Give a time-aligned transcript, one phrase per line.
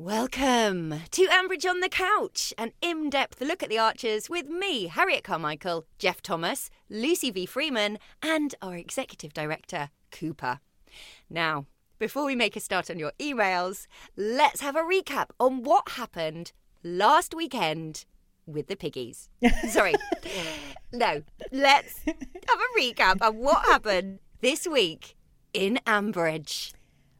[0.00, 4.86] Welcome to Ambridge on the Couch, an in depth look at the Archers with me,
[4.86, 7.46] Harriet Carmichael, Jeff Thomas, Lucy V.
[7.46, 10.60] Freeman, and our Executive Director, Cooper.
[11.28, 11.66] Now,
[11.98, 16.52] before we make a start on your emails, let's have a recap on what happened
[16.84, 18.04] last weekend
[18.46, 19.28] with the piggies.
[19.68, 19.94] Sorry.
[20.92, 25.16] no, let's have a recap on what happened this week
[25.52, 26.72] in Ambridge.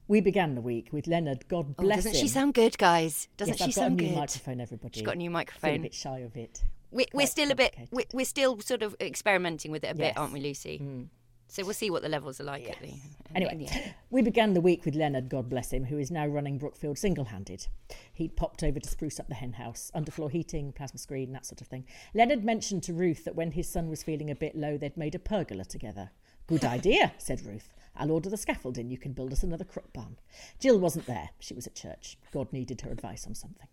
[0.08, 2.20] We began the week with Leonard, God Oh, bless doesn't him.
[2.22, 3.28] she sound good, guys?
[3.36, 4.16] Doesn't yes, she I've got a new good?
[4.16, 4.98] microphone, everybody.
[4.98, 6.62] She's got a new Feel a bit shy of it.
[6.90, 7.74] We, we're still a bit.
[7.90, 10.78] We, we're still sort of experimenting with it a bit, aren't we, Lucy?
[10.78, 11.02] Hmm.
[11.50, 12.68] So we'll see what the levels are like.
[12.68, 12.92] At the,
[13.34, 16.58] Anyway, the we began the week with Leonard, God bless him, who is now running
[16.58, 17.66] Brookfield single handed.
[18.12, 21.60] He'd popped over to spruce up the hen house, underfloor heating, plasma screen, that sort
[21.60, 21.84] of thing.
[22.14, 25.14] Leonard mentioned to Ruth that when his son was feeling a bit low, they'd made
[25.14, 26.10] a pergola together.
[26.46, 27.68] Good idea, said Ruth.
[27.98, 28.90] I'll order the scaffolding.
[28.90, 30.16] You can build us another crook barn.
[30.58, 31.30] Jill wasn't there.
[31.40, 32.16] She was at church.
[32.32, 33.68] God needed her advice on something.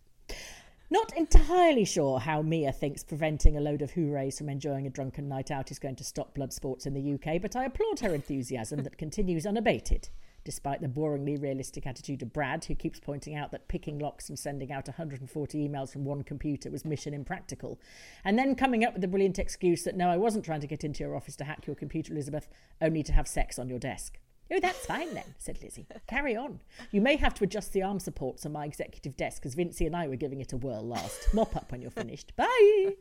[0.89, 5.27] Not entirely sure how Mia thinks preventing a load of hoorays from enjoying a drunken
[5.27, 8.13] night out is going to stop blood sports in the UK, but I applaud her
[8.13, 10.09] enthusiasm that continues unabated,
[10.45, 14.39] despite the boringly realistic attitude of Brad, who keeps pointing out that picking locks and
[14.39, 17.79] sending out 140 emails from one computer was mission impractical,
[18.23, 20.83] and then coming up with the brilliant excuse that no, I wasn't trying to get
[20.83, 22.47] into your office to hack your computer, Elizabeth,
[22.81, 24.19] only to have sex on your desk.
[24.51, 25.87] Oh, that's fine then, said Lizzie.
[26.07, 26.59] Carry on.
[26.91, 29.95] You may have to adjust the arm supports on my executive desk because Vincy and
[29.95, 31.33] I were giving it a whirl last.
[31.33, 32.35] Mop up when you're finished.
[32.35, 32.93] Bye.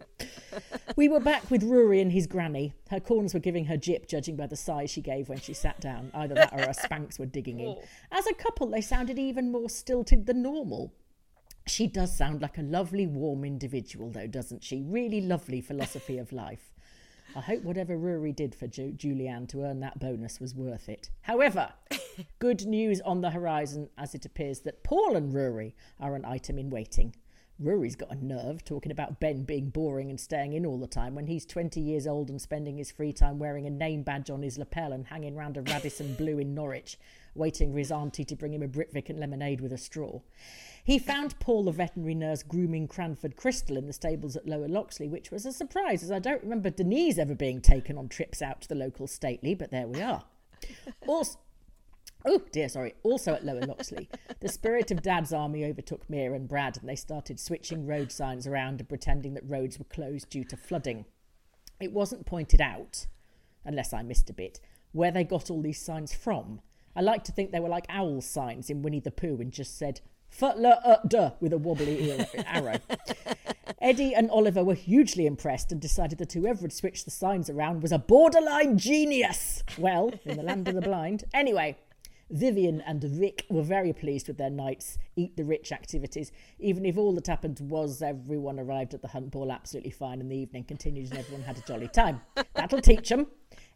[0.96, 2.72] we were back with Rory and his granny.
[2.90, 5.80] Her corns were giving her jip, judging by the sigh she gave when she sat
[5.80, 6.10] down.
[6.14, 7.68] Either that or her Spanx were digging in.
[7.68, 7.82] Oh.
[8.10, 10.94] As a couple, they sounded even more stilted than normal.
[11.66, 14.82] She does sound like a lovely, warm individual, though, doesn't she?
[14.82, 16.73] Really lovely philosophy of life.
[17.36, 21.10] I hope whatever Rory did for Ju- Julianne to earn that bonus was worth it.
[21.22, 21.72] However,
[22.38, 26.58] good news on the horizon as it appears that Paul and Rory are an item
[26.58, 27.14] in waiting.
[27.58, 31.14] Rory's got a nerve talking about Ben being boring and staying in all the time
[31.14, 34.42] when he's 20 years old and spending his free time wearing a name badge on
[34.42, 36.98] his lapel and hanging round a Radisson Blu in Norwich,
[37.34, 40.20] waiting for his auntie to bring him a Britvic and lemonade with a straw.
[40.84, 45.08] He found Paul, the veterinary nurse, grooming Cranford Crystal in the stables at Lower Loxley,
[45.08, 48.60] which was a surprise, as I don't remember Denise ever being taken on trips out
[48.62, 50.24] to the local stately, but there we are.
[51.06, 51.38] Also,
[52.26, 52.94] Oh dear, sorry.
[53.02, 54.08] Also at Lower Loxley,
[54.40, 58.46] the spirit of Dad's army overtook Mia and Brad, and they started switching road signs
[58.46, 61.04] around and pretending that roads were closed due to flooding.
[61.80, 63.06] It wasn't pointed out,
[63.64, 64.58] unless I missed a bit,
[64.92, 66.60] where they got all these signs from.
[66.96, 69.76] I like to think they were like owl signs in Winnie the Pooh and just
[69.78, 70.00] said
[70.30, 72.12] "Futler uh, duh" with a wobbly
[72.46, 72.78] arrow.
[73.80, 77.82] Eddie and Oliver were hugely impressed and decided that whoever had switched the signs around
[77.82, 79.62] was a borderline genius.
[79.76, 81.24] Well, in the land of the blind.
[81.34, 81.76] Anyway,
[82.30, 86.96] Vivian and Rick were very pleased with their night's Eat the Rich activities, even if
[86.96, 90.64] all that happened was everyone arrived at the hunt ball absolutely fine and the evening
[90.64, 92.20] continued and everyone had a jolly time.
[92.54, 93.26] That'll teach them.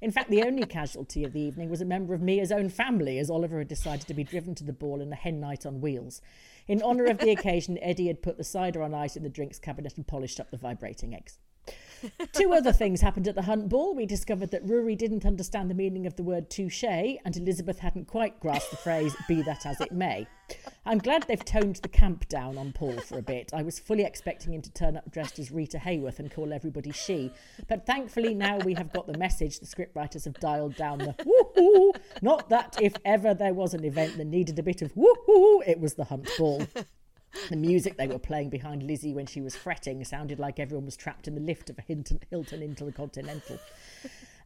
[0.01, 3.19] In fact, the only casualty of the evening was a member of Mia's own family,
[3.19, 5.81] as Oliver had decided to be driven to the ball in a hen night on
[5.81, 6.23] wheels.
[6.69, 9.59] In honour of the occasion, Eddie had put the cider on ice in the drinks
[9.59, 11.39] cabinet and polished up the vibrating eggs.
[12.33, 13.95] Two other things happened at the hunt ball.
[13.95, 18.07] We discovered that Rory didn't understand the meaning of the word touche, and Elizabeth hadn't
[18.07, 20.27] quite grasped the phrase be that as it may.
[20.87, 23.51] I'm glad they've toned the camp down on Paul for a bit.
[23.53, 26.93] I was fully expecting him to turn up dressed as Rita Hayworth and call everybody
[26.93, 27.31] she.
[27.69, 29.61] But thankfully, now we have got the message.
[29.61, 32.01] The scriptwriters have dialed down the woohoo.
[32.23, 35.81] Not that if ever there was an event that needed a bit of woohoo, it
[35.81, 36.67] was the hunt ball.
[37.49, 40.97] The music they were playing behind Lizzie when she was fretting sounded like everyone was
[40.97, 43.59] trapped in the lift of a Hilton, Hilton Intercontinental.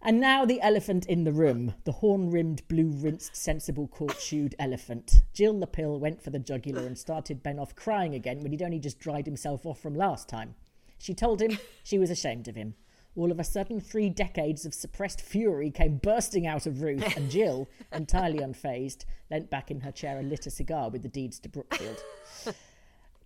[0.05, 4.57] And now the elephant in the room, the horn rimmed, blue rinsed, sensible court shoed
[4.59, 5.23] elephant.
[5.33, 8.63] Jill the pill went for the jugular and started Ben off crying again when he'd
[8.63, 10.57] only just dried himself off from last time.
[10.99, 12.75] She told him she was ashamed of him.
[13.15, 17.31] All of a sudden, three decades of suppressed fury came bursting out of Ruth, and
[17.31, 21.39] Jill, entirely unfazed, leant back in her chair and lit a cigar with the deeds
[21.41, 22.03] to Brookfield.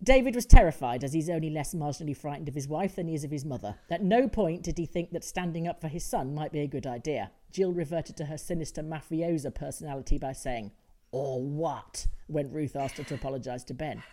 [0.03, 3.23] David was terrified as he's only less marginally frightened of his wife than he is
[3.23, 3.75] of his mother.
[3.89, 6.67] At no point did he think that standing up for his son might be a
[6.67, 7.31] good idea.
[7.51, 10.71] Jill reverted to her sinister mafiosa personality by saying,
[11.11, 12.07] Or what?
[12.27, 14.03] when Ruth asked her to apologise to Ben.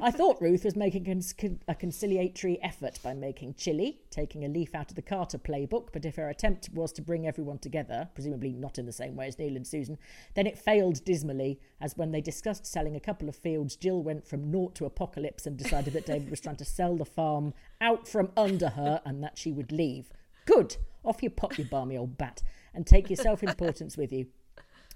[0.00, 1.22] I thought Ruth was making
[1.68, 6.04] a conciliatory effort by making chili, taking a leaf out of the Carter playbook, but
[6.04, 9.38] if her attempt was to bring everyone together, presumably not in the same way as
[9.38, 9.96] Neil and Susan,
[10.34, 14.26] then it failed dismally, as when they discussed selling a couple of fields, Jill went
[14.26, 18.08] from naught to apocalypse and decided that David was trying to sell the farm out
[18.08, 20.10] from under her and that she would leave.
[20.44, 20.76] Good!
[21.04, 22.42] Off you pop, you barmy old bat,
[22.74, 24.26] and take your self importance with you.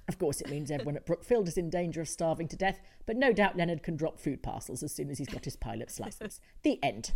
[0.08, 3.16] Of course, it means everyone at Brookfield is in danger of starving to death, but
[3.16, 6.40] no doubt Leonard can drop food parcels as soon as he's got his pilot's license.
[6.62, 7.12] The end.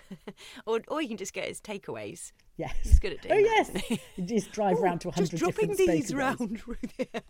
[0.66, 2.32] or, or you can just get his takeaways.
[2.56, 2.74] Yes.
[2.82, 3.98] He's good at doing Oh, that, yes.
[4.16, 6.60] You just drive oh, round to 100 just dropping these round.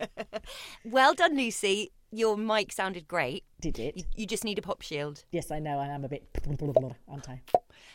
[0.85, 1.91] well done, Lucy.
[2.11, 3.43] Your mic sounded great.
[3.61, 3.95] Did it?
[3.95, 5.23] You, you just need a pop shield.
[5.31, 5.77] Yes, I know.
[5.79, 6.27] I am a bit,
[7.07, 7.41] aren't I?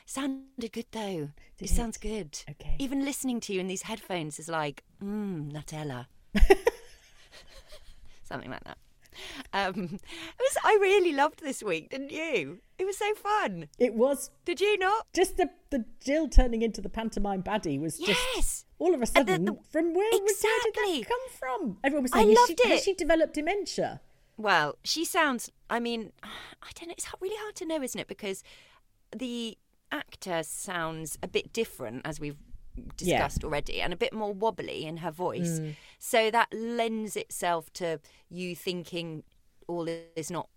[0.07, 1.31] Sounded good though.
[1.59, 2.03] Did it sounds it?
[2.03, 2.39] good.
[2.51, 2.77] Okay.
[2.79, 6.07] Even listening to you in these headphones is like, mmm, Nutella.
[8.25, 8.79] Something like that.
[9.53, 10.57] Um, it was.
[10.65, 12.59] I really loved this week, didn't you?
[12.79, 13.69] It was so fun.
[13.79, 15.07] It was Did you not?
[15.13, 18.65] just the, the Jill turning into the pantomime baddie was just Yes.
[18.81, 21.79] all of a And the- sudden the- from where, was, where did that come from?
[21.85, 24.01] Everyone was saying, "Is loved she, has she developed dementia?
[24.37, 25.49] Well, she sounds.
[25.71, 26.95] I mean, I don't know.
[26.99, 28.09] It's really hard to know, isn't it?
[28.09, 28.43] Because
[29.17, 29.57] the
[29.93, 32.37] actor sounds a bit different, as we've
[32.77, 32.85] Yeah.
[32.97, 35.61] discussed already, and a bit more wobbly in her voice.
[35.61, 35.77] Mm.
[35.99, 38.01] So that lends itself to
[38.31, 39.23] you thinking
[39.67, 40.49] all is not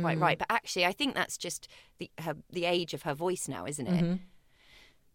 [0.00, 0.22] quite mm.
[0.22, 0.38] right.
[0.38, 1.68] But actually, I think that's just
[1.98, 4.18] the her, the age of her voice now, isn't it?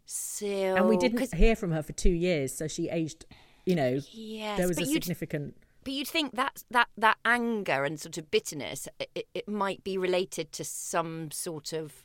[0.05, 3.25] So and we didn't hear from her for two years, so she aged.
[3.65, 5.55] You know, Yes, there was a significant.
[5.83, 9.97] But you'd think that that that anger and sort of bitterness, it, it might be
[9.97, 12.03] related to some sort of,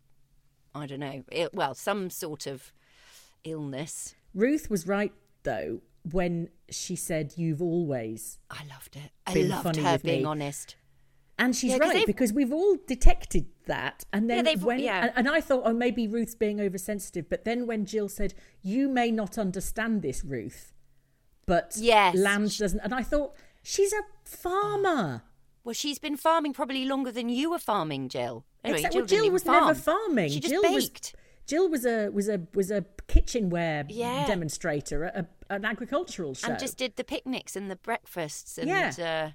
[0.74, 2.72] I don't know, il- well, some sort of
[3.44, 4.14] illness.
[4.34, 5.12] Ruth was right
[5.44, 9.10] though when she said, "You've always." I loved it.
[9.26, 10.24] I loved her being me.
[10.24, 10.76] honest.
[11.36, 14.04] And she's Yeah, right because we've all detected that.
[14.12, 15.02] And then they've- when yeah.
[15.06, 17.28] and, and I thought, oh, maybe Ruth's being oversensitive.
[17.28, 20.72] But then when Jill said, "You may not understand this, Ruth,"
[21.46, 22.14] but Yes.
[22.16, 25.22] Lambs doesn't, and I thought she's a farmer.
[25.24, 25.28] Oh.
[25.64, 28.44] Well, she's been farming probably longer than you were farming, Jill.
[28.62, 29.66] Anyway, Except Jill, well, Jill was farm.
[29.66, 30.30] never farming.
[30.30, 30.74] She just Jill baked.
[30.74, 31.12] was
[31.46, 34.26] Jill was a was a was a kitchenware Yeah.
[34.26, 38.68] demonstrator at a, an agricultural show and just did the picnics and the breakfasts and
[38.68, 38.92] Yeah.
[38.98, 39.30] uh,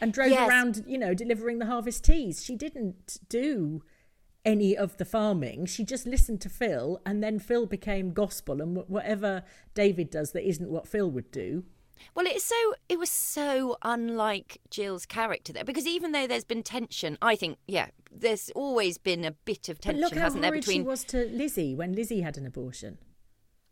[0.00, 0.48] and drove Yes.
[0.48, 2.44] around, you know, delivering the harvest teas.
[2.44, 3.82] She didn't do
[4.44, 5.64] any of the farming.
[5.66, 9.42] She just listened to Phil, and then Phil became gospel, and whatever
[9.74, 11.64] David does that isn't what Phil would do.
[12.14, 16.62] Well, it's so it was so unlike Jill's character there because even though there's been
[16.62, 20.42] tension, I think yeah, there's always been a bit of But tension, look how hasn't
[20.42, 20.52] there?
[20.52, 22.98] Between she was to Lizzie when Lizzie had an abortion.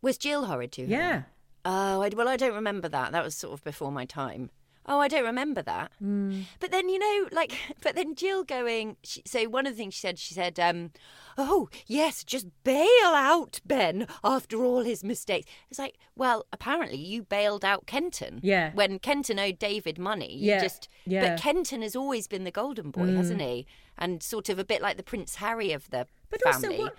[0.01, 0.87] was Jill horrid to her?
[0.87, 1.21] Yeah.
[1.65, 3.13] Oh, I, well, I don't remember that.
[3.13, 4.49] That was sort of before my time.
[4.85, 5.91] Oh, I don't remember that.
[6.03, 6.43] Mm.
[6.59, 8.97] But then you know, like, but then Jill going.
[9.03, 10.91] She, so one of the things she said, she said, um,
[11.37, 17.23] "Oh yes, just bail out Ben after all his mistakes." It's like, well, apparently you
[17.23, 18.39] bailed out Kenton.
[18.43, 18.71] Yeah.
[18.73, 20.89] When Kenton owed David money, you Yeah, just.
[21.05, 21.29] yeah.
[21.29, 23.65] But Kenton has always been the golden boy, hasn't he?
[23.97, 26.09] And sort of a bit like the Prince Harry of the family.
[26.29, 26.67] But family.
[26.77, 26.95] also, what?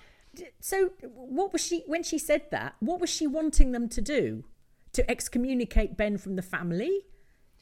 [0.60, 2.74] So, what was she when she said that?
[2.80, 4.44] What was she wanting them to do?
[4.94, 7.06] To excommunicate Ben from the family?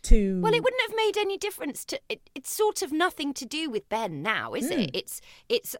[0.04, 2.28] To Well, it wouldn't have made any difference to it.
[2.34, 4.80] It's sort of nothing to do with Ben now, is Hmm.
[4.80, 4.90] it?
[4.94, 5.76] It's it's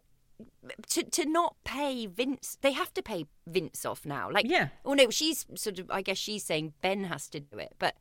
[0.91, 2.57] to to not pay Vince.
[2.61, 4.31] They have to pay Vince off now.
[4.31, 4.69] Like, Yeah.
[4.85, 5.91] Oh no, she's sort of.
[5.91, 7.97] I guess she's saying Ben has to do it, but.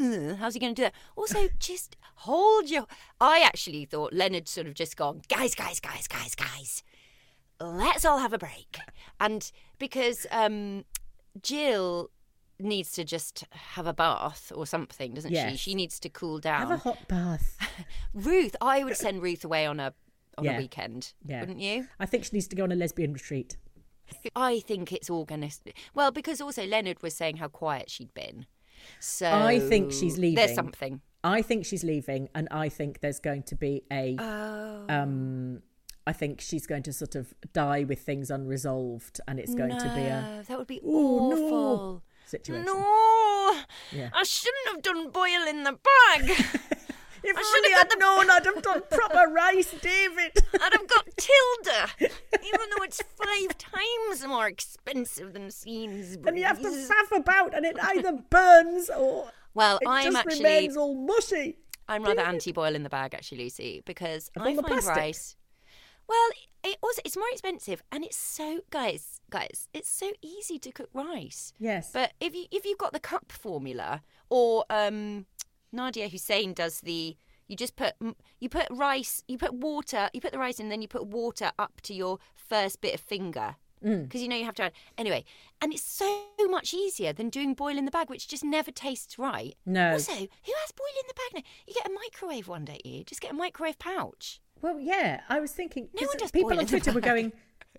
[0.00, 0.94] uh, how's he going to do that?
[1.16, 2.86] Also, just hold your.
[3.20, 6.82] I actually thought Leonard sort of just gone, guys, guys, guys, guys, guys.
[7.60, 8.78] Let's all have a break,
[9.20, 10.84] and because um,
[11.40, 12.10] Jill
[12.62, 15.34] needs to just have a bath or something, doesn't she?
[15.36, 15.58] Yes.
[15.58, 16.60] She needs to cool down.
[16.62, 17.56] have a hot bath.
[18.14, 19.94] Ruth, I would send Ruth away on a
[20.38, 20.52] on Yeah.
[20.56, 21.40] a weekend, Yeah.
[21.40, 21.88] wouldn't you?
[22.00, 23.58] I think she needs to go on a lesbian retreat.
[24.34, 25.72] I think it's all going to.
[25.94, 28.46] Well, because also Leonard was saying how quiet she'd been.
[29.00, 30.36] So I think she's leaving.
[30.36, 31.00] There's something.
[31.24, 34.16] I think she's leaving, and I think there's going to be a.
[34.18, 34.84] Oh.
[34.88, 35.62] Um,
[36.06, 39.92] I think she's going to sort of die with things unresolved, and it's going to
[39.94, 42.02] be a that would be "Oh, no" awful.
[42.32, 42.64] Situation.
[42.66, 43.60] No,
[43.92, 44.10] Yeah.
[44.12, 46.24] I shouldn't have done boil in the bag.
[47.24, 50.32] If I I'd got the- known, I'd have done proper rice, David.
[50.60, 56.26] I'd have got Tilda, even though it's five times more expensive than Sainsbury's.
[56.26, 60.16] and you have to faff about, and it either burns or Well, it I'm just
[60.16, 61.58] actually remains all mushy.
[61.86, 64.96] I'm rather anti boil in the bag actually, Lucy, because I find plastic?
[64.96, 65.36] rice.
[66.08, 66.28] Well,
[66.64, 70.90] it also it's more expensive, and it's so guys, guys, it's so easy to cook
[70.92, 71.52] rice.
[71.58, 71.90] Yes.
[71.92, 75.26] But if you if you've got the cup formula, or um,
[75.74, 77.16] Nadiya Hussain does the,
[77.48, 77.94] you just put
[78.38, 81.50] you put rice, you put water, you put the rice in, then you put water
[81.58, 83.56] up to your first bit of finger.
[83.84, 84.04] Mm.
[84.04, 85.24] Because you know you have to add anyway,
[85.60, 89.18] and it's so much easier than doing boil in the bag, which just never tastes
[89.18, 89.56] right.
[89.66, 89.92] No.
[89.94, 91.50] Also, who has boil in the bag now?
[91.66, 93.02] You get a microwave one, don't you?
[93.02, 94.40] Just get a microwave pouch.
[94.60, 95.88] Well, yeah, I was thinking.
[96.00, 97.32] No one does people boil on in the Twitter were going,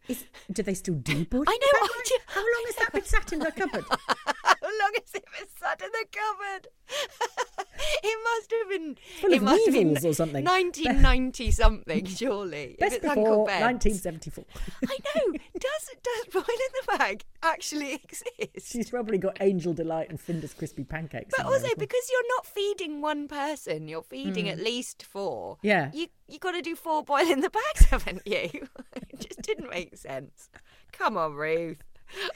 [0.07, 1.43] is, do they still do boil?
[1.47, 2.17] I know, I do.
[2.27, 3.85] How long has that been sat in the cupboard?
[4.81, 6.67] Long has it been sat in the cupboard?
[8.03, 8.97] it must have been.
[9.21, 10.43] Full it must have been or something.
[10.43, 12.75] 1990 something, surely.
[12.79, 13.95] Best before Ben's.
[13.95, 14.45] 1974.
[14.87, 15.33] I know.
[15.59, 18.71] Does does boil in the bag actually exist?
[18.71, 21.33] She's probably got Angel Delight and Findus crispy pancakes.
[21.35, 24.51] But also because you're not feeding one person, you're feeding hmm.
[24.51, 25.57] at least four.
[25.61, 25.91] Yeah.
[25.93, 28.67] You you got to do four boil in the bags, haven't you?
[28.95, 30.49] it just didn't make sense.
[30.91, 31.83] Come on, Ruth.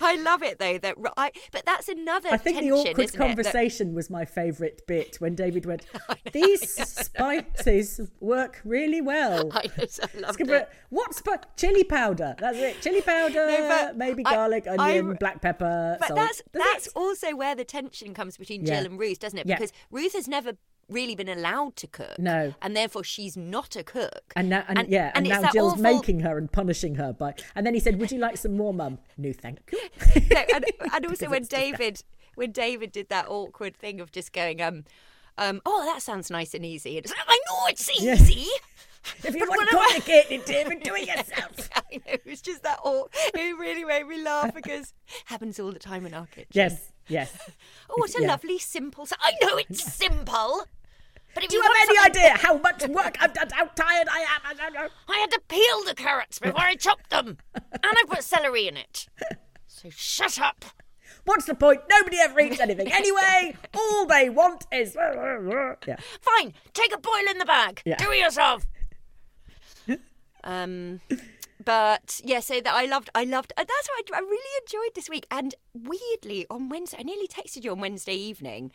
[0.02, 1.32] I love it though that I.
[1.52, 2.30] But that's another.
[2.32, 5.86] I think the awkward it, that- conversation was my favourite bit when David went,
[6.34, 9.50] These spices work really well.
[9.54, 10.70] I just I loved Skipper, it.
[10.90, 12.36] What spi- chili powder?
[12.40, 12.82] That's it.
[12.82, 16.20] Chili powder, No, maybe I- garlic, onion, I'm- black pepper, But salt.
[16.20, 18.78] that's That's also where the tension comes between Yeah.
[18.82, 19.48] Jill and Ruth, doesn't it?
[19.48, 19.56] Yeah.
[19.58, 20.54] Because Ruth has never
[20.89, 22.17] really been allowed to cook.
[22.17, 22.53] No.
[22.62, 24.32] And therefore she's not a cook.
[24.36, 27.34] And now, and, yeah, and, it's now Jill's awful- making her and punishing her by.
[27.56, 29.79] And then he said, "Would you like some more, Mum?" No, thank you.
[30.32, 31.77] No, and, and also when it's just that.
[31.77, 32.03] David
[32.36, 34.84] when David did that awkward thing of just going um
[35.39, 38.29] um oh that sounds nice and easy and it's like, I know it's Yes.
[38.29, 38.48] easy.
[39.24, 41.70] if you want what am I- complicated, David, do it yourself.
[41.75, 44.94] I know it was just that all it really made me laugh because
[45.25, 46.48] happens all the time in our kitchen.
[46.53, 47.36] yes, yes.
[47.89, 48.27] Oh, what a Yeah.
[48.27, 49.08] lovely simple.
[49.20, 50.65] I know it's simple.
[51.38, 53.65] But if Do you want have any something- idea how much work I've done, how
[53.65, 54.41] tired I am?
[54.44, 54.88] I don't know.
[55.08, 58.75] I had to peel the carrots before I chopped them, and I put celery in
[58.75, 59.08] it.
[59.67, 60.65] So shut up.
[61.25, 61.82] What's the point?
[61.91, 63.56] Nobody ever eats anything anyway.
[63.75, 65.98] All they want is yeah.
[66.22, 67.84] Fine, take a boil in the bag.
[67.86, 67.98] Yeah.
[67.98, 68.65] Do it yourself.
[70.44, 71.01] um,
[71.63, 73.53] but yeah, so that I loved, I loved.
[73.58, 75.27] uh, That's what I, I really enjoyed this week.
[75.29, 78.72] And weirdly, on Wednesday, I nearly texted you on Wednesday evening.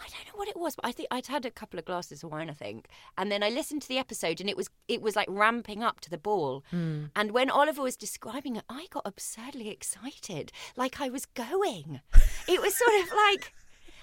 [0.00, 2.22] I don't know what it was, but I think I'd had a couple of glasses
[2.22, 2.88] of wine, I think,
[3.18, 6.00] and then I listened to the episode, and it was it was like ramping up
[6.00, 6.64] to the ball.
[6.70, 7.06] Hmm.
[7.14, 12.00] And when Oliver was describing it, I got absurdly excited, like I was going.
[12.48, 13.52] It was sort of like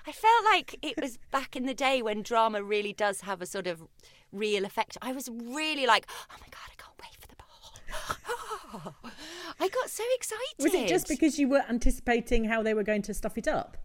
[0.08, 3.46] I felt like it was back in the day when drama really does have a
[3.46, 3.84] sort of
[4.32, 4.98] real effect.
[5.02, 9.14] I was really like, oh my god, I can't wait for the ball.
[9.60, 10.56] I got so excited.
[10.60, 13.78] Was it just because you were anticipating how they were going to stuff it up?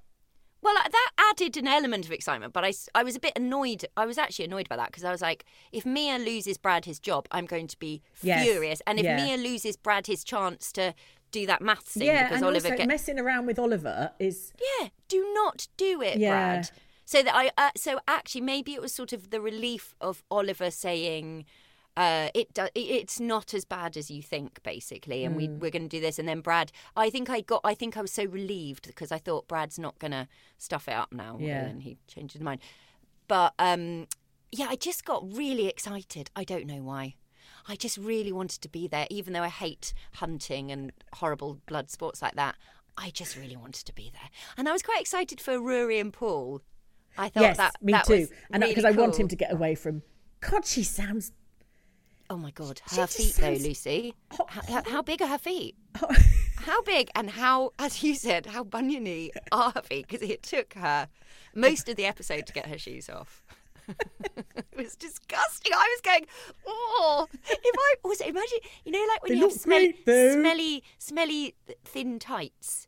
[0.62, 3.84] Well, uh, that added an element of excitement, but I, I was a bit annoyed.
[3.96, 7.00] I was actually annoyed by that because I was like, if Mia loses Brad his
[7.00, 8.44] job, I'm going to be Yes.
[8.44, 8.80] furious.
[8.86, 9.16] And if Yeah.
[9.16, 10.94] Mia loses Brad his chance to
[11.32, 14.52] do that maths thing yeah, because and Oliver also get- messing around with Oliver is
[14.80, 16.30] yeah, do not do it, Yeah.
[16.30, 16.70] Brad.
[17.04, 20.70] So that I, uh, so actually, maybe it was sort of the relief of Oliver
[20.70, 21.44] saying,
[21.96, 25.58] uh, "It, do, it's not as bad as you think, basically, and we Mm.
[25.58, 28.00] we're going to do this." And then Brad, I think I got, I think I
[28.00, 31.64] was so relieved because I thought Brad's not going to stuff it up now, Yeah.
[31.66, 32.60] and he changed his mind.
[33.28, 34.06] But um,
[34.50, 36.30] yeah, I just got really excited.
[36.34, 37.16] I don't know why.
[37.68, 41.90] I just really wanted to be there, even though I hate hunting and horrible blood
[41.90, 42.56] sports like that.
[42.96, 46.12] I just really wanted to be there, and I was quite excited for Rory and
[46.12, 46.60] Paul.
[47.16, 49.52] I thought yes, that me that too, and really because I want him to get
[49.52, 50.02] away from.
[50.40, 51.32] God, she sounds.
[52.32, 54.14] Oh my god, her feet though, sounds- Lucy.
[54.32, 55.76] Ho- How, how big are her feet?
[56.02, 56.08] Oh.
[56.64, 60.06] How big and how, as you said, how buniony are her feet?
[60.08, 61.08] Because it took her
[61.56, 63.42] most of the episode to get her shoes off.
[63.88, 65.72] it was disgusting.
[65.74, 66.26] I was going,
[66.68, 70.84] oh, if I also imagine, you know, like when They you have smelly, great, smelly,
[70.98, 72.86] smelly, thin tights.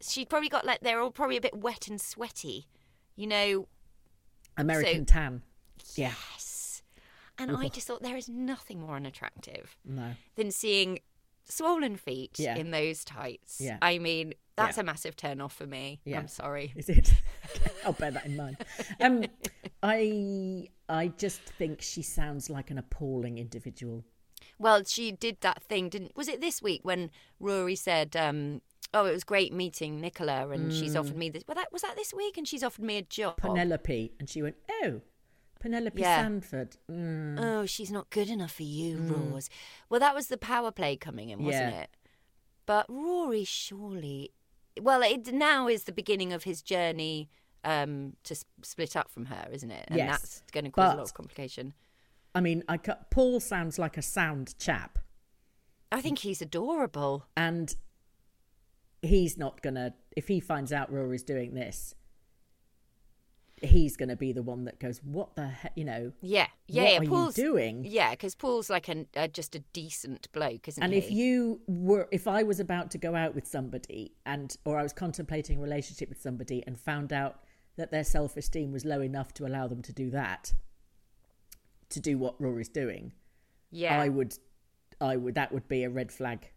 [0.00, 2.66] She'd probably got like they're all probably a bit wet and sweaty,
[3.14, 3.68] you know.
[4.56, 5.42] American So- tan.
[5.94, 6.45] Yeah, Yes.
[7.38, 10.12] And I just thought there is nothing more unattractive no.
[10.36, 11.00] than seeing
[11.44, 12.56] swollen feet Yeah.
[12.56, 13.60] in those tights.
[13.60, 13.78] Yeah.
[13.82, 14.82] I mean, that's Yeah.
[14.82, 16.00] a massive turn off for me.
[16.04, 16.18] Yeah.
[16.18, 16.72] I'm sorry.
[16.76, 17.12] Is it?
[17.84, 18.56] I'll bear that in mind.
[19.00, 19.24] Um,
[19.82, 24.04] I I just think she sounds like an appalling individual.
[24.58, 28.62] Well, she did that thing, didn't was it this week when Rory said, um,
[28.94, 31.00] Oh, it was great meeting Nicola and she's Mm.
[31.00, 33.36] offered me this well that was that this week and she's offered me a job.
[33.36, 35.02] Penelope, and she went, "Oh,
[35.66, 36.22] Penelope Yeah.
[36.22, 37.38] Sanford." Mm.
[37.40, 39.48] Oh, she's not good enough for you, Rose.
[39.88, 41.80] Well, that was the power play coming in, wasn't Yeah.
[41.82, 41.90] it?
[42.66, 44.32] But Rory surely,
[44.80, 47.28] well, it now is the beginning of his journey
[47.64, 49.86] um, to s- split up from her, isn't it?
[49.88, 51.74] And Yes, that's going to cause a lot of complication.
[52.32, 55.00] I mean, I Paul sounds like a sound chap,
[55.90, 57.26] I think he's adorable.
[57.36, 57.74] and
[59.02, 59.94] he's not gonna.
[60.16, 61.94] If he finds out Rory's doing this,
[63.66, 66.12] he's gonna be the one that goes, "What the heck?" You know.
[66.20, 66.82] Yeah, yeah.
[66.82, 66.98] What yeah.
[66.98, 67.84] are you doing?
[67.84, 70.98] Yeah, because Paul's like an, uh, just a decent bloke, isn't And he?
[70.98, 74.78] And if you were, if I was about to go out with somebody, and or
[74.78, 77.40] I was contemplating a relationship with somebody, and found out
[77.76, 80.52] that their self esteem was low enough to allow them to do that,
[81.90, 83.12] to do what Rory's doing,
[83.70, 84.34] yeah, I would,
[85.00, 85.34] I would.
[85.34, 86.48] That would be a red flag,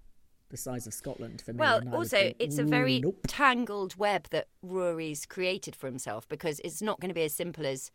[0.49, 1.59] the size of Scotland for me.
[1.59, 5.75] Well, and I would also, think, it's a very nope." tangled web that Rory's created
[5.75, 7.91] for himself because it's not going to be as simple as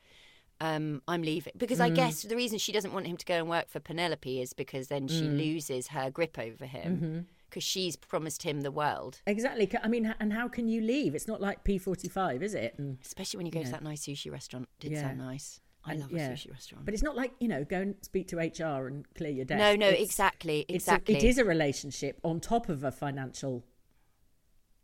[0.61, 1.53] um, I'm leaving.
[1.57, 1.85] Because Mm.
[1.85, 4.53] I guess the reason she doesn't want him to go and work for Penelope is
[4.53, 5.37] because then she Mm.
[5.37, 7.19] loses her grip over him Mm-hmm.
[7.51, 9.21] because she's promised him the world.
[9.27, 9.69] exactly.
[9.83, 11.15] I mean, and how can you leave?
[11.17, 12.77] It's not like P forty five, is it?
[12.79, 14.69] And Especially when you go to that nice sushi restaurant.
[14.79, 15.03] Did Yeah.
[15.03, 15.61] sound nice.
[15.87, 16.31] I love yeah.
[16.31, 16.85] a sushi restaurant.
[16.85, 19.59] But it's not like you know, go and speak to HR and clear your desk.
[19.59, 21.17] no, no, It's- exactly, it's a- exactly.
[21.17, 23.65] it is a relationship on top of a financial.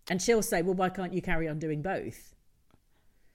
[0.08, 2.34] And she'll say, "Well, why can't you carry on doing both?"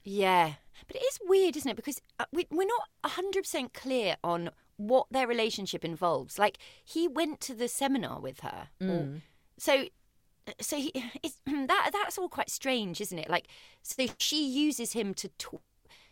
[0.04, 0.54] Yeah,
[0.86, 1.76] but it is weird, isn't it?
[1.76, 6.38] Because uh, we, we're not hundred percent clear on what their relationship involves.
[6.38, 9.22] Like he went to the seminar with her, or-
[9.58, 9.86] so
[10.60, 10.92] so he,
[11.22, 13.28] it's, that that's all quite strange, isn't it?
[13.30, 13.48] Like
[13.82, 15.62] so she uses him to talk.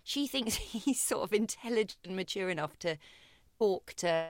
[0.05, 2.99] She thinks he's sort of intelligent and mature enough to
[3.59, 4.29] talk to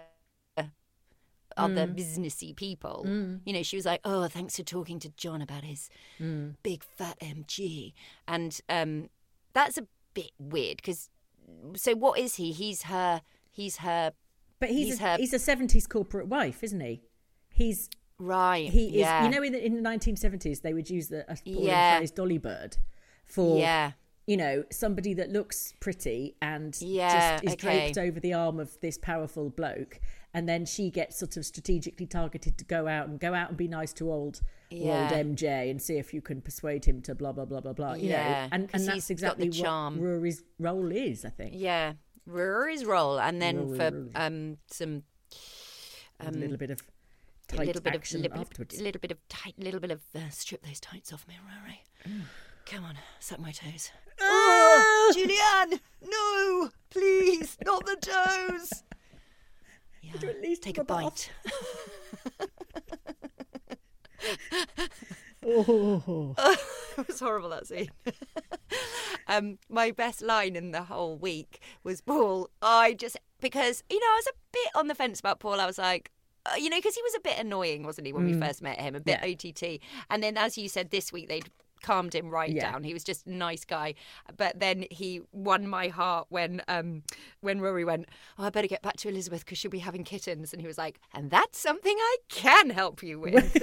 [1.57, 1.97] other mm.
[1.97, 3.05] businessy people.
[3.07, 3.41] Mm.
[3.45, 5.91] You know, she was like, "Oh, thanks for talking to John about his
[6.21, 6.55] mm.
[6.63, 7.93] big fat MG,"
[8.27, 9.11] and um,
[9.53, 11.11] that's a bit weird because.
[11.77, 12.53] So what is he?
[12.53, 13.21] He's her.
[13.51, 14.13] He's her.
[14.61, 17.03] But he's He's a, her- he's a seventies corporate wife, isn't he?
[17.51, 18.71] He's Right.
[18.71, 18.95] he is.
[18.95, 19.25] yeah.
[19.25, 21.99] You know, in the in the nineteen seventies, they would use the a Yeah.
[21.99, 22.79] phrase "dolly bird"
[23.25, 23.93] for Yeah.
[24.27, 27.93] You know somebody that looks pretty and Yeah, just is okay.
[27.93, 30.01] draped over the arm of this powerful bloke,
[30.33, 33.57] and then she gets sort of strategically targeted to go out and go out and
[33.59, 34.41] be nice to old
[34.73, 37.95] old MJ and see if you can persuade him to blah blah blah blah blah.
[37.95, 39.99] You Yeah, know, and and that's exactly charm.
[39.99, 41.25] what Rory's role is.
[41.25, 41.53] I think.
[41.57, 41.93] Yeah.
[42.27, 44.11] Rory's role, and then Rory, for Rory.
[44.15, 45.03] um some
[46.21, 46.81] a little bit of
[47.53, 48.81] a little bit of action little, afterwards.
[48.81, 51.83] little bit of tight, little bit of uh, strip those tights off me, Rory.
[52.67, 53.91] Come on, suck my toes.
[54.21, 58.83] Oh, Julianne, no, please, not the toes.
[60.03, 61.31] Yeah, you at least take a bite.
[65.47, 66.35] Oh,
[66.99, 67.91] it was horrible that scene.
[69.29, 72.49] um, my best line in the whole week was Paul.
[72.63, 75.61] I just because you know I was a bit on the fence about Paul.
[75.61, 76.11] I was like.
[76.47, 78.79] Uh, you know, because he was a bit annoying, wasn't he, when we first met
[78.79, 78.95] him?
[78.95, 79.43] A bit Mm.
[79.43, 79.77] Yeah.
[79.79, 79.81] OTT.
[80.11, 81.49] And then, as you said, this week they'd
[81.85, 82.73] calmed him right Yeah.
[82.73, 82.83] down.
[82.83, 83.95] He was just a nice guy.
[84.37, 87.03] But then he won my heart when um,
[87.43, 88.07] when Rory went,
[88.39, 90.53] Oh, I better get back to Elizabeth because she'll be having kittens.
[90.53, 93.57] And he was like, And that's something I can help you with.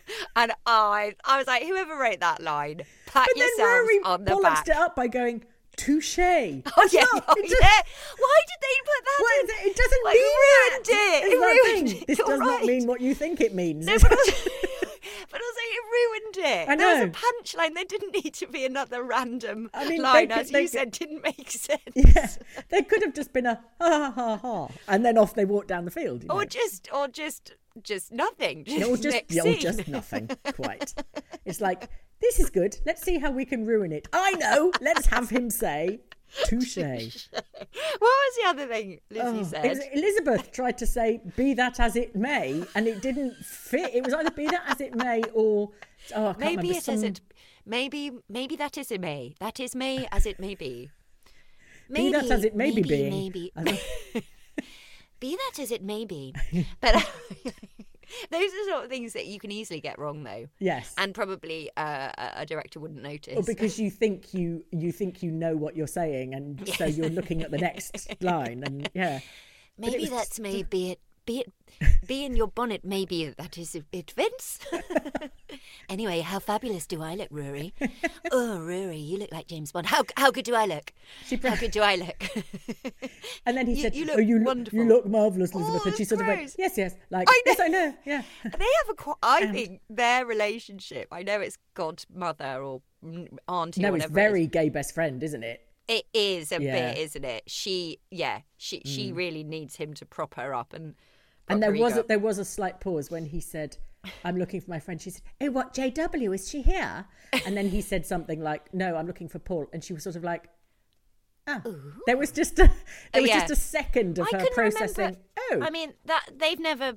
[0.36, 4.36] and I, I was like, Whoever wrote that line, pat but then Rory on the
[4.42, 4.66] back.
[4.68, 5.44] it up by going
[5.76, 6.18] touche.
[6.18, 7.80] Oh yeah, not- oh, yeah.
[8.18, 9.70] Why did they put that What in?
[9.70, 9.76] it?
[9.76, 11.22] Doesn't Like, mean ruined that.
[11.22, 11.32] it.
[11.32, 12.06] It ruined it.
[12.08, 13.86] This You're does not mean what you think it means.
[13.86, 13.96] No,
[15.30, 16.68] but also, it ruined it.
[16.68, 17.74] I There was a punchline.
[17.74, 20.90] There didn't need to be another random I mean, line, could- as you could- said,
[20.92, 21.80] didn't make sense.
[21.94, 22.28] yeah,
[22.70, 25.68] there could have just been a ha ha ha ha, and then off they walked
[25.68, 26.22] down the field.
[26.22, 26.36] You know?
[26.36, 28.64] Or just, or just, just nothing.
[28.66, 30.28] Yeah, or just, yeah, or just nothing.
[30.54, 30.94] Quite.
[31.44, 31.88] It's like
[32.20, 32.76] this is good.
[32.84, 34.08] Let's see how we can ruin it.
[34.12, 34.72] I know.
[34.80, 36.00] Let's have him say
[36.44, 37.28] touche.
[37.98, 39.80] What was the other thing Lizzie Oh, said?
[39.92, 43.94] Elizabeth tried to say "be that as it may," and it didn't fit.
[43.94, 45.70] It was either "be that as it may" or
[46.14, 47.20] oh, maybe it some- not
[47.66, 49.34] Maybe, maybe that is a may.
[49.40, 50.90] That is may as it may be.
[51.92, 53.10] Be that as it may be maybe, being.
[53.10, 53.52] Maybe.
[55.20, 56.32] Be that as it may be.
[56.80, 56.94] But
[58.30, 60.48] those are sort of things that you can easily get wrong, though.
[60.58, 60.94] Yes.
[60.98, 63.36] And probably uh, a- director wouldn't notice.
[63.36, 67.10] Or because you think you you think you know what you're saying, and so you're
[67.10, 69.20] looking at the next line, and yeah.
[69.76, 71.00] Maybe was that's may be it.
[71.28, 71.52] Be it.
[72.06, 72.86] Be in your bonnet.
[72.86, 74.60] Maybe that is it, Vince.
[75.90, 77.74] anyway, how fabulous do I look, Rory?
[78.32, 79.86] oh, Rory, you look like James Bond.
[79.86, 80.92] How how good do I look?
[81.42, 82.24] How good do I look?
[83.46, 85.82] And then he You- said, you "Oh, look you look, wonderful." you look marvelous, Elizabeth."
[85.84, 87.42] Oh, and she sort of went, "Yes, yes." Like, I know.
[87.52, 87.94] yes, I know.
[88.06, 88.22] Yeah.
[88.44, 88.94] they have a.
[88.94, 91.08] qu- I think their relationship.
[91.12, 93.82] I know it's godmother or mm, auntie.
[93.82, 95.60] No, or it's whatever it very gay best friend, isn't it?
[95.88, 96.76] It is a Yeah.
[96.90, 96.94] Mm.
[96.94, 97.42] bit, isn't it?
[97.46, 100.94] She, yeah, she she really needs him to prop her up and.
[101.48, 103.76] And there was a, there was a slight pause when he said,
[104.24, 107.06] "I'm looking for my friend." She said, "Oh, what JW is she here?"
[107.46, 110.16] And then he said something like, "No, I'm looking for Paul." And she was sort
[110.16, 110.48] of like,
[111.46, 111.62] Ah,
[112.06, 112.70] there was just a there
[113.14, 113.40] Oh, was yeah.
[113.40, 114.96] just a second of I her processing.
[114.96, 115.20] remember.
[115.52, 116.94] Oh, I mean that they've never.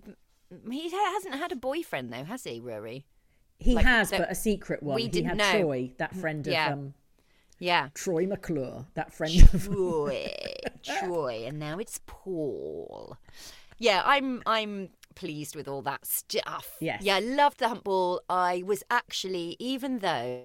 [0.69, 3.05] He hasn't had a boyfriend though, has he, Rory?
[3.59, 4.95] he like, has, so but a secret one.
[4.95, 5.61] we he didn't had know.
[5.61, 6.73] Troy, that friend of Yeah.
[6.73, 6.93] um,
[7.59, 7.87] Yeah.
[7.93, 9.65] Troy McClure, that friend of.
[9.67, 10.33] Troy,
[10.83, 13.17] Troy, and now it's Paul.
[13.81, 16.77] Yeah, I'm I'm pleased with all that stuff.
[16.79, 17.01] Yes.
[17.01, 18.21] Yeah, I loved the hunt ball.
[18.29, 20.43] I was actually, even though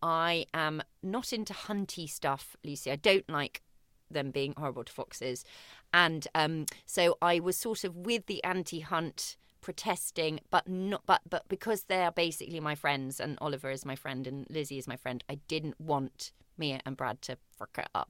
[0.00, 3.62] I am not into hunty stuff, Lucy, I don't like
[4.08, 5.44] them being horrible to foxes,
[5.92, 11.48] and um, so I was sort of with the anti-hunt protesting but not but but
[11.48, 14.96] because they are basically my friends and Oliver is my friend and Lizzie is my
[14.96, 18.08] friend I didn't want Mia and Brad to frick it up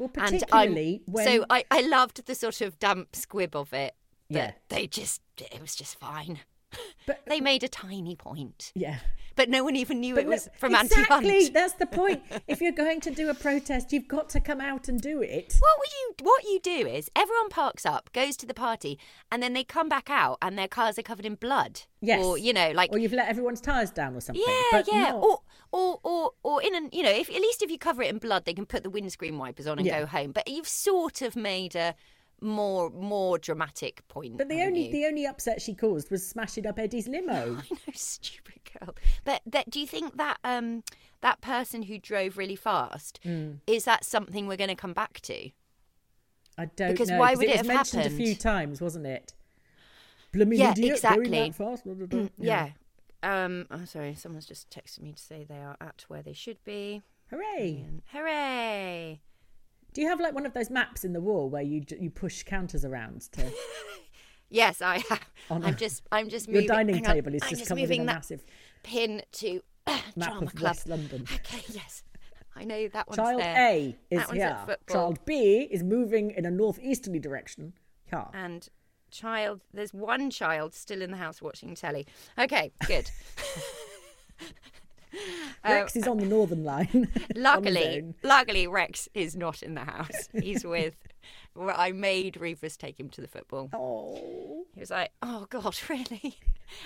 [0.00, 3.94] Well, particularly when so I, I loved the sort of damp squib of it.
[4.30, 4.52] Yeah.
[4.70, 6.40] they just it was just fine.
[7.06, 8.98] But- they made a tiny point, yeah.
[9.36, 11.54] but no one even knew But it was no- from exactly, anti-hunt.
[11.54, 12.22] that's the point.
[12.48, 15.56] if you're going to do a protest, you've got to come out and do it.
[15.58, 16.14] What would you?
[16.26, 18.98] What you do is everyone parks up, goes to the party,
[19.32, 21.82] and then they come back out, and their cars are covered in blood.
[22.02, 22.24] Yes.
[22.24, 24.42] or you know, like Or you've let everyone's tyres down or something.
[24.46, 25.40] yeah, but yeah, not- or
[25.72, 28.18] or or or in an you know, if at least if you cover it in
[28.18, 30.00] blood, they can put the windscreen wipers on and Yeah.
[30.00, 30.32] go home.
[30.32, 31.94] But you've sort of made a
[32.40, 34.38] more more dramatic point.
[34.38, 34.92] But the only you?
[34.92, 37.32] the only upset she caused was smashing up Eddie's limo.
[37.70, 38.94] I know, stupid girl.
[39.24, 40.82] But that, do you think that um
[41.20, 43.52] that person who drove really fast Hmm.
[43.66, 45.50] is that something we're going to come back to?
[46.58, 47.18] I don't Because know.
[47.18, 49.34] why would it it was have mentioned a few times, wasn't it?
[50.32, 51.50] Blooming Yeah, idiot, exactly.
[51.52, 51.84] Fast.
[51.84, 52.28] blah, blah, blah.
[52.38, 52.70] Yeah.
[53.22, 53.66] Um.
[53.70, 54.14] I'm sorry.
[54.14, 57.02] Someone's just texted me to say they are at where they should be.
[57.30, 57.84] Hooray!
[58.12, 59.20] Hooray!
[59.92, 62.42] Do you have like one of those maps in the wall where you you push
[62.42, 63.44] counters around to
[64.52, 65.20] Yes, I have.
[65.48, 66.02] On I'm a- just.
[66.10, 66.62] I'm just moving.
[66.64, 68.44] your dining hang on, table is just just covered in moving a massive
[68.82, 70.70] pin to map drama of club.
[70.70, 71.24] West London?
[71.32, 71.62] Okay.
[71.68, 72.02] Yes.
[72.56, 73.56] I know that one's Child there.
[73.70, 74.58] A is here.
[74.90, 77.74] Child B is moving in a northeasterly direction.
[78.10, 78.26] Here.
[78.34, 78.68] and
[79.12, 82.06] child there's one child still in the house watching telly
[82.38, 83.08] okay good
[85.64, 87.08] Rex um, is on the northern line.
[87.34, 90.94] luckily luckily rex is not in the house he's with
[91.54, 94.64] well, i made rufus take him to the football Oh.
[94.74, 96.36] he was like oh god really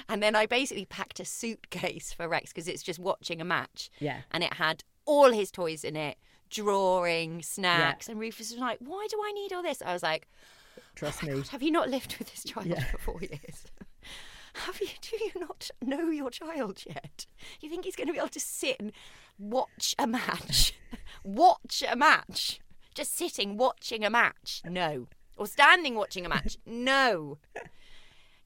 [0.08, 3.90] and then i basically packed a suitcase for rex because it's just watching a match
[4.00, 4.20] Yeah.
[4.30, 6.16] and it had all his toys in it
[6.50, 10.28] drawing snacks and rufus was like why do i need all this i was like
[10.94, 11.32] Trust Oh me.
[11.34, 12.84] God, have you not lived with this child Yeah.
[12.84, 13.64] for four years?
[14.54, 14.88] Have you?
[15.00, 17.26] Do you not know your child yet?
[17.60, 18.92] You think he's going to be able to sit and
[19.38, 20.74] watch a match?
[21.24, 22.60] watch a match?
[22.94, 24.62] Just sitting watching a match?
[24.64, 25.08] No.
[25.36, 26.56] Or standing watching a match?
[26.66, 27.38] No.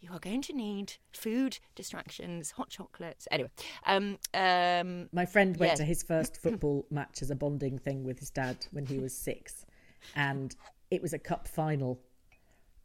[0.01, 3.27] You are going to need food, distractions, hot chocolates.
[3.33, 3.51] Anyway,
[3.85, 5.77] um, um, My friend went Yeah.
[5.77, 9.13] to his first football match as a bonding thing with his dad when he was
[9.13, 9.67] six,
[10.15, 10.55] and
[10.93, 12.01] it was a cup final.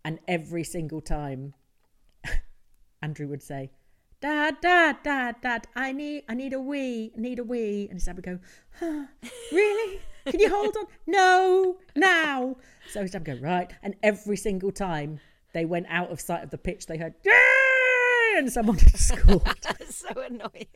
[0.03, 1.53] And every single time,
[3.03, 3.69] Andrew would say,
[4.21, 7.97] "Dad, Dad, Dad, Dad, I need, I need a wee, I need a wee," and
[7.97, 8.39] his dad would go,
[8.79, 9.07] huh,
[9.51, 9.99] "Really?
[10.25, 10.85] Can you hold on?
[11.05, 12.55] No, now."
[12.91, 15.19] So his dad would go right, and every single time
[15.53, 17.13] they went out of sight of the pitch, they heard.
[18.35, 19.41] And someone had scored.
[19.61, 20.67] that's so annoying.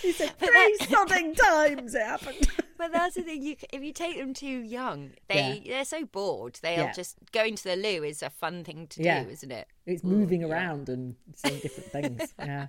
[0.00, 2.48] He said three sodding times it happened.
[2.78, 3.42] But that's the thing.
[3.42, 5.72] You, if you take them too young, they Yeah.
[5.76, 6.58] they're so bored.
[6.62, 6.92] They'll Yeah.
[6.92, 9.22] just going to the loo is a fun thing to Yeah.
[9.22, 9.68] do, isn't it?
[9.86, 12.34] It's moving around and saying different things.
[12.40, 12.66] Yeah.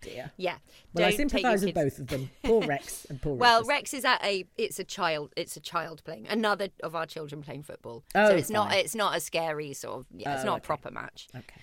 [0.00, 0.32] Dear.
[0.38, 0.56] Yeah.
[0.94, 2.30] Well, I sympathise with both of them.
[2.42, 4.46] Poor Rex and poor Well, Rex is at a.
[4.56, 5.32] It's a child.
[5.36, 6.26] It's a child playing.
[6.28, 8.04] Another of our children playing football.
[8.14, 8.72] Oh, so it's not.
[8.74, 10.06] It's not a scary sort of.
[10.16, 10.64] Yeah, it's Oh, not okay.
[10.64, 11.28] a proper match.
[11.36, 11.60] Okay.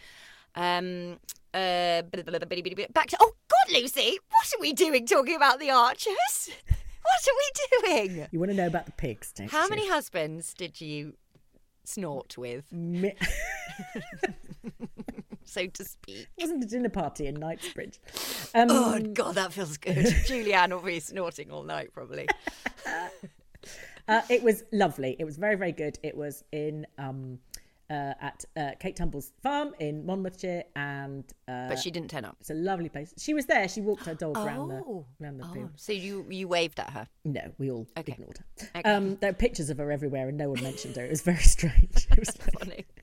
[0.55, 1.19] Um.
[1.53, 2.01] Uh.
[2.03, 3.17] Back to.
[3.19, 6.49] Oh God, Lucy, what are we doing talking about the Archers?
[7.01, 8.27] What are we doing?
[8.31, 11.13] You want to know about the pigs, don't How many husbands did you
[11.83, 13.15] snort with, Mi-
[15.43, 16.27] so to speak?
[16.38, 17.99] it wasn't a dinner party in Knightsbridge.
[18.53, 19.97] Um, Oh God, that feels good.
[20.27, 22.27] Julianne will be snorting all night probably.
[24.07, 25.15] uh, it was lovely.
[25.19, 25.97] It was very, very good.
[26.03, 27.39] It was in um,
[27.89, 32.38] uh, at uh, Kate Humble's farm in Monmouthshire, and uh, But she didn't turn up.
[32.39, 33.13] it's a lovely place.
[33.17, 33.67] She was there.
[33.67, 35.06] She walked her dog around the Oh.
[35.21, 35.71] around the Oh, field.
[35.75, 37.08] so you you waved at her.
[37.25, 38.13] No, we all Okay.
[38.13, 38.67] ignored her.
[38.80, 38.89] Okay.
[38.89, 41.04] Um, there were pictures of her everywhere, and no one mentioned her.
[41.06, 42.08] It was very strange.
[42.12, 42.86] It was funny.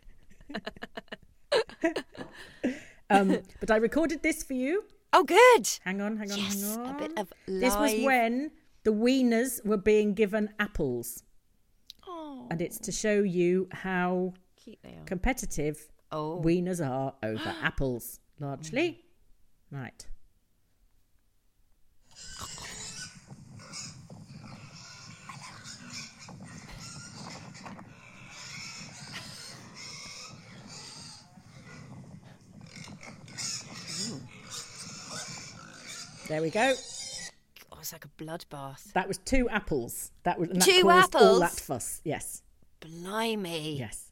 [3.09, 4.83] Um, but I recorded this for you.
[5.13, 5.69] Oh, good.
[5.85, 8.51] Hang on, hang on, Yes, hang a bit of This was when
[8.83, 11.23] the weaners were being given apples,
[12.05, 14.35] Oh, and it's to show you how
[14.67, 15.05] cute they are.
[15.05, 16.43] Competitive oh.
[16.43, 19.05] weaners are over apples, largely.
[19.73, 19.79] Mm.
[19.79, 20.07] Right.
[36.29, 36.75] There we go.
[37.71, 38.93] Oh, it's like a bloodbath.
[38.95, 40.11] That was two apples.
[40.25, 41.23] That was that two apples.
[41.23, 42.01] All that fuss.
[42.05, 42.43] Yes.
[42.81, 43.79] Blimey.
[43.79, 44.06] Yes.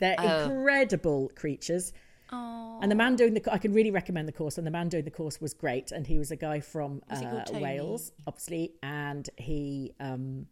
[0.00, 0.50] They're Oh.
[0.50, 1.92] incredible creatures.
[2.30, 4.58] And the man doing the, I can really recommend the course.
[4.58, 5.90] And the man doing the course was great.
[5.92, 7.44] And he was a guy from uh.
[7.60, 10.46] Wales, obviously, and he um,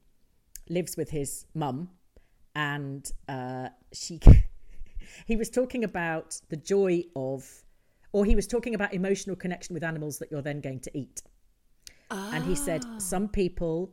[0.68, 1.90] lives with his mum.
[2.54, 4.18] And uh, she,
[5.26, 7.46] he was talking about the joy of,
[8.12, 11.22] or he was talking about emotional connection with animals that you're then going to eat.
[12.10, 12.98] And he said Ah.
[12.98, 13.92] some people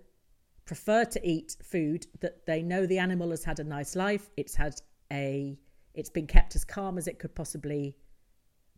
[0.66, 4.30] prefer to eat food that they know the animal has had a nice life.
[4.38, 4.76] It's had
[5.14, 5.58] a,
[5.94, 7.96] it's been kept as calm as it could possibly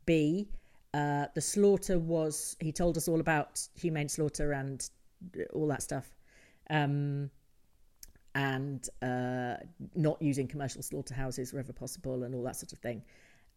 [0.06, 0.50] be.
[0.94, 4.90] Uh, the slaughter was, he told us all about humane slaughter and
[5.54, 6.16] all that stuff.
[6.70, 7.32] Um,
[8.36, 9.56] and uh,
[9.96, 13.02] not using commercial slaughterhouses wherever possible and all that sort of thing.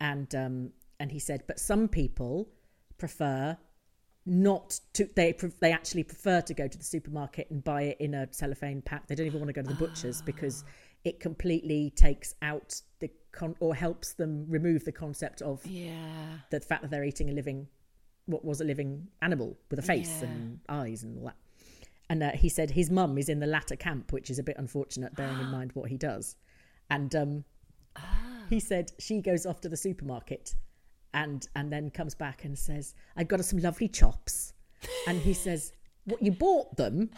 [0.00, 2.48] And um, and he said, but some people
[2.96, 3.56] prefer
[4.24, 5.08] not to.
[5.16, 8.82] They they actually prefer to go to the supermarket and buy it in a cellophane
[8.82, 9.08] pack.
[9.08, 10.64] They don't even want to go to the butcher's because
[11.04, 16.38] it completely takes out the con- or helps them remove the concept of Yeah.
[16.50, 17.68] the fact that they're eating a living,
[18.26, 20.28] what was a living animal with a face Yeah.
[20.28, 21.36] and eyes and all that.
[22.10, 24.56] And uh, he said his mum is in the latter camp, which is a bit
[24.58, 26.36] unfortunate, bearing in mind what he does.
[26.90, 27.44] And um,
[28.48, 30.54] he said she goes off to the supermarket
[31.14, 34.52] and and then comes back and says, "I got us some lovely chops."
[35.06, 35.72] And he says,
[36.04, 37.10] "What you bought them?"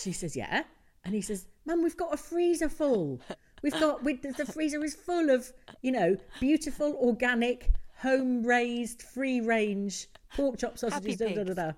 [0.00, 0.62] She says, "Yeah."
[1.06, 3.20] And he says, "Mum, we've got a freezer full.
[3.62, 5.50] We've got we, the freezer is full of
[5.82, 11.16] you know beautiful organic." Home raised, free range pork chop sausages.
[11.16, 11.72] Da, da, da, da.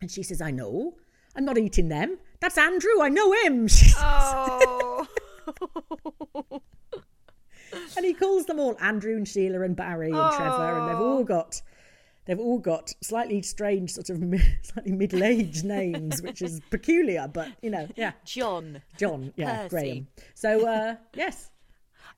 [0.00, 0.94] And she says, I know.
[1.36, 2.18] I'm not eating them.
[2.40, 3.00] That's Andrew.
[3.00, 3.68] I know him.
[3.68, 4.02] She says.
[4.02, 5.06] Oh.
[7.96, 11.20] And he calls them all Andrew and Sheila and Barry and Trevor, and they've all
[11.20, 11.24] oh.
[11.24, 11.62] got
[12.24, 17.48] they've all got slightly strange, sort of mi- slightly middle-aged names, which is peculiar, but
[17.62, 18.12] you know, yeah.
[18.24, 18.82] John.
[18.98, 19.68] John, yeah, Percy.
[19.70, 20.06] Graham.
[20.34, 21.50] So uh, yes,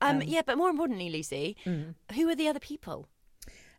[0.01, 1.95] Um, yeah, but more importantly, Lucy, mm.
[2.13, 3.07] who are the other people?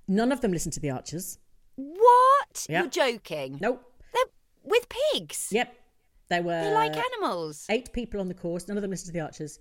[0.08, 1.38] none of them listen to the Archers.
[1.74, 2.66] What?
[2.68, 2.82] Yeah.
[2.82, 3.58] You're joking.
[3.60, 3.82] Nope.
[4.14, 4.22] They're
[4.62, 5.48] with pigs.
[5.50, 5.74] Yep.
[6.28, 7.66] They were They like animals.
[7.68, 8.68] eight people on the course.
[8.68, 9.58] None of them listened to the Archers.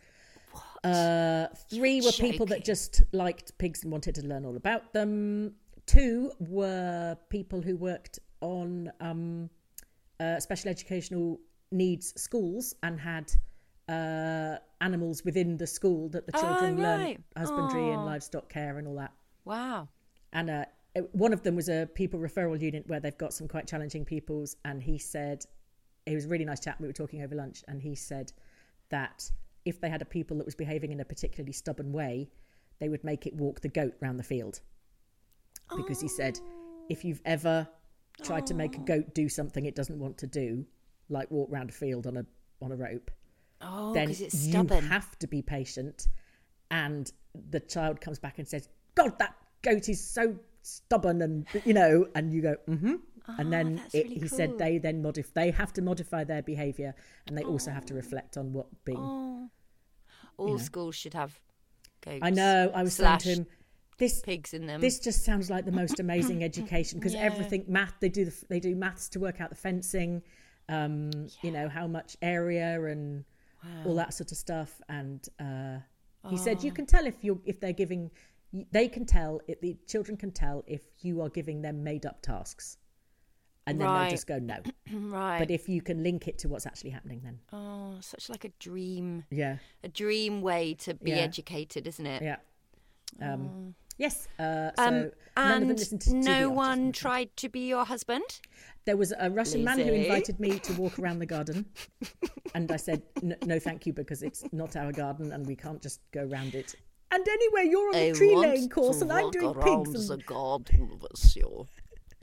[0.83, 5.55] Uh, three were people that just liked pigs and wanted to learn all about them.
[5.85, 9.49] Two were people who worked on um,
[10.19, 11.39] uh, special educational
[11.71, 13.31] needs schools and had
[13.87, 17.19] uh, animals within the school that the Oh, children learn right.
[17.37, 19.13] husbandry and livestock care and all that.
[19.45, 19.87] Wow.
[20.33, 20.65] And uh,
[21.11, 24.55] one of them was a people referral unit where they've got some quite challenging peoples.
[24.65, 25.45] And he said,
[26.05, 26.79] it was a really nice chat.
[26.81, 28.31] We were talking over lunch, and he said
[28.89, 29.29] that
[29.65, 32.29] if they had a pupil that was behaving in a particularly stubborn way,
[32.79, 34.61] they would make it walk the goat round the field.
[35.75, 36.39] Because he said,
[36.89, 37.67] if you've ever
[38.21, 40.65] tried to make a goat do something it doesn't want to do,
[41.09, 42.25] like walk round a field on a
[42.61, 43.11] on a rope,
[43.61, 46.07] Oh, then it's you have to be patient.
[46.71, 47.11] And
[47.49, 52.07] the child comes back and says, "God, that goat is so stubborn," and you know,
[52.15, 52.95] and you go, "Mm-hmm."
[53.39, 56.93] and then it, really he said they then modif- they have to modify their behaviour,
[57.27, 58.97] and they also have to reflect on what being.
[58.99, 59.49] Oh.
[60.37, 61.39] All schools should have
[62.01, 62.19] goats.
[62.21, 62.71] I know.
[62.73, 63.47] I was slash saying to him,
[63.97, 64.81] "This pigs in them.
[64.81, 67.21] this just sounds like the most amazing education because Yeah.
[67.23, 70.21] everything math they do the, they do maths to work out the fencing
[70.69, 73.23] um you know how much area and
[73.85, 75.77] all that sort of stuff and uh
[76.29, 76.65] he said Oh.
[76.65, 78.11] you can tell if you're if they're giving
[78.71, 82.21] they can tell if the children can tell if you are giving them made up
[82.21, 82.77] tasks
[83.67, 84.01] and then Right.
[84.01, 84.57] they'll just go no
[84.93, 85.39] right.
[85.39, 88.49] but if you can link it to what's actually happening then oh, such like a
[88.59, 91.17] dream, yeah a dream way to be Yeah.
[91.17, 92.21] educated, isn't it?
[92.23, 92.37] yeah
[93.21, 97.35] um yes uh so Um, none of them and listened to, to no one tried
[97.37, 98.39] to be your husband.
[98.85, 101.65] There was a Russian man who invited me to walk around the garden,
[102.53, 105.99] and I said no, thank you, because it's not our garden and we can't just
[106.11, 106.75] go around it.
[107.11, 111.35] And anyway, you're on the tree laying course, and I'm doing pigs, and, garden with
[111.35, 111.67] you.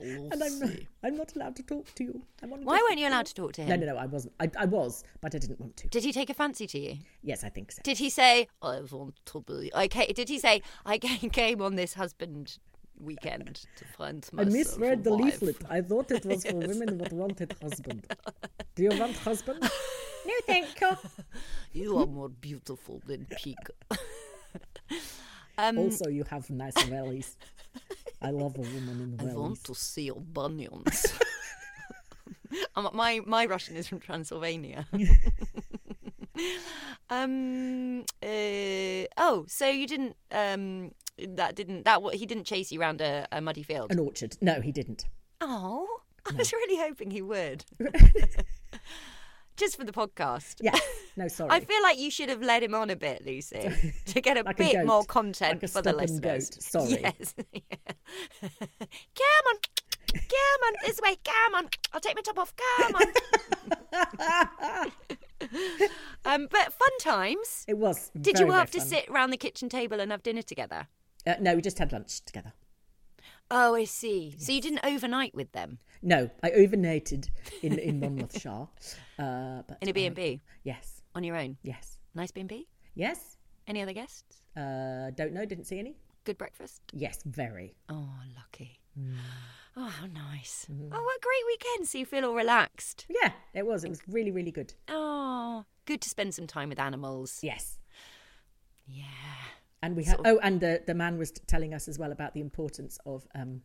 [0.03, 0.69] And I'm not,
[1.03, 2.21] I'm not allowed to talk to you.
[2.41, 3.69] Why weren't you allowed to talk to him?
[3.69, 4.33] No, no, no, I wasn't.
[4.39, 5.87] I, I was, but I didn't want to.
[5.87, 6.97] Did he take a fancy to you?
[7.21, 7.81] Yes, I think so.
[7.83, 9.71] Did he say, "I want to be"?
[9.73, 10.13] Okay.
[10.13, 10.97] Did he say, "I
[11.41, 12.57] came on this husband
[12.99, 15.41] weekend to find I myself misread the wife"?
[15.41, 15.57] leaflet.
[15.69, 18.05] I thought it was for women that wanted husband.
[18.75, 19.59] Do you want husband?
[19.61, 20.97] no, thank you.
[21.73, 23.57] You are more beautiful than pig.
[25.57, 27.37] Um, Also, you have nice valleys.
[28.23, 31.13] I love a woman in the I want to see your bunions.
[32.93, 34.87] my my Russian is from Transylvania.
[37.09, 38.01] um.
[38.21, 40.15] Uh, oh, so you didn't.
[40.31, 40.91] Um.
[41.17, 41.83] That didn't.
[41.83, 43.91] That wa- he didn't chase you around a, a muddy field.
[43.91, 44.37] An orchard.
[44.41, 45.05] No, he didn't.
[45.41, 45.87] Oh.
[46.25, 47.65] I was really hoping he would.
[49.55, 50.55] Just for the podcast.
[50.61, 50.79] Yes.
[51.15, 51.51] No, sorry.
[51.51, 53.69] I feel like you should have led him on a bit, Lucy,
[54.07, 54.85] to get a Like bit goat.
[54.87, 56.49] more content Like a for the listeners.
[56.49, 56.63] goat.
[56.63, 57.01] Sorry.
[57.03, 57.35] Yes.
[58.41, 59.57] Come on.
[60.11, 60.73] Come on.
[60.87, 61.15] This way.
[61.23, 61.69] Come on.
[61.93, 62.51] I'll take my top off.
[62.55, 64.91] Come on.
[66.25, 67.63] um, but fun times.
[67.67, 68.09] it was.
[68.19, 68.87] Did you very have to fun.
[68.87, 70.87] sit around the kitchen table and have dinner together?
[71.27, 72.53] Uh, no, we just had lunch together.
[73.55, 74.33] Oh, I see.
[74.39, 77.29] So you didn't overnight with them No, I overnighted
[77.61, 78.67] in in Monmouthshire.
[79.19, 81.55] Uh, but in a B&B yes, on your own?
[81.61, 82.67] yes, Nice B&B?
[82.95, 83.37] yes.
[83.67, 84.41] Any other guests?
[84.57, 85.45] Uh, don't know.
[85.45, 85.95] Didn't see any.
[86.25, 86.81] Good breakfast?
[86.91, 87.75] Yes, very.
[87.89, 88.79] Oh, lucky.
[88.99, 89.15] Mm.
[89.77, 90.65] Oh, how nice.
[90.69, 90.93] Mm-hmm.
[90.93, 91.87] Oh, what a great weekend.
[91.87, 93.05] So you feel all relaxed.
[93.07, 93.83] Yeah, it was.
[93.83, 94.73] It was really, really good.
[94.89, 97.39] Oh, good to spend some time with animals.
[97.41, 97.79] Yes.
[98.87, 99.03] Yeah.
[99.83, 100.19] And we had.
[100.25, 103.61] Oh, and the the man was telling us as well about the importance of um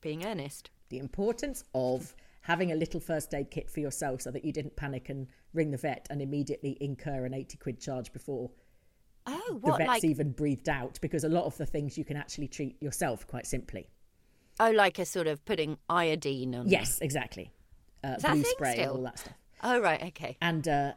[0.00, 0.70] Being earnest.
[0.90, 4.76] the importance of having a little first aid kit for yourself so that you didn't
[4.76, 8.50] panic and ring the vet and immediately incur an 80 quid charge before
[9.26, 12.16] Oh, the vet's like even breathed out because a lot of the things you can
[12.16, 13.88] actually treat yourself quite simply.
[14.60, 16.68] oh, like a sort of putting iodine on.
[16.68, 17.50] Yes, exactly.
[18.04, 18.96] Uh, blue spray and still?
[18.96, 19.34] all that stuff.
[19.64, 20.02] Oh, right.
[20.04, 20.36] Okay.
[20.40, 20.92] And uh,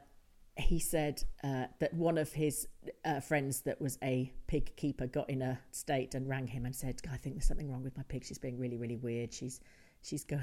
[0.60, 2.68] he said uh, that one of his
[3.06, 6.76] uh, friends that was a pig keeper got in a state and rang him and
[6.76, 8.26] said, "I think there's something wrong with my pig.
[8.26, 9.34] She's being really, really weird.
[9.34, 9.60] She's
[10.02, 10.40] she's go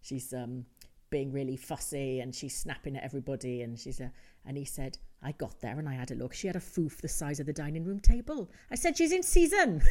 [0.00, 0.64] she's um
[1.10, 4.12] being really fussy and she's snapping at everybody and she's a
[4.44, 6.32] and he said." I got there and I had a look.
[6.32, 8.48] She had a foof the size of the dining room table.
[8.70, 9.82] I said, She's in season.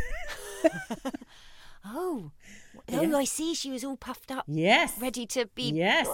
[1.89, 2.31] Oh.
[2.91, 3.53] Oh, I see.
[3.53, 4.99] She was all puffed up, yes.
[4.99, 5.71] ready to be.
[5.71, 6.07] Yes.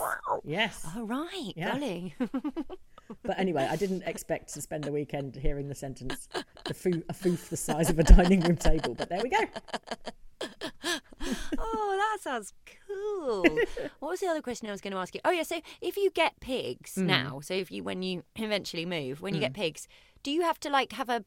[0.43, 0.85] Yes.
[0.95, 1.53] Oh, right.
[1.55, 1.73] Yeah.
[1.73, 2.15] Golly.
[3.23, 6.27] But anyway, I didn't expect to spend the weekend hearing the sentence,
[6.65, 8.95] the foo- a foof the size of a dining room table.
[8.95, 9.37] But there we go.
[11.57, 12.53] oh, that sounds
[12.87, 13.43] cool.
[13.99, 15.21] what was the other question I was going to ask you?
[15.25, 15.43] Oh, yeah.
[15.43, 17.05] So if you get pigs Mm.
[17.05, 19.87] now, so if you when you eventually move, when you get pigs,
[20.21, 21.23] do you have to like have a?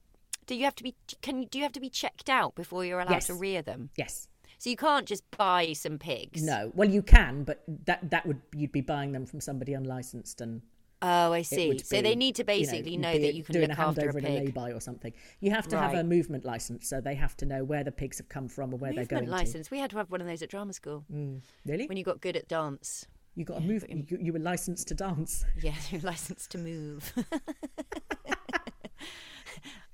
[0.46, 0.94] Do you have to be?
[1.22, 1.42] Can?
[1.44, 3.90] Do you have to be checked out before you're allowed to rear them?
[3.96, 4.28] Yes.
[4.58, 6.42] So you can't just buy some pigs.
[6.42, 6.70] No.
[6.74, 10.62] Well, you can, but that that would you'd be buying them from somebody unlicensed, and
[11.02, 11.68] Oh, I see.
[11.68, 14.08] would So they need to basically you'd know, that you can doing look a after
[14.08, 14.44] a handover in a pig.
[14.46, 15.12] lay-by or something.
[15.40, 18.16] You have to have a movement license, so they have to know where the pigs
[18.18, 19.70] have come from or where they're Movement going license.
[19.70, 21.04] We had to have one of those at drama school.
[21.12, 21.42] Mm.
[21.66, 21.86] Really?
[21.86, 23.06] when you got good at dance.
[23.34, 23.84] You got a move.
[23.88, 25.44] You, you were licensed to dance.
[25.62, 27.12] Yeah, you're licensed to move.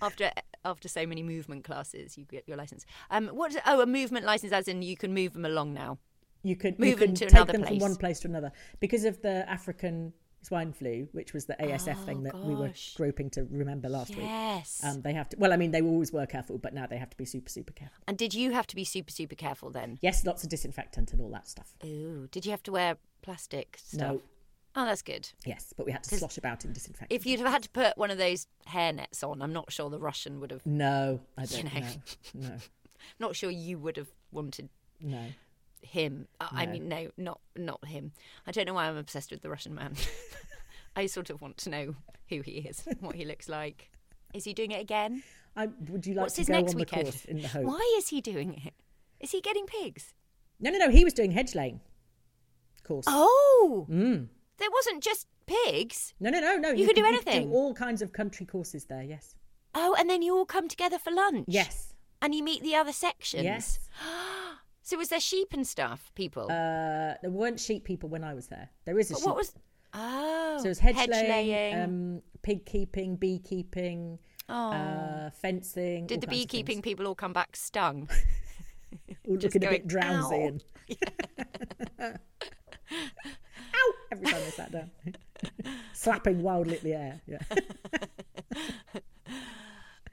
[0.00, 0.30] after
[0.64, 2.84] after so many movement classes, you get your license.
[3.10, 3.50] Um, what?
[3.52, 5.98] Is, oh, a movement license, as in you can move them along now.
[6.44, 7.82] You could Move you them to take another them from place.
[7.82, 10.12] one place to another because of the African
[10.42, 14.11] swine flu, which was the ASF Oh, thing that we were groping to remember last
[14.11, 14.24] week.
[14.26, 14.81] Yes.
[14.85, 15.37] Um, they have to.
[15.38, 17.72] Well, I mean, they always were careful, but now they have to be super, super
[17.72, 18.02] careful.
[18.07, 19.98] and did you have to be super super careful then?
[20.02, 21.74] Yes, lots of disinfectant and all that stuff.
[21.85, 24.00] Ooh, did you have to wear plastic stuff?
[24.16, 24.22] No.
[24.74, 25.28] Oh, that's good.
[25.44, 27.12] Yes, but we had to slosh about in disinfectant.
[27.12, 29.90] If you'd have had to put one of those hair nets on, I'm not sure
[29.90, 30.64] the Russian would have.
[30.64, 31.81] no, I don't know.
[31.81, 31.88] know.
[32.35, 32.57] No,
[33.18, 35.24] Not sure you would have wanted no.
[35.83, 36.27] Him.
[36.40, 38.12] Uh, I mean, no, not not him.
[38.47, 39.95] I don't know why I'm obsessed with the Russian man.
[40.97, 41.95] I sort of want to know
[42.29, 43.90] who he is, what he looks like.
[44.35, 45.23] Is he doing it again?
[45.57, 47.03] I, would you like What's to his go next on the weekend?
[47.05, 47.64] course in the hope?
[47.64, 48.73] Why is he doing it?
[49.21, 50.14] Is he getting pigs?
[50.61, 50.90] No, no, no.
[50.90, 51.81] He was doing hedge laying
[52.83, 53.05] course.
[53.09, 54.29] Oh, Mm.
[54.59, 56.14] there wasn't just pigs.
[56.21, 56.71] No, no, no, no.
[56.71, 57.51] You could do could anything.
[57.53, 59.03] all kinds of country courses there.
[59.03, 59.35] Yes.
[59.75, 61.47] Oh, and then you all come together for lunch.
[61.49, 61.95] Yes.
[62.21, 63.42] and you meet the other sections.
[63.45, 63.79] Yes.
[64.83, 66.45] So was there sheep and stuff, people?
[66.45, 68.68] Uh, there weren't sheep people when I was there.
[68.85, 69.27] There is a but sheep.
[69.27, 69.55] what was?
[69.95, 71.81] Oh, so it was hedge, laying, laying.
[71.81, 74.18] Um, pig keeping, beekeeping,
[74.49, 74.73] oh.
[74.73, 76.07] uh, fencing.
[76.07, 78.09] Did the beekeeping people all come back stung?
[79.29, 80.64] all just looking a bit drowsy "Ow." and
[83.75, 84.90] ow every time they sat down,
[85.92, 87.21] slapping wildly at the air.
[87.27, 87.38] Yeah.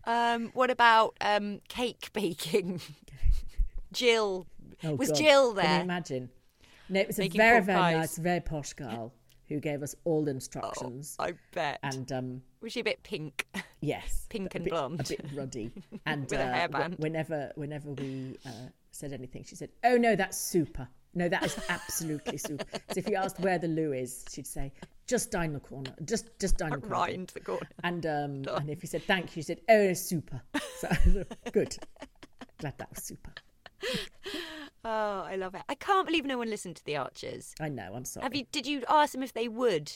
[0.05, 2.81] Um, what about um, cake baking?
[3.91, 4.47] Jill
[4.83, 5.17] Oh, was God.
[5.17, 5.63] Jill there?
[5.65, 6.29] Can you imagine?
[6.89, 7.95] No, it was a very, very pies.
[7.97, 9.13] nice, very posh girl
[9.47, 11.15] who gave us all the instructions.
[11.19, 11.79] I bet.
[11.83, 13.45] And um, was she a bit pink?
[13.81, 14.99] yes, Pink a and bit- blonde.
[15.01, 15.71] a bit ruddy.
[16.05, 16.99] And With a uh, wh- hairband.
[16.99, 18.49] whenever, whenever we uh,
[18.91, 20.87] said anything, she said, "Oh no, that's super.
[21.15, 24.71] No, that is absolutely super." So if you asked where the loo is, she'd say,
[25.07, 25.91] "Just down the corner.
[26.05, 27.67] Just, just down the corner." right into the corner.
[27.83, 30.41] And um, and if you said thank you, she said, "Oh, it's super."
[30.77, 30.89] So
[31.51, 31.75] good.
[32.59, 33.31] Glad that was super.
[34.85, 35.61] Oh, I love it.
[35.67, 37.53] I can't believe no one listened to the Archers.
[37.59, 37.91] I know.
[37.95, 38.23] I'm sorry.
[38.23, 38.45] Have you?
[38.51, 39.91] Did you ask them if they would?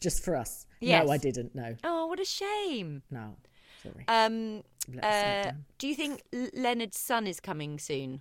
[0.00, 0.66] Just for us.
[0.80, 1.06] Yes.
[1.06, 1.54] No, I didn't.
[1.54, 3.02] No, Oh, what a shame.
[3.10, 3.36] no.
[3.82, 4.04] Sorry.
[4.08, 4.62] Um,
[5.02, 6.22] uh, do you think
[6.52, 8.20] Leonard's son is coming soon?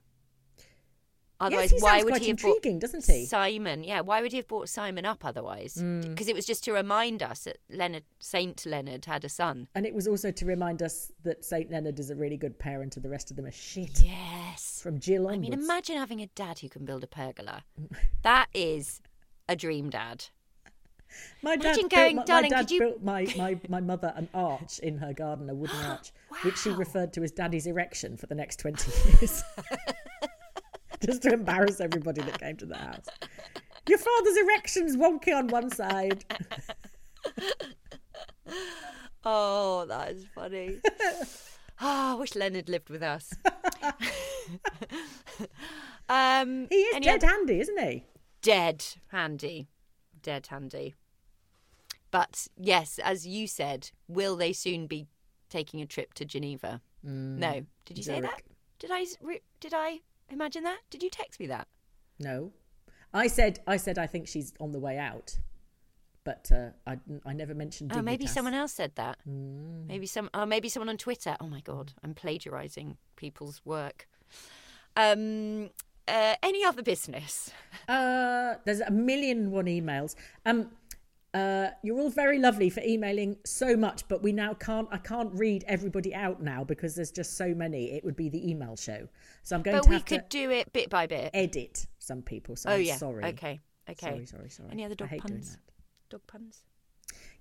[1.42, 3.24] Otherwise, he why would quite he have intriguing, doesn't he?
[3.24, 3.28] Mm.
[3.28, 5.74] Simon, yeah, why would he have brought Simon up otherwise?
[5.74, 9.68] Because it was just to remind us that Leonard Saint Leonard had a son.
[9.74, 12.96] And it was also to remind us that Saint Leonard is a really good parent,
[12.96, 14.02] and the rest of them are shit.
[14.02, 14.80] Yes.
[14.84, 17.64] From Jill I mean, imagine having a dad who can build a pergola.
[18.22, 19.02] that is
[19.50, 20.26] a dream dad.
[21.42, 24.14] My dad Imagine built going, my, "Darling, my dad you-" built my, my, my mother
[24.16, 26.12] an arch in her garden, a wooden arch,
[26.44, 29.44] which she referred to as Daddy's erection for the next 20 years.
[31.06, 33.06] Just to embarrass everybody that came to the house.
[33.90, 36.24] Your father's erection's wonky on one side.
[39.24, 40.78] Oh, that is funny.
[40.90, 41.24] oh,
[41.80, 43.32] I wish Leonard lived with us.
[46.10, 48.04] um, He is dead handy, isn't he?
[48.42, 49.68] dead handy,
[50.24, 50.96] dead handy.
[52.10, 55.08] But yes, as you said, will they soon be
[55.50, 56.82] taking a trip to Geneva?
[57.04, 57.62] no.
[57.86, 58.42] Did you say that?
[58.80, 59.06] Did I?
[59.60, 60.00] Did I
[60.34, 60.80] imagine that?
[60.90, 61.68] Did you text me that?
[62.20, 62.52] No.
[63.14, 65.38] I said I said I think she's on the way out.
[66.24, 69.18] But uh, I, I never mentioned Oh, maybe someone else said that.
[69.26, 70.30] Maybe some.
[70.36, 71.36] Oh, maybe someone on Twitter.
[71.42, 74.08] Oh my god, I'm plagiarizing people's work.
[74.96, 75.72] Um.
[76.08, 77.52] Uh, any other business?
[77.88, 80.16] Uh, there's a million one emails.
[80.46, 80.72] Um,
[81.34, 84.88] uh, you're all very lovely for emailing so much, but we now can't.
[84.92, 87.92] I can't read everybody out now because there's just so many.
[87.94, 89.08] It would be the email show,
[89.44, 91.32] so I'm going But to we could to do it bit by bit.
[91.34, 92.56] edit some people.
[92.56, 92.98] So oh I'm yeah.
[92.98, 93.24] sorry.
[93.26, 93.62] Okay.
[93.90, 94.10] Okay.
[94.12, 94.70] Sorry, sorry, sorry.
[94.72, 95.52] Any other I dog hate doing puns?
[95.52, 95.62] that.
[96.10, 96.64] Dog puns.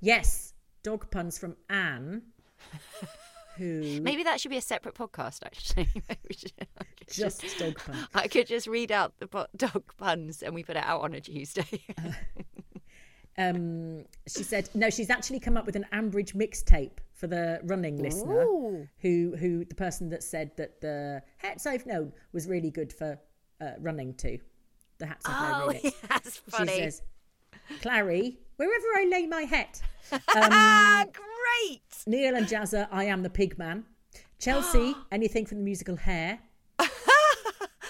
[0.01, 2.23] Yes, dog puns from Anne,
[3.57, 5.41] who Maybe that should be a separate podcast.
[5.45, 5.89] Actually,
[6.31, 8.07] should- could just dog puns.
[8.15, 11.21] I could just read out the dog puns and we put it out on a
[11.21, 11.85] Tuesday.
[13.39, 14.91] Um, she said no.
[14.91, 18.89] She's actually come up with an Ambridge mixtape for the running listener, Ooh.
[18.99, 23.19] who who the person that said that the hats I've known was really good for
[23.61, 24.39] uh, running too.
[24.99, 25.63] The hats I've known.
[25.63, 25.95] oh, remix.
[26.09, 26.73] that's funny.
[26.73, 27.03] She says,
[27.81, 29.81] "Clarrie, wherever I lay my hat."
[30.37, 31.83] ah, great.
[32.07, 33.85] Neil and Jazzer, I am the pig man.
[34.39, 36.41] Chelsea, anything from the musical Hair.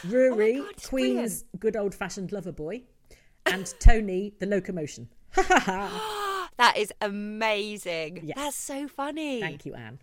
[0.07, 2.83] Ruairi, Oh God, Queen's good old fashioned lover boy.
[3.47, 5.09] And Tony, the locomotion.
[6.61, 8.21] That is amazing.
[8.23, 8.37] Yes.
[8.37, 9.41] That's so funny.
[9.41, 9.99] Thank you, Anne.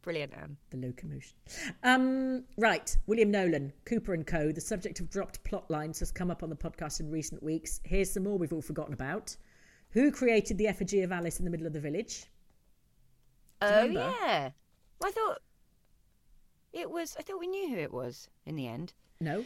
[0.00, 0.56] Brilliant, Anne.
[0.70, 1.36] The locomotion.
[1.82, 4.50] Um, right, William Nolan, Cooper and Co.
[4.50, 7.82] The subject of dropped plot lines has come up on the podcast in recent weeks.
[7.84, 9.36] Here's some more we've all forgotten about.
[9.90, 12.24] Who created the effigy of Alice in the middle of the village?
[13.60, 14.14] Oh remember?
[14.22, 14.50] yeah.
[15.00, 15.38] Well, I thought
[16.72, 17.16] it was.
[17.18, 18.94] I thought we knew who it was in the end.
[19.20, 19.44] No.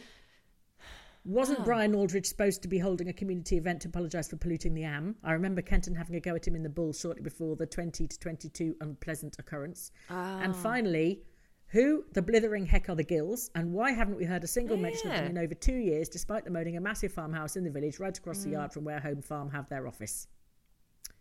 [1.25, 1.63] Wasn't Oh.
[1.63, 5.15] Brian Aldridge supposed to be holding a community event to apologise for polluting the Am?
[5.23, 8.07] I remember Kenton having a go at him in the bull shortly before the 20
[8.07, 9.91] to 22 unpleasant occurrence.
[10.09, 10.41] Ah.
[10.41, 11.23] And finally,
[11.67, 13.49] who the blithering heck are the Gills?
[13.55, 16.43] And why haven't we heard a single mention of them in over two years, despite
[16.43, 18.43] them owning a massive farmhouse in the village right across Mm.
[18.43, 20.27] the yard from where Home Farm have their office?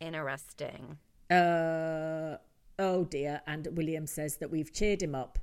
[0.00, 0.98] Interesting.
[1.30, 2.36] Uh,
[2.78, 3.40] oh dear.
[3.46, 5.38] And William says that we've cheered him up,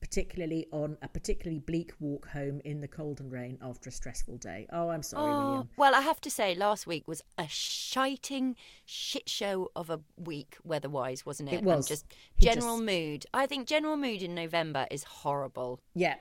[0.00, 4.38] particularly on a particularly bleak walk home in the cold and rain after a stressful
[4.38, 4.66] day.
[4.72, 5.68] Oh, I'm sorry, Oh, William.
[5.76, 10.56] well, I have to say, last week was a shiting shit show of a week
[10.64, 11.56] weather-wise, wasn't it?
[11.56, 11.86] It And was.
[11.88, 12.06] just
[12.38, 13.26] general just- mood.
[13.34, 15.80] I think general mood in November is horrible.
[15.94, 16.16] Yeah,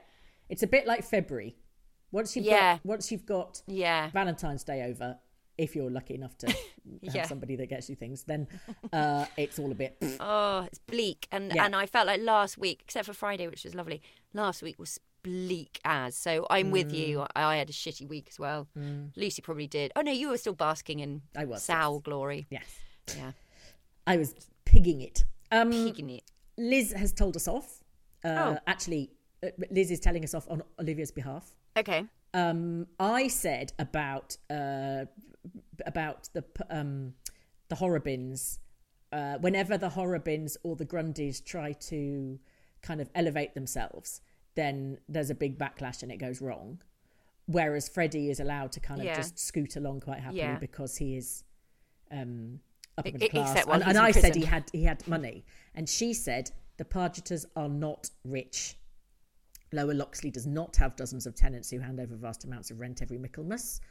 [0.49, 1.55] it's a bit like February.
[2.11, 2.75] Once you've Yeah.
[2.77, 4.09] got once you've got Yeah.
[4.11, 5.19] Valentine's Day over,
[5.59, 6.57] if you're lucky enough to have
[7.01, 7.27] Yeah.
[7.27, 8.47] somebody that gets you things, then
[8.93, 9.97] uh, it's all a bit.
[10.19, 11.65] Oh, it's bleak, and Yeah.
[11.65, 14.01] and I felt like last week, except for Friday, which was lovely.
[14.33, 16.15] Last week was bleak as.
[16.15, 17.17] So I'm with you.
[17.19, 17.27] Mm.
[17.35, 18.67] I, I had a shitty week as well.
[19.17, 19.91] Lucy probably did.
[19.95, 22.01] Oh no, you were still basking in I was, Sal yes.
[22.03, 22.47] glory.
[22.49, 22.63] yes,
[23.17, 23.31] Yeah,
[24.07, 24.33] I was
[24.65, 25.25] pigging it.
[25.51, 26.23] Um, Pigging it.
[26.57, 27.83] Liz has told us off.
[28.23, 28.57] Uh, Oh.
[28.67, 29.11] Actually,
[29.43, 31.45] uh, Liz is telling us off on Olivia's behalf.
[31.77, 32.05] Okay.
[32.33, 35.05] Um, I said about uh,
[35.85, 37.13] about the um,
[37.69, 38.59] the Horrobins.
[39.11, 42.37] Uh, whenever the Horrobins or the Grundys try to
[42.83, 44.21] kind of elevate themselves,
[44.53, 46.79] then there's a big backlash and it goes wrong.
[47.47, 49.15] Whereas Freddie is allowed to kind of Yeah.
[49.15, 50.59] just scoot along quite happily Yeah.
[50.59, 51.43] because he is
[52.11, 52.59] um,
[52.99, 53.51] upper E- middle class.
[53.53, 56.85] except and and in I said he had he had money, and she said the
[56.85, 58.75] Pargeters are not rich.
[59.71, 63.01] Lower Loxley does not have dozens of tenants who hand over vast amounts of rent
[63.01, 63.81] every Michaelmas.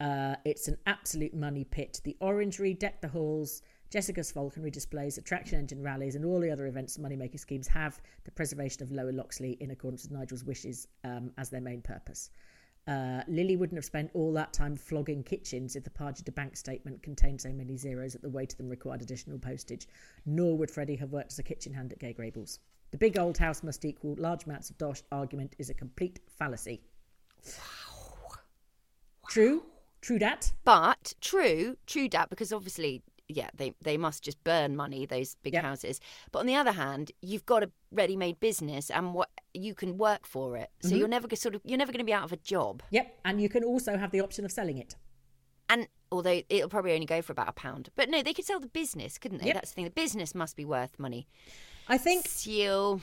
[0.00, 2.00] Uh, it's an absolute money pit.
[2.04, 6.66] The Orangery, Deck the Halls, Jessica's Falconry displays, attraction engine rallies, and all the other
[6.66, 11.32] events money-making schemes have the preservation of Lower Loxley in accordance with Nigel's wishes um,
[11.36, 12.30] as their main purpose.
[12.86, 17.02] Uh, Lily wouldn't have spent all that time flogging kitchens if the Pargeter bank statement
[17.02, 19.86] contained so many zeros that the weight of them required additional postage.
[20.24, 22.60] Nor would Freddie have worked as a kitchen hand at Grey Gables.
[22.90, 26.80] The big old house must equal large amounts of dosh argument is a complete fallacy.
[29.28, 29.62] True,
[30.00, 30.52] true that.
[30.64, 35.52] But true, true that because obviously, yeah, they they must just burn money those big
[35.52, 35.60] Yeah.
[35.62, 36.00] houses.
[36.32, 40.26] But on the other hand, you've got a ready-made business and what you can work
[40.26, 40.98] for it, so Mm-hmm.
[40.98, 42.82] you're never sort of you're never going to be out of a job.
[42.90, 44.96] Yep, and you can also have the option of selling it.
[45.68, 48.60] And although it'll probably only go for about a pound, but no, they could sell
[48.60, 49.48] the business, couldn't they?
[49.48, 49.54] Yep.
[49.56, 49.84] That's the thing.
[49.84, 51.28] The business must be worth money.
[51.88, 53.00] I think you.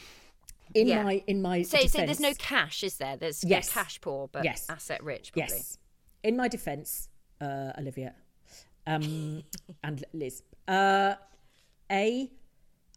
[0.73, 1.03] in yeah.
[1.03, 3.17] my in my so, so there's no cash, is there?
[3.17, 3.71] There's Yes.
[3.71, 4.65] cash poor, but Yes.
[4.69, 5.31] asset rich.
[5.33, 5.55] Probably.
[5.55, 5.77] Yes.
[6.23, 7.09] In my defence,
[7.41, 8.13] uh, Olivia
[8.87, 9.43] um,
[9.83, 11.15] and Liz, uh,
[11.91, 12.31] A,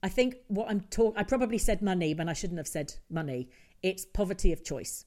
[0.03, 3.49] I think what I'm talking, I probably said money, but I shouldn't have said money.
[3.83, 5.05] It's poverty of choice.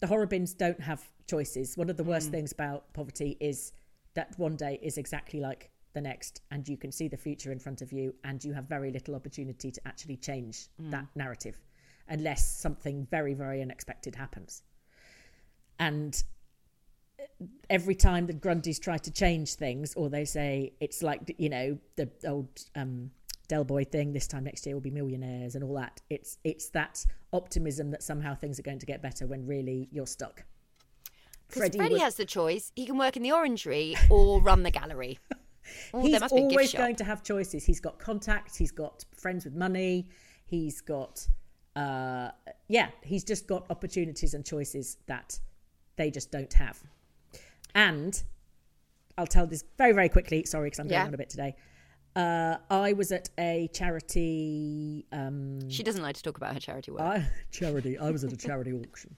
[0.00, 1.76] The Horrobins don't have choices.
[1.76, 3.72] One of the worst things about poverty is
[4.14, 7.58] that one day is exactly like the next, and you can see the future in
[7.58, 11.56] front of you, and you have very little opportunity to actually change that narrative
[12.08, 14.62] unless something very, very unexpected happens.
[15.78, 16.22] And
[17.68, 21.78] every time the Grundys try to change things, or they say it's like you know
[21.96, 23.10] the old um,
[23.48, 24.12] Del Boy thing.
[24.12, 26.00] This time next year we'll be millionaires and all that.
[26.10, 30.06] It's it's that optimism that somehow things are going to get better when really you're
[30.06, 30.44] stuck.
[31.48, 32.72] Because Freddie Freddie was- has the choice.
[32.76, 35.18] He can work in the orangery or run the gallery.
[35.94, 37.64] Oh, he's there must be a gift always going to have choices.
[37.64, 38.56] He's got contacts.
[38.56, 40.08] He's got friends with money.
[40.44, 41.26] He's got
[41.76, 42.30] uh,
[42.68, 42.88] yeah.
[43.02, 45.38] He's just got opportunities and choices that
[45.96, 46.80] they just don't have.
[47.74, 48.20] And
[49.18, 50.44] I'll tell this very very quickly.
[50.44, 51.06] Sorry, because I'm going Yeah.
[51.06, 51.54] on a bit today.
[52.16, 56.90] Uh, I was at a charity um, She doesn't like to talk about her charity
[56.90, 57.02] work.
[57.02, 57.96] I charity.
[57.98, 59.16] I was at a charity auction,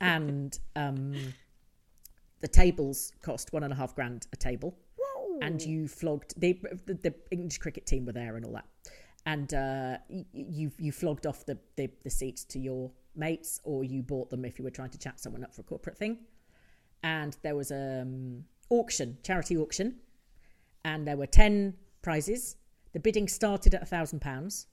[0.00, 1.14] and um,
[2.40, 4.76] the tables cost one and a half grand a table,
[5.46, 8.66] and you flogged the, the the English cricket team were there and all that,
[9.26, 9.98] and uh,
[10.32, 14.44] you you flogged off the, the the seats to your mates, or you bought them
[14.44, 16.18] if you were trying to chat someone up for a corporate thing,
[17.02, 19.96] and there was a um, auction, charity auction,
[20.84, 22.56] and there were ten prizes.
[22.92, 24.66] The bidding started at a thousand pounds.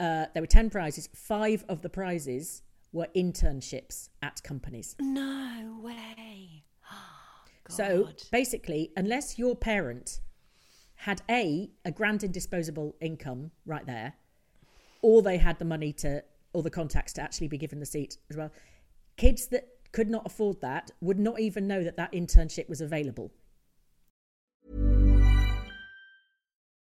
[0.00, 1.08] Uh, there were 10 prizes.
[1.14, 2.62] Five of the prizes
[2.92, 4.96] were internships at companies.
[4.98, 6.64] no way.
[7.68, 10.20] So basically, unless your parent
[10.96, 14.14] had A, a grand in disposable income right there,
[15.00, 18.18] or they had the money to, or the contacts to actually be given the seat
[18.30, 18.50] as well,
[19.16, 23.32] kids that could not afford that would not even know that that internship was available.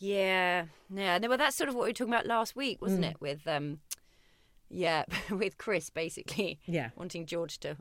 [0.00, 1.18] Yeah, yeah.
[1.18, 3.10] No, well, that's sort of what we were talking about last week, wasn't Mm.
[3.12, 3.20] it?
[3.20, 3.78] With um,
[4.68, 6.90] yeah, with Chris basically, Yeah.
[6.96, 7.76] wanting George to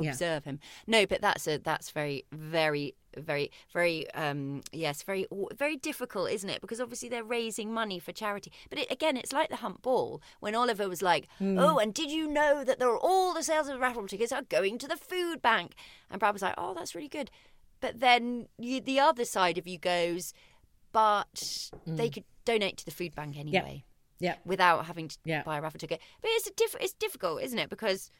[0.00, 0.10] Yeah.
[0.10, 0.58] observe him.
[0.86, 6.48] No, but that's a that's very very very very um yes very very difficult, isn't
[6.50, 6.60] it?
[6.60, 8.50] Because obviously they're raising money for charity.
[8.68, 11.58] But it, again, it's like the hunt ball when Oliver was like, Hmm.
[11.58, 14.42] "Oh, and did you know that there are all the sales of raffle tickets are
[14.42, 15.74] going to the food bank?"
[16.10, 17.30] And Brad was like, "Oh, that's really good."
[17.80, 20.34] But then you, the other side of you goes,
[20.92, 22.12] but they mm.
[22.14, 23.84] could donate to the food bank anyway.
[24.22, 24.34] Yeah.
[24.44, 25.42] without having to Yeah.
[25.44, 25.98] buy a raffle ticket.
[26.20, 27.70] But it's a diff- it's difficult, isn't it?
[27.70, 28.10] Because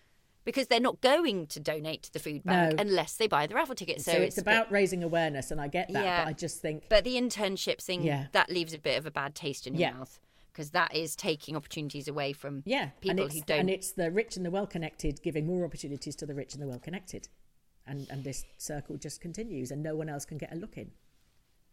[0.45, 2.83] because they're not going to donate to the food bank No.
[2.83, 4.01] unless they buy the raffle ticket.
[4.01, 6.25] So, So, it's, bit- about raising awareness, and I get that, Yeah.
[6.25, 8.29] but I just think but the internship thing Yeah.
[8.33, 9.93] that leaves a bit of a bad taste in your Yeah.
[9.99, 10.19] mouth
[10.51, 13.61] because that is taking opportunities away from yeah, and people it's, who don't.
[13.61, 16.63] and it's the rich and the well connected giving more opportunities to the rich and
[16.63, 17.29] the well connected,
[17.87, 20.91] and and this circle just continues, and no one else can get a look in,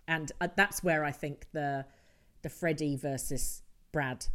[0.08, 1.86] and uh, that's where I think the
[2.42, 4.26] the Freddie versus Brad,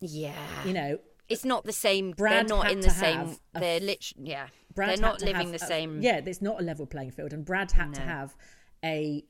[0.00, 0.34] yeah,
[0.64, 0.98] you know,
[1.28, 2.12] it's not the same.
[2.12, 3.36] Brad they're not in the same.
[3.54, 4.30] They're literally.
[4.30, 6.00] Yeah, Brad they're not living the a- same.
[6.00, 8.36] yeah, there's not a level playing field, and Brad had to have
[8.84, 9.24] a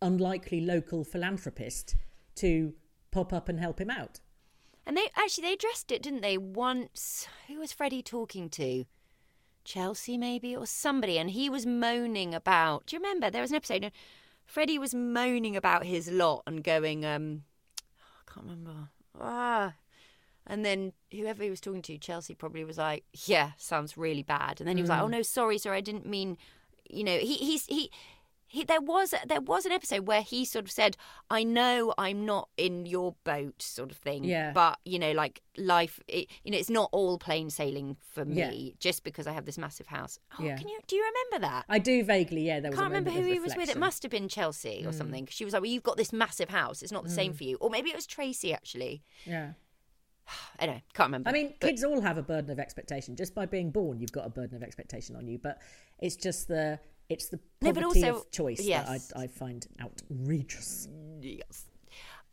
[0.00, 1.96] unlikely local philanthropist
[2.36, 2.74] to
[3.10, 4.20] pop up and help him out.
[4.86, 6.38] And they actually they addressed it, didn't they?
[6.38, 8.84] Once, who was Freddie talking to?
[9.64, 12.86] Chelsea, maybe, or somebody, and he was moaning about.
[12.86, 13.28] Do you remember?
[13.30, 13.92] There was an episode.
[14.48, 17.44] Freddie was moaning about his lot and going, um,
[18.00, 18.88] I can't remember.
[19.20, 19.74] Ah.
[20.46, 24.60] And then whoever he was talking to, Chelsea probably was like, "Yeah, sounds really bad."
[24.60, 26.38] And then he was like, "Oh no, sorry, sorry, I didn't mean."
[26.88, 27.90] You know, he he's he.
[28.50, 30.96] He, there was there was an episode where he sort of said,
[31.30, 34.24] "I know I'm not in your boat," sort of thing.
[34.24, 34.52] Yeah.
[34.52, 38.36] But you know, like life, it, you know, it's not all plain sailing for me
[38.36, 38.74] Yeah.
[38.80, 40.18] just because I have this massive house.
[40.38, 40.56] Oh, Yeah.
[40.56, 41.66] can you do you remember that?
[41.68, 42.60] I do vaguely, yeah.
[42.60, 43.68] There was can't remember who he was with.
[43.68, 44.94] It must have been Chelsea or mm.
[44.94, 45.26] something.
[45.30, 46.80] She was like, "Well, you've got this massive house.
[46.80, 47.36] It's not the same mm.
[47.36, 49.02] for you." Or maybe it was Tracy actually.
[49.24, 49.52] Yeah.
[50.58, 51.28] Anyway, can't remember.
[51.28, 53.14] I mean, But- kids all have a burden of expectation.
[53.14, 55.38] Just by being born, you've got a burden of expectation on you.
[55.38, 55.60] But
[56.00, 58.86] it's just the it's the No, but also- of choice yes.
[59.10, 60.88] that I, I find outrageous.
[61.20, 61.64] yes.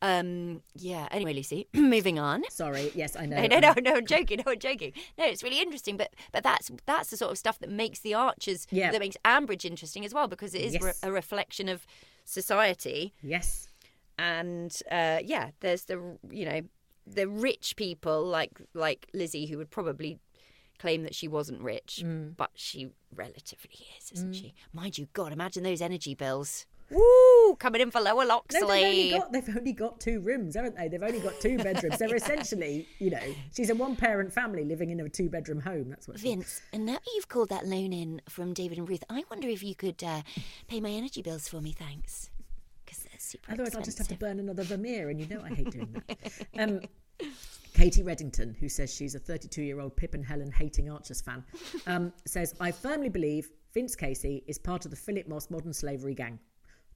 [0.02, 0.62] Um.
[0.76, 1.08] Yeah.
[1.10, 2.44] Anyway, Lucy, moving on.
[2.52, 3.38] Sorry, yes, I know.
[3.38, 3.96] No, no, no, um, no.
[3.96, 4.42] I'm joking.
[4.46, 4.92] No, I'm joking.
[5.18, 5.96] No, it's really interesting.
[5.98, 8.68] But but that's that's the sort of stuff that makes the Archers.
[8.72, 8.92] Yeah.
[8.92, 11.88] That makes Ambridge interesting as well because it is re- a reflection of
[12.26, 13.14] society.
[13.24, 13.70] Yes.
[14.20, 16.62] and uh, yeah, there's the you know
[17.08, 20.20] the rich people like like Lizzie who would probably
[20.86, 22.36] claim that she wasn't rich, Mm.
[22.38, 24.54] but she relatively is, isn't she?
[24.72, 26.68] Mind you, God, imagine those energy bills.
[26.92, 30.76] Woo, coming in for Lower No, they've only got they've only got two rooms, haven't
[30.78, 30.88] they?
[30.88, 31.98] They've only got two bedrooms.
[31.98, 33.24] They're essentially, you know,
[33.56, 35.90] she's a one parent family living in a two bedroom home.
[35.90, 36.20] That's what.
[36.20, 39.24] She, Vince, and now that you've called that loan in from David and Ruth, I
[39.32, 40.22] wonder if you could uh,
[40.68, 42.30] pay my energy bills for me, thanks.
[42.86, 45.50] Because they're super Otherwise, I'll just have to burn another Vermeer, and you know I
[45.56, 46.18] hate doing that.
[46.60, 46.82] Um,
[47.74, 51.44] Katie Reddington, who says she's a 32 year old Pip and Helen hating Archers fan,
[51.88, 56.16] um, says, I firmly believe Vince Casey is part of the Philip Moss modern slavery
[56.16, 56.40] gang.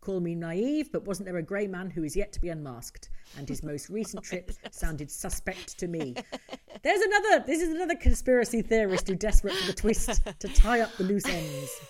[0.01, 3.09] Call me naive, but wasn't there a grey man who is yet to be unmasked?
[3.37, 6.15] And his most recent trip sounded suspect to me.
[6.83, 10.95] There's another, this is another conspiracy theorist who desperate for the twist to tie up
[10.95, 11.81] the loose ends.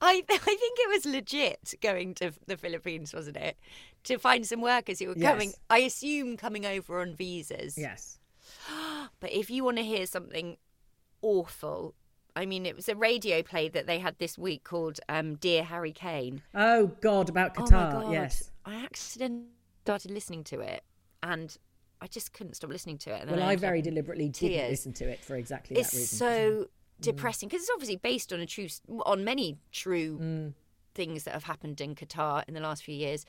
[0.00, 3.56] I I think it was legit going to the Philippines, wasn't it?
[4.04, 5.48] To find some workers who were coming.
[5.50, 5.58] Yes.
[5.70, 7.76] I assume coming over on visas.
[7.78, 8.18] Yes.
[9.20, 10.56] But if you want to hear something
[11.22, 11.94] awful,
[12.36, 15.62] I mean, it was a radio play that they had this week called um, "Dear
[15.64, 17.92] Harry Kane." Oh, God, about Oh Qatar.
[17.92, 18.12] God.
[18.12, 18.50] yes.
[18.64, 19.46] I accidentally
[19.84, 20.82] started listening to it,
[21.22, 21.56] and
[22.00, 23.28] I just couldn't stop listening to it.
[23.28, 26.18] Well, I ended very deliberately didn't listen to it for exactly It's that reason.
[26.18, 26.68] so
[27.00, 28.68] depressing because it's obviously based on a true,
[29.06, 30.52] on many true Mm.
[30.94, 33.24] things that have happened in Qatar in the last few years,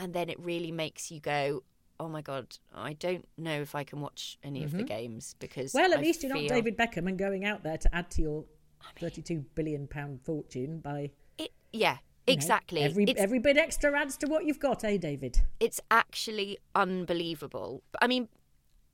[0.00, 1.62] and then it really makes you go,
[2.00, 5.70] "Oh my god, I don't know if I can watch any of the games because."
[5.72, 5.78] Mm-hmm.
[5.78, 8.22] Well, at I least you're not David Beckham and going out there to add to
[8.22, 8.44] your
[8.98, 12.82] 32 billion pound fortune by It, yeah, you know, exactly.
[12.82, 15.38] every it's, every bit extra adds to what you've got, eh, David?
[15.60, 17.82] it's actually unbelievable.
[18.00, 18.28] I mean,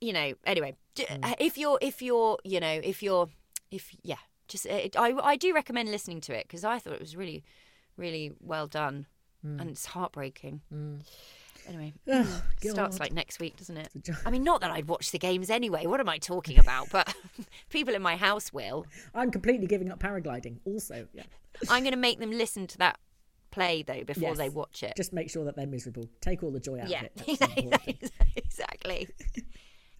[0.01, 0.33] you know.
[0.45, 1.35] Anyway, Mm.
[1.39, 3.29] if you're, if you're, you know, if you're,
[3.71, 6.99] if yeah, just uh, I I do recommend listening to it because I thought it
[6.99, 7.43] was really,
[7.97, 9.05] really well done,
[9.47, 9.61] Mm.
[9.61, 10.61] and it's heartbreaking.
[11.67, 13.89] Anyway, Oh, starts like next week, doesn't it?
[14.25, 15.85] I mean, not that I'd watch the games anyway.
[15.85, 16.89] What am I talking about?
[16.91, 17.13] But
[17.69, 18.85] people in my house will.
[19.13, 20.59] I'm completely giving up paragliding.
[20.65, 21.23] Also, yeah.
[21.69, 22.99] I'm going to make them listen to that
[23.51, 24.37] play though before Yes.
[24.37, 24.93] they watch it.
[24.95, 26.07] Just make sure that they're miserable.
[26.21, 27.15] Take all the joy out yeah, of it.
[27.39, 28.09] That's the important thing.
[28.35, 29.07] exactly.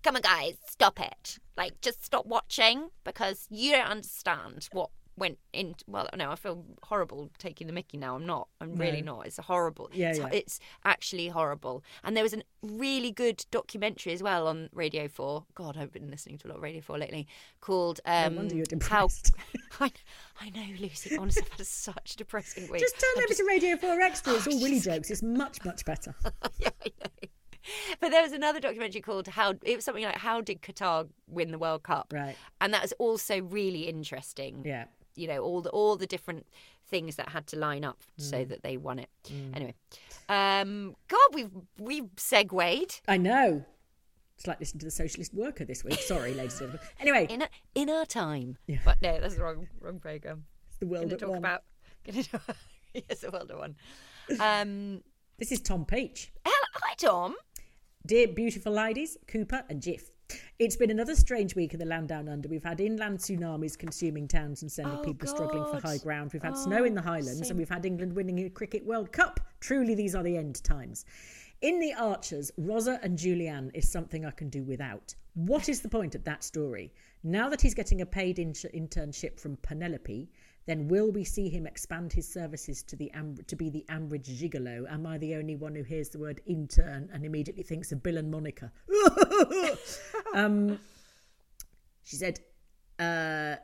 [0.04, 1.40] Come on, guys, stop it!
[1.58, 5.76] Like, just stop watching because you don't understand what went in.
[5.88, 8.16] Well, no, I feel horrible taking the Mickey now.
[8.16, 8.48] I'm not.
[8.62, 9.26] I'm really not.
[9.26, 9.90] It's horrible.
[9.92, 10.30] Yeah, it's, yeah.
[10.32, 11.84] it's actually horrible.
[12.04, 15.46] And there was a really good documentary as well on Radio Four.
[15.56, 17.28] God, I've been listening to a lot of Radio Four lately.
[17.60, 19.08] Called um, wonder you're How.
[19.08, 19.32] depressed.
[19.80, 19.92] I,
[20.40, 21.18] I know, Lucy.
[21.18, 22.82] Honestly, I've had such a depressing week.
[22.82, 24.34] Just turn I'm over to Radio 4 Extra.
[24.34, 25.10] It's all Willy jokes.
[25.10, 26.14] It's much, much better.
[26.60, 27.30] yeah, I know.
[28.00, 31.52] But there was another documentary called "How." It was something like "How did Qatar win
[31.52, 32.36] the World Cup?" Right.
[32.62, 34.64] and that was also really interesting.
[34.66, 34.86] Yeah.
[35.18, 36.46] You know all the all the different
[36.90, 38.50] things that had to line up so Mm.
[38.50, 39.10] that they won it.
[39.54, 39.74] Anyway,
[40.30, 43.66] um, God, we've we've segued I know.
[44.38, 46.00] It's like listening to the Socialist Worker this week.
[46.00, 46.80] Sorry, ladies and gentlemen.
[47.00, 48.58] Anyway, in a, in our time.
[48.68, 48.78] Yeah.
[48.86, 50.46] But no, that's the wrong wrong program.
[50.70, 51.38] it's the world at talk one.
[51.40, 51.64] about.
[52.06, 52.42] Gonna talk,
[52.94, 53.76] yes, the world at one.
[54.40, 55.02] Um,
[55.40, 56.32] This is Tom Peach.
[56.46, 57.36] hel- hi, Tom.
[58.06, 60.04] Dear beautiful ladies, Cooper and Jeff.
[60.60, 62.50] It's been another strange week in the land down under.
[62.50, 66.34] We've had inland tsunamis consuming towns and sending Oh, people struggling for high ground.
[66.34, 69.12] We've had oh, snow in the Highlands and we've had England winning a Cricket World
[69.12, 69.40] Cup.
[69.60, 71.06] Truly, these are the end times.
[71.62, 75.16] In The Archers, Rosa and Julianne is something I can do without.
[75.34, 76.94] What is the point of that story?
[77.24, 80.30] Now that he's getting a paid in- internship from Penelope,
[80.68, 84.28] then will we see him expand his services to the Am- to be the Ambridge
[84.38, 84.86] gigolo?
[84.92, 88.18] Am I the only one who hears the word intern and immediately thinks of Bill
[88.18, 88.72] and Monica?
[90.36, 90.78] um,
[92.04, 92.42] she said,
[93.00, 93.56] uh,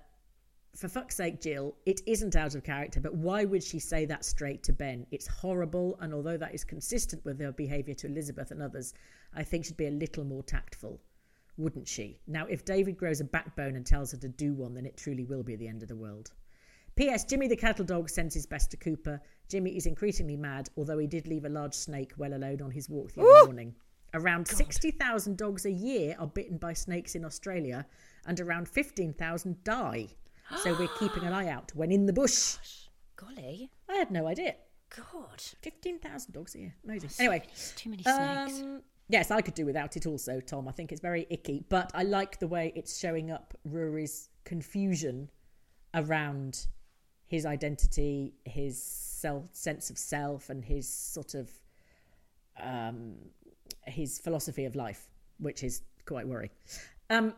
[0.77, 4.23] for fuck's sake, Jill, it isn't out of character, but why would she say that
[4.23, 5.05] straight to Ben?
[5.11, 8.93] It's horrible, and although that is consistent with her behaviour to Elizabeth and others,
[9.35, 11.01] I think she'd be a little more tactful,
[11.57, 12.21] wouldn't she?
[12.27, 15.25] Now, if David grows a backbone and tells her to do one, then it truly
[15.25, 16.31] will be the end of the world.
[16.95, 17.23] P.S.
[17.23, 19.19] Jimmy the cattle dog sends his best to Cooper.
[19.49, 22.89] Jimmy is increasingly mad, although he did leave a large snake well alone on his
[22.89, 23.75] walk the other morning.
[24.13, 27.85] Around 60,000 dogs a year are bitten by snakes in Australia,
[28.27, 30.07] and around 15,000 die.
[30.57, 32.57] So we're keeping an eye out when in the bush.
[33.15, 33.71] Golly.
[33.89, 34.55] I had no idea.
[34.95, 35.41] God.
[35.61, 36.75] 15,000 dogs a year.
[36.83, 37.09] Amazing.
[37.17, 37.43] Anyway.
[37.75, 38.61] Too many snakes.
[38.61, 40.67] Um, yes, I could do without it also, Tom.
[40.67, 45.29] I think it's very icky, but I like the way it's showing up Ruairi's confusion
[45.95, 46.67] around
[47.33, 51.49] his identity, his self sense of self, and his sort of
[52.61, 53.15] um,
[53.87, 55.07] his philosophy of life,
[55.39, 56.51] which is quite worrying.
[57.09, 57.33] Um,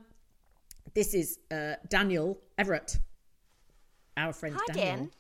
[0.94, 3.00] this is uh, Daniel Everett,
[4.18, 4.96] our friend Hi, Daniel.
[4.98, 5.12] Dan.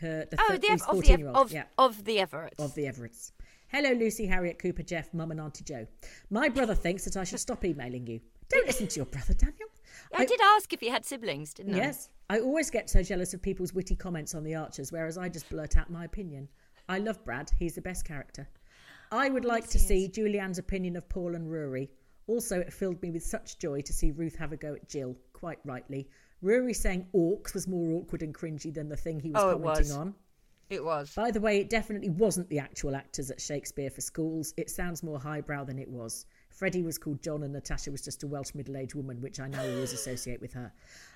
[0.00, 1.36] Her, the Oh, the of the 14 Ev- year old.
[1.36, 2.60] of, yeah of the Everetts.
[2.60, 3.32] of the Everetts.
[3.68, 5.84] Hello, Lucy, Harriet, Cooper, Jeff, Mum, and Auntie Joe.
[6.30, 8.20] My brother thinks that I should stop emailing you.
[8.50, 9.68] Don't listen to your brother, Daniel.
[10.14, 11.78] I, did ask if you had siblings, didn't I?
[11.78, 12.08] Yes.
[12.28, 15.48] I always get so jealous of people's witty comments on the Archers, whereas I just
[15.48, 16.48] blurt out my opinion.
[16.88, 17.50] I love Brad.
[17.58, 18.48] He's the best character.
[19.12, 21.88] I would like to see Julianne's opinion of Paul and Ruairi.
[22.26, 25.16] Also, it filled me with such joy to see Ruth have a go at Jill,
[25.32, 26.08] quite rightly.
[26.42, 29.84] Ruairi saying orcs was more awkward and cringy than the thing he was Oh, commenting
[29.88, 29.90] was.
[29.92, 30.14] on.
[30.68, 31.14] It was.
[31.14, 34.52] By the way, it definitely wasn't the actual actors at Shakespeare for schools.
[34.56, 36.26] It sounds more highbrow than it was.
[36.56, 39.46] Freddie was called John and Natasha was just a Welsh middle aged woman, which I
[39.46, 40.72] now always associate with her.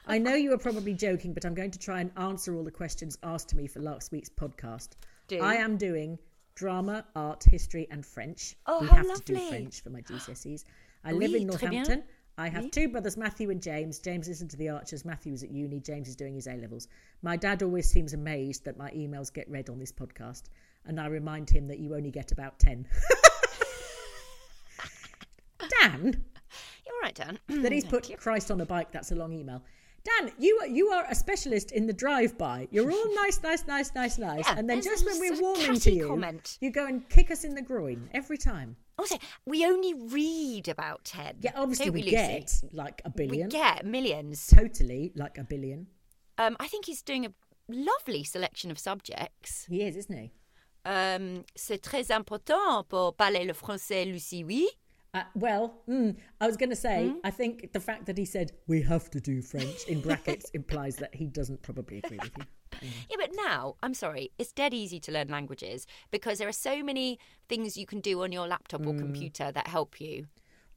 [0.07, 2.71] I know you are probably joking, but I'm going to try and answer all the
[2.71, 4.91] questions asked to me for last week's podcast.
[5.29, 5.41] Do.
[5.41, 6.19] I am doing
[6.55, 8.55] drama, art, history, and French.
[8.67, 9.49] Oh, we how have to do.
[9.49, 10.65] French for my GCSEs.
[11.05, 11.47] I live Oui, in.
[11.47, 12.03] Northampton.
[12.37, 13.99] I have two brothers, Matthew and James.
[13.99, 15.07] James is into the Archers.
[15.07, 15.81] Matthew is at uni.
[15.81, 16.87] James is doing his A levels.
[17.23, 20.45] My dad always seems amazed that my emails get read on this podcast,
[20.85, 22.87] and I remind him that you only get about 10.
[25.83, 26.25] Dan,
[26.87, 27.39] You're right, Dan.
[27.63, 29.63] that he's put Christ on a bike, that's a long email.
[30.03, 32.69] Dan, you are, you are a specialist in the drive-by.
[32.71, 35.93] You're all nice, nice, nice, nice, nice, Yeah, and then just when we're warming to
[35.93, 36.57] you, comment.
[36.61, 38.77] you go and kick us in the groin every time.
[38.99, 41.37] Also, we only read about Ted.
[41.41, 42.13] Yeah, obviously we, Lucy?
[42.13, 43.49] get like a billion.
[43.49, 44.47] We get millions.
[44.47, 45.87] totally like a billion.
[46.39, 47.33] Um, I think he's doing a
[47.69, 49.67] lovely selection of subjects.
[49.69, 50.31] He is, isn't he?
[50.87, 54.67] Um, c'est très important pour parler le français, Lucie, oui.
[55.13, 57.19] Uh, well, mm, I was going to say, Hmm?
[57.25, 60.97] I think the fact that he said we have to do French in brackets implies
[60.97, 62.45] that he doesn't probably agree with you.
[63.11, 66.83] Yeah, but now, I'm sorry, it's dead easy to learn languages because there are so
[66.83, 70.29] many things you can do on your laptop or computer that help you.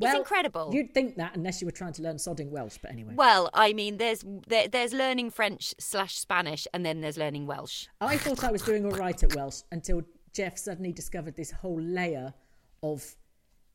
[0.02, 0.18] it's Hmm.
[0.18, 0.72] Incredible.
[0.74, 3.14] You'd think that unless you were trying to learn sodding Welsh, but anyway.
[3.16, 7.88] Well, I mean, there's there, there's learning French slash Spanish, and then there's learning Welsh.
[8.02, 10.02] I thought I was doing all right at Welsh until
[10.34, 12.34] Jeff suddenly discovered this whole layer
[12.82, 13.16] of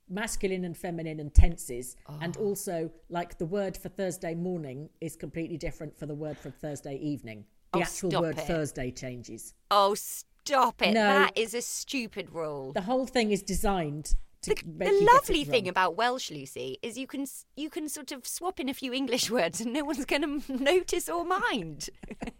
[0.08, 2.44] masculine and feminine and tenses, and Oh.
[2.44, 6.96] also like the word for Thursday morning is completely different for the word for Thursday
[6.96, 7.44] evening.
[7.72, 8.46] The Oh, actual word it.
[8.46, 9.54] Thursday changes.
[9.70, 10.94] Oh, stop it!
[10.94, 11.02] No.
[11.02, 12.72] That is a stupid rule.
[12.72, 17.26] The whole thing is designed The, the lovely thing about Welsh, Lucy, is you can
[17.56, 20.52] you can sort of swap in a few English words and no one's going to
[20.62, 21.90] notice or mind.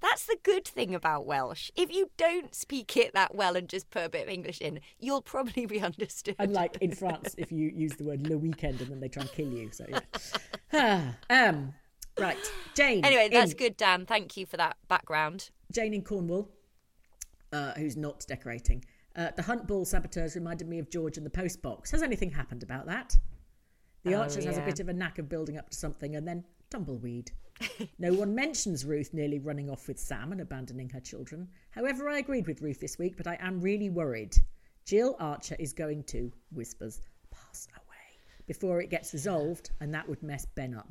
[0.00, 1.70] That's the good thing about Welsh.
[1.76, 4.80] If you don't speak it that well and just put a bit of English in,
[4.98, 6.36] you'll probably be understood.
[6.38, 9.32] Unlike in France, if you use the word le weekend and then they try and
[9.32, 9.70] kill you.
[9.72, 9.86] So
[10.72, 11.12] yeah.
[11.30, 11.74] um,
[12.18, 12.36] right,
[12.74, 13.04] Jane.
[13.04, 14.04] Anyway, that's in- good, Dan.
[14.04, 15.50] Thank you for that background.
[15.72, 16.48] Jane in Cornwall,
[17.52, 18.84] uh, who's not decorating.
[19.16, 21.90] Uh, the Hunt Ball saboteurs reminded me of George and the post box.
[21.90, 23.16] Has anything happened about that?
[24.04, 26.28] The Oh, Archers has a bit of a knack of building up to something and
[26.28, 27.32] then tumbleweed.
[27.98, 31.48] no one mentions Ruth nearly running off with Sam and abandoning her children.
[31.70, 34.36] However, I agreed with Ruth this week, but I am really worried.
[34.84, 37.00] Jill Archer is going to, whispers,
[37.30, 37.86] pass away
[38.46, 40.88] before it gets resolved, and that would mess Ben up.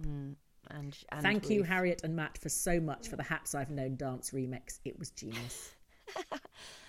[0.71, 3.95] And, and Thank you, Harriet and Matt, for so much for the Haps I've Known
[3.95, 4.79] dance remix.
[4.83, 5.75] It was genius.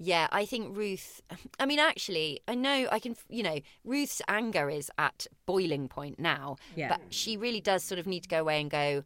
[0.00, 1.20] Yeah, I think Ruth.
[1.58, 3.16] I mean, actually, I know I can.
[3.28, 6.56] You know, Ruth's anger is at boiling point now.
[6.76, 6.88] Yeah.
[6.88, 9.02] But she really does sort of need to go away and go.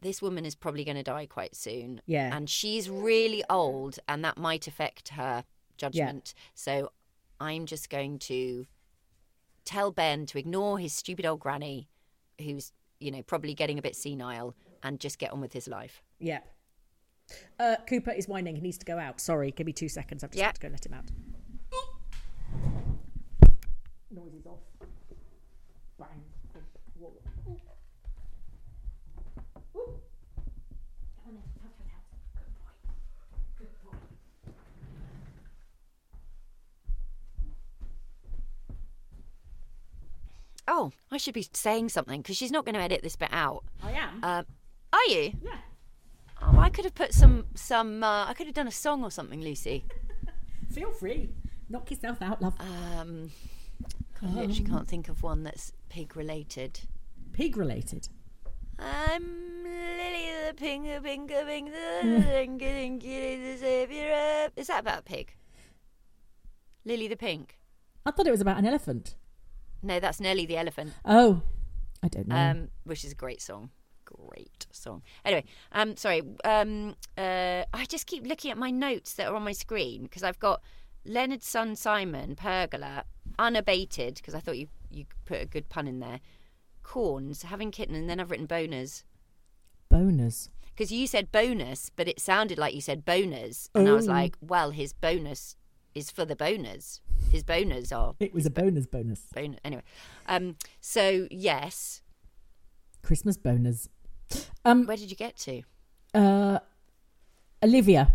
[0.00, 2.00] This woman is probably going to die quite soon.
[2.06, 2.34] Yeah.
[2.34, 5.44] And she's really old, and that might affect her
[5.76, 6.32] judgment.
[6.54, 6.90] So,
[7.38, 8.66] I'm just going to
[9.66, 11.90] tell Ben to ignore his stupid old granny,
[12.40, 16.02] who's you know probably getting a bit senile, and just get on with his life.
[16.18, 16.40] Yeah.
[17.58, 18.56] Uh, Cooper is whining.
[18.56, 19.20] He needs to go out.
[19.20, 20.22] Sorry, give me two seconds.
[20.24, 20.46] I've just Yeah.
[20.46, 21.04] got to go let him out.
[24.10, 24.58] Noise is off.
[25.98, 26.22] Bang.
[26.98, 27.12] Whoa.
[40.66, 43.64] Oh, I should be saying something because she's not going to edit this bit out.
[43.82, 44.22] I am.
[44.22, 44.44] Um,
[44.92, 45.32] are you?
[45.42, 45.56] yeah.
[46.50, 48.02] Oh, I could have put some some.
[48.02, 49.84] Uh, I could have done a song or something, Lucy.
[50.72, 51.30] Feel free.
[51.68, 52.54] Knock yourself out, love.
[52.60, 53.30] Um,
[54.22, 56.80] I literally can't think of one that's pig related.
[57.32, 58.08] Pig related.
[58.78, 59.22] I'm
[59.62, 64.48] Lily the Pinga Pinga Pinga getting the savior.
[64.56, 65.34] Is that about a pig?
[66.84, 67.58] Lily the Pink.
[68.06, 69.16] I thought it was about an elephant.
[69.82, 70.92] No, that's Nelly the elephant.
[71.04, 71.42] Oh,
[72.02, 72.36] I don't know.
[72.36, 73.70] Um, which is a great song.
[74.28, 75.02] Great song.
[75.24, 76.22] Anyway, um, sorry.
[76.44, 80.22] Um, uh, I just keep looking at my notes that are on my screen because
[80.22, 80.62] I've got
[81.04, 83.04] Leonard's son Simon Pergola
[83.38, 86.20] unabated because I thought you you put a good pun in there.
[86.82, 89.04] Corns having kitten, and then I've written boners
[89.90, 90.48] Boners.
[90.74, 94.12] because you said bonus, but it sounded like you said boners, and I was Oh.
[94.12, 95.56] like, well, his bonus
[95.94, 97.00] is for the boners.
[97.30, 99.26] His boners are It was a bonus bonus.
[99.34, 99.58] bonus.
[99.64, 99.82] Anyway,
[100.26, 102.00] um, so yes,
[103.02, 103.88] Christmas bonus.
[104.64, 105.62] Um, where did you get to,
[106.14, 106.58] uh,
[107.62, 108.14] Olivia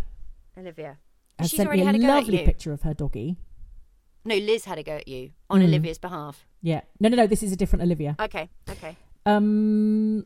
[0.56, 0.98] Olivia?
[1.38, 3.36] has She's sent already me a had a go at lovely picture of her doggy.
[4.24, 5.64] No, Liz had a go at you on Mm.
[5.64, 6.46] Olivia's behalf.
[6.62, 6.80] Yeah.
[7.00, 7.26] No, no, no.
[7.26, 8.16] This is a different Olivia.
[8.20, 8.96] Okay, okay.
[9.26, 10.24] Um,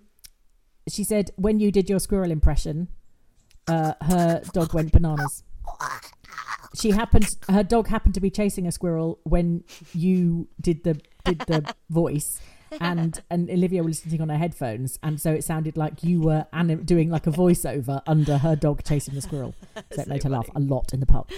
[0.88, 2.88] she said when you did your squirrel impression,
[3.66, 5.42] uh, her dog went bananas.
[6.74, 7.34] She happened.
[7.48, 9.64] Her dog happened to be chasing a squirrel when
[9.94, 12.40] you did the did the voice,
[12.80, 16.46] and and Olivia was listening on her headphones, and so it sounded like you were
[16.52, 19.54] anim- doing like a voiceover under her dog chasing the squirrel.
[19.92, 21.30] So it made her laugh a lot in the pub.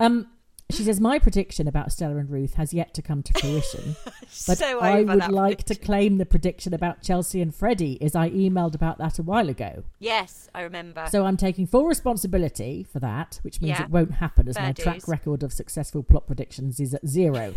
[0.00, 0.28] Um,
[0.70, 3.96] she says my prediction about Stella and Ruth has yet to come to fruition,
[4.46, 8.28] but So I would like to claim the prediction about Chelsea and Freddie, is I
[8.30, 9.84] emailed about that a while ago.
[9.98, 11.06] Yes, I remember.
[11.10, 13.84] So I'm taking full responsibility for that, which means Yeah.
[13.84, 17.54] it won't happen as Fair my track record of successful plot predictions is at zero.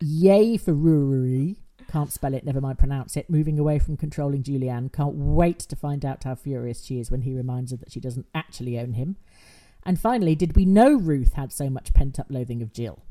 [0.00, 1.56] Yay for Ruairi.
[1.90, 3.30] Can't spell it, never mind pronounce it.
[3.30, 4.92] Moving away from controlling Julianne.
[4.92, 8.00] Can't wait to find out how furious she is when he reminds her that she
[8.00, 9.16] doesn't actually own him.
[9.84, 13.02] And finally, did we know Ruth had so much pent up loathing of Jill?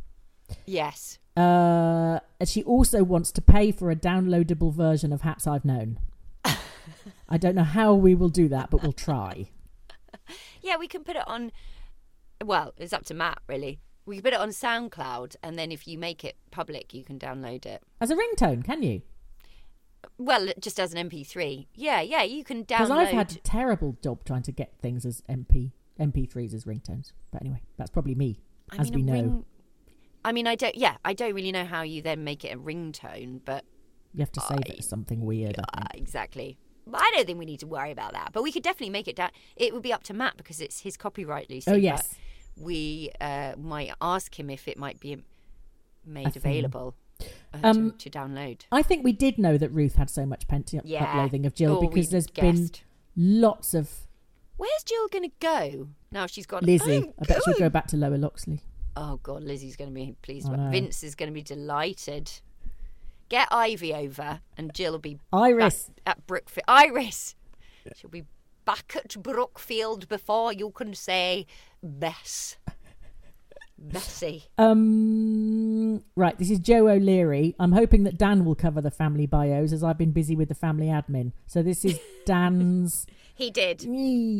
[0.65, 1.19] yes.
[1.35, 5.99] Uh, she also wants to pay for a downloadable version of Hats I've Known.
[7.29, 9.49] I don't know how we will do that, but we'll try.
[10.61, 11.51] Yeah, we can put it on.
[12.43, 13.81] Well, it's up to Matt, really.
[14.05, 17.17] We can put it on SoundCloud, and then if you make it public, you can
[17.17, 17.81] download it.
[17.99, 19.01] As a ringtone, can you?
[20.17, 21.67] Well, just as an MP3.
[21.75, 22.77] Yeah, yeah, you can download.
[22.77, 22.91] Because.
[22.91, 27.11] I've had a terrible job trying to get things as MP MP3s as ringtones.
[27.31, 28.39] But anyway, that's probably me,
[28.71, 29.13] I as mean, we know.
[29.13, 29.45] ring-
[30.23, 30.75] I mean, I don't.
[30.75, 33.63] Yeah, I don't really know how you then make it a ringtone, but
[34.13, 35.57] You have to save it as something weird.
[35.59, 36.57] Uh, exactly.
[36.93, 38.29] I don't think we need to worry about that.
[38.31, 39.31] But we could definitely make it down.
[39.55, 41.69] It would be up to Matt because it's his copyright, Lucy.
[41.71, 42.13] Oh, yes.
[42.57, 45.17] We uh, might ask him if it might be
[46.05, 46.95] made available
[47.53, 48.61] uh, Um, to, to download.
[48.71, 51.17] I think we did know that Ruth had so much pent up Yeah.
[51.21, 52.69] loathing of Jill Oh, because there's been
[53.15, 53.89] lots of
[54.57, 56.27] Where's Jill going to go now?
[56.27, 56.63] She's gone.
[56.63, 56.97] Lizzie.
[56.97, 58.61] "I'm I bet she'll go back to Lower Loxley.
[58.95, 60.47] Oh God, Lizzie's going to be pleased.
[60.71, 62.31] Vince is going to be delighted.
[63.27, 65.89] Get Ivy over, and Jill will be Iris.
[66.05, 66.63] at Brookfield.
[66.69, 67.35] Iris,
[67.97, 68.23] she'll be
[68.65, 71.45] back at Brookfield before you can say
[71.83, 72.57] Bess.
[73.77, 74.45] Bessie.
[74.57, 77.55] Um, right, this is Joe O'Leary.
[77.59, 80.55] I'm hoping that Dan will cover the family bios as I've been busy with the
[80.55, 81.33] family admin.
[81.45, 83.85] So this is Dan's He did.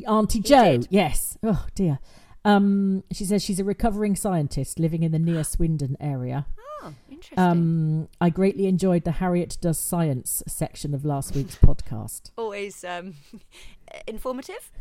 [0.08, 0.78] Auntie Joe.
[0.78, 0.88] did.
[0.90, 1.38] Yes.
[1.44, 2.00] Oh dear.
[2.46, 6.46] Um, she says she's a recovering scientist living in the near Swindon area.
[6.84, 7.40] Oh, interesting.
[7.40, 12.30] Um, I greatly enjoyed the Harriet Does Science section of last week's podcast.
[12.38, 13.16] Always um,
[14.08, 14.72] informative.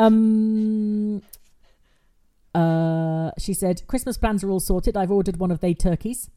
[0.00, 1.22] Um,
[2.54, 4.96] uh, she said, Christmas plans are all sorted.
[4.96, 6.30] I've ordered one of they turkeys.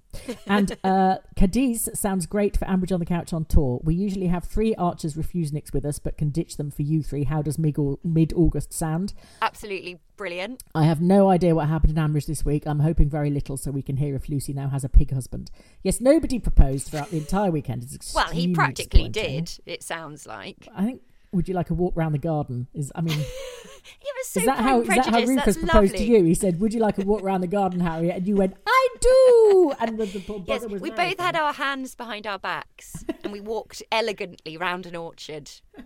[0.45, 3.80] And uh, Cadiz sounds great for Ambridge on the Couch on tour.
[3.84, 7.24] We usually have three Archers Refuseniks with us, but can ditch them for you three.
[7.24, 9.14] How does mid August sound?
[9.41, 10.64] Absolutely brilliant.
[10.76, 12.68] I have no idea what happened in Ambridge this week.
[12.68, 15.49] I'm hoping very little so we can hear if Lucy now has a pig husband.
[15.82, 17.84] Yes, nobody proposed throughout the entire weekend.
[18.14, 19.51] Well, he practically did.
[19.66, 20.68] It sounds like.
[20.76, 21.01] I think.
[21.34, 22.68] Would you like a walk round the garden?
[22.74, 23.18] Is I mean,
[24.24, 25.98] so is that how that how Rufus that's proposed lovely.
[25.98, 26.24] to you?
[26.24, 28.88] He said, "Would you like a walk around the garden, Harriet?" And you went, "I
[29.02, 33.34] do." And the, the Yes, was we both had our hands behind our backs and
[33.34, 35.50] we walked elegantly round an orchard.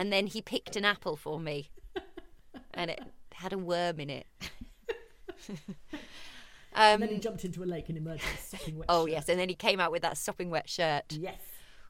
[0.00, 1.70] And then he picked an apple for me
[2.72, 3.02] and it
[3.34, 4.26] had a worm in it.
[6.72, 9.06] and then um, he jumped into a lake and emerged with a sopping wet oh
[9.06, 9.12] shirt.
[9.12, 11.04] yes, and then he came out with that sopping wet shirt.
[11.10, 11.40] Yes.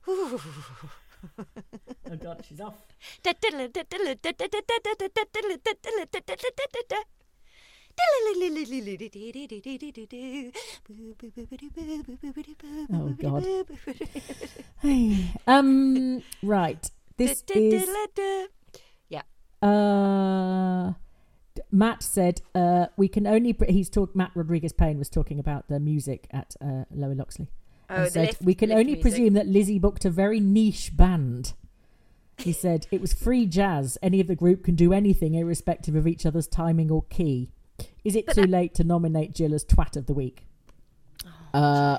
[0.09, 0.41] Ooh.
[2.11, 2.75] Oh god, she's off.
[12.93, 13.45] Oh god.
[15.47, 16.23] Um.
[16.43, 16.91] Right.
[17.17, 17.89] This is.
[19.09, 19.23] Yeah.
[19.61, 20.93] Uh.
[21.73, 24.15] Matt said, uh, "We can only." Pre- he's talk.
[24.15, 27.49] Matt Rodriguez Payne was talking about the music at uh, Lower Loxley.
[27.91, 30.97] Oh, and said, lift- "We can only music." presume that Lizzie booked a very niche
[30.97, 31.55] band."
[32.39, 33.99] He said, "It was free jazz.
[34.03, 37.51] Any of the group can do anything, irrespective of each other's timing or key.
[38.05, 40.47] Is it too late to nominate Jill as twat of the week?"
[41.55, 41.99] Uh,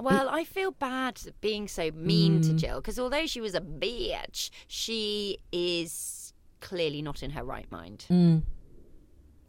[0.00, 2.46] Well, I feel bad being so mean Mm.
[2.48, 7.70] to Jill because although she was a bitch, she is clearly not in her right
[7.70, 8.06] mind.
[8.08, 8.42] mm,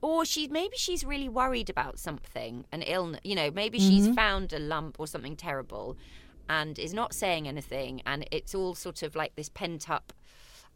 [0.05, 3.21] Or she maybe she's really worried about something, an illness.
[3.23, 4.13] You know, maybe she's Mm-hmm.
[4.13, 5.97] found a lump or something terrible,
[6.47, 10.13] and is not saying anything, and it's all sort of like this pent up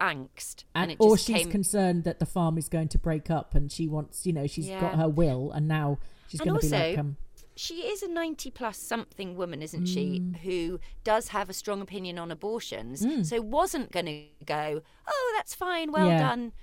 [0.02, 0.64] angst.
[0.74, 3.72] and, it or she's came, concerned that the farm is going to break up, and
[3.72, 4.80] she wants, you know, she's Yeah.
[4.82, 7.18] got her will, and now she's going to be like, um,
[7.56, 10.38] she is a 90 plus something woman, isn't she, Mm.
[10.38, 13.06] who does have a strong opinion on abortions.
[13.06, 13.26] Mm.
[13.26, 16.20] So wasn't going to go, oh, that's fine, well Yeah.
[16.20, 16.54] done.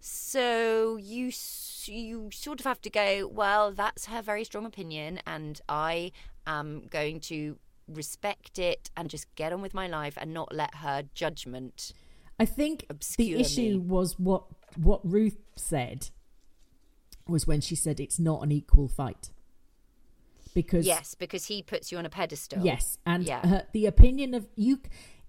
[0.00, 1.30] So you
[1.84, 6.12] you sort of have to go, well, that's her very strong opinion, and I
[6.46, 10.76] am going to respect it and just get on with my life and not let
[10.76, 11.92] her judgment.
[12.38, 12.86] I think
[13.16, 13.76] the issue me.
[13.78, 14.44] was what
[14.76, 16.10] what Ruth said
[17.26, 19.30] was when she said it's not an equal fight
[20.54, 22.64] because Yes, because he puts you on a pedestal.
[22.64, 23.46] yes, and yeah.
[23.46, 24.80] her, the opinion of you,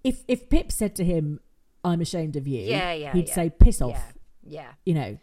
[0.03, 1.39] if if Pip said to him,
[1.83, 3.33] "I'm ashamed of you," Yeah, yeah, he'd yeah.
[3.35, 4.13] say, "Piss off,"
[4.49, 4.71] Yeah.
[4.85, 5.17] You know.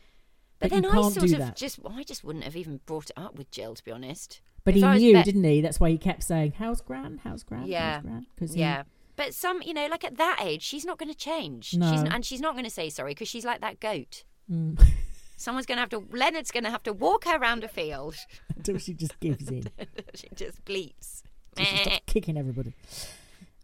[0.58, 1.56] But, But, then I sort of that.
[1.56, 4.40] just, I just wouldn't have even brought it up with Jill, to be honest.
[4.64, 5.60] But If he knew, bet- didn't he?
[5.60, 7.20] That's why he kept saying, "How's Gran?
[7.22, 7.66] How's Gran?
[7.66, 8.82] Yeah, How's Gran?" Because yeah.
[9.16, 11.66] But some, you know, like at that age, she's not going to change.
[11.66, 11.86] She's No.
[12.10, 14.24] and she's not going to say sorry because she's like that goat.
[14.50, 14.82] Mm.
[15.36, 16.02] Someone's going to have to.
[16.10, 18.16] Leonard's going to have to walk her around a field.
[18.56, 19.64] until she just gives in.
[20.14, 21.22] she just bleeps.
[21.56, 22.74] So she starts kicking everybody.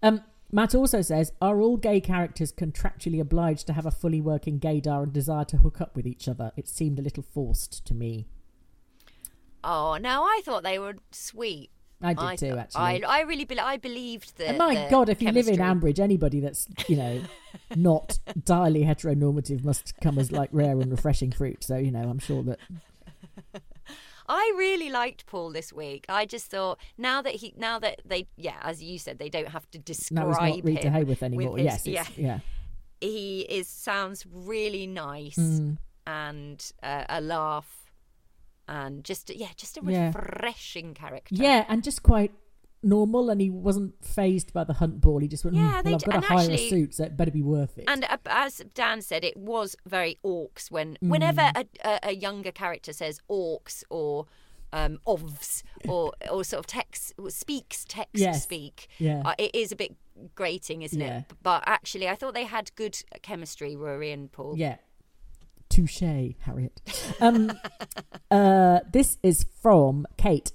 [0.03, 0.23] Um,
[0.55, 5.03] Matt also says, are all gay characters contractually obliged to have a fully working gaydar
[5.03, 6.53] and desire to hook up with each other?
[6.57, 8.27] It seemed a little forced to me.
[9.65, 11.71] Oh no, I thought they were sweet.
[12.03, 13.05] I did too, actually.
[13.05, 14.49] I, I really, be- I believed the.
[14.49, 15.59] and my God, if you live in.
[15.59, 17.23] Ambridge, anybody that's, you know,
[17.77, 21.63] not entirely heteronormative must come as like rare and refreshing fruit.
[21.63, 22.59] So, you know, I'm sure that.
[24.29, 26.05] I really liked Paul this week.
[26.09, 29.49] I just thought now that he, now that they, yeah, as you said, they don't
[29.49, 31.57] have to describe Now he's not Rita him Hayworth with anymore.
[31.59, 32.39] his- yes, it's, yeah.
[33.01, 35.79] he is sounds really nice Mm.
[36.07, 37.91] and uh, a laugh
[38.69, 40.07] and just yeah, just a Yeah.
[40.15, 41.35] refreshing character.
[41.35, 42.33] Yeah, and just quite
[42.83, 45.19] normal, and he wasn't phased by the hunt ball.
[45.21, 47.17] He just went, Yeah, "Hmm, well, I've got to hire actually- a suit, so it
[47.17, 47.85] better be worth it.
[47.89, 51.09] And uh, as Dan said, it was very orcs when Mm.
[51.09, 54.27] whenever a, a, a younger character says orcs or
[54.75, 58.43] um, ovs or or sort of text speaks text Yes.
[58.43, 58.89] speak.
[58.99, 59.23] Yeah.
[59.25, 59.95] uh, it is a bit
[60.35, 61.19] grating, isn't Yeah.
[61.21, 61.25] it?
[61.43, 64.55] But actually, I thought they had good chemistry, Rory and Paul.
[64.57, 64.77] Yeah.
[65.69, 66.03] Touche,
[66.41, 66.81] Harriet.
[67.21, 67.53] Um,
[68.31, 70.53] uh, this is from Kate,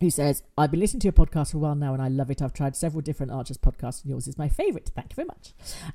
[0.00, 2.30] who says, I've been listening to your podcast for a while now and I love
[2.30, 2.42] it.
[2.42, 4.90] I've tried several different Archers podcasts and yours is my favourite.
[4.94, 5.52] Thank you very much.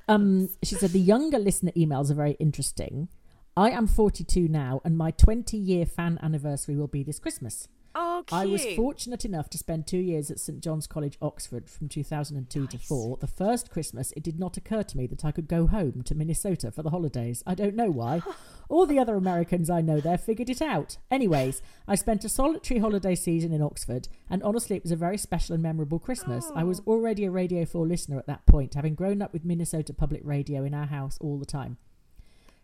[0.08, 3.10] Um, she said, The younger listener emails are very interesting.
[3.56, 7.68] I am 42 now and my 20 year fan anniversary will be this Christmas.
[7.94, 8.40] Oh, cute.
[8.40, 12.68] I was fortunate enough to spend two years at St John's College, Oxford from 2002
[12.68, 13.18] to 4.
[13.18, 16.16] The first Christmas, it did not occur to me that I could go home to
[16.16, 17.44] Minnesota for the holidays.
[17.46, 18.22] I don't know why.
[18.70, 20.98] All the other Americans I know there figured it out.
[21.10, 25.18] Anyways, I spent a solitary holiday season in Oxford, and honestly, it was a very
[25.18, 26.50] special and memorable Christmas.
[26.56, 26.92] I was oh.
[26.94, 30.64] already a Radio 4 listener at that point, having grown up with Minnesota Public Radio
[30.64, 31.78] in our house all the time.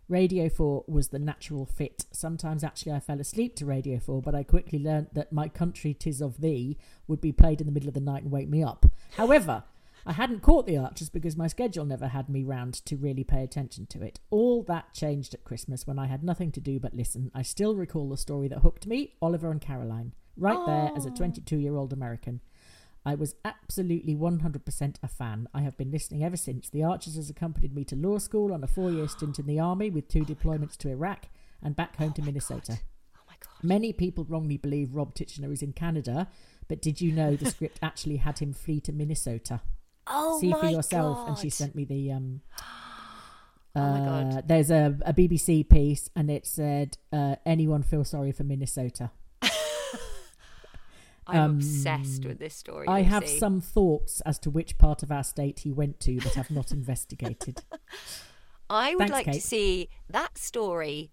[0.10, 2.06] Radio 4 was the natural fit.
[2.12, 5.94] Sometimes actually I fell asleep to Radio 4, but I quickly learnt that My Country
[5.94, 6.78] Tis of Thee
[7.08, 8.86] would be played in the middle of the night and wake me up.
[9.18, 9.66] However,
[10.06, 13.44] I hadn't caught the Archers because my schedule never had me round to really pay
[13.44, 14.22] attention to it.
[14.30, 17.30] All that changed at Christmas when I had nothing to do but listen.
[17.36, 21.12] I still recall the story that hooked me, Oliver and Caroline, right there as a
[21.12, 22.40] 22 year old American.
[23.08, 25.48] I was absolutely 100% a fan.
[25.54, 26.70] I have been listening ever since.
[26.70, 29.60] The Archers has accompanied me to law school on a four year stint in the
[29.62, 31.28] army with two deployments to Iraq
[31.64, 32.80] and back home to Minnesota.
[33.16, 33.64] Oh my god.
[33.64, 36.28] Many people wrongly believe Rob Titchener is in Canada,
[36.68, 39.62] but did you know the script actually had him flee to Minnesota?
[40.06, 41.30] Oh See for yourself.
[41.30, 42.42] And she sent me the um
[43.74, 44.48] Oh my Uh, God.
[44.50, 49.12] There's a, a BBC piece, and it said, uh, "Anyone feel sorry for Minnesota?"
[51.28, 52.88] I'm Um, obsessed with this story.
[52.88, 56.38] I have some thoughts as to which part of our state he went to that
[56.38, 57.64] I've not investigated.
[58.70, 61.12] I would Thanks, like to see that story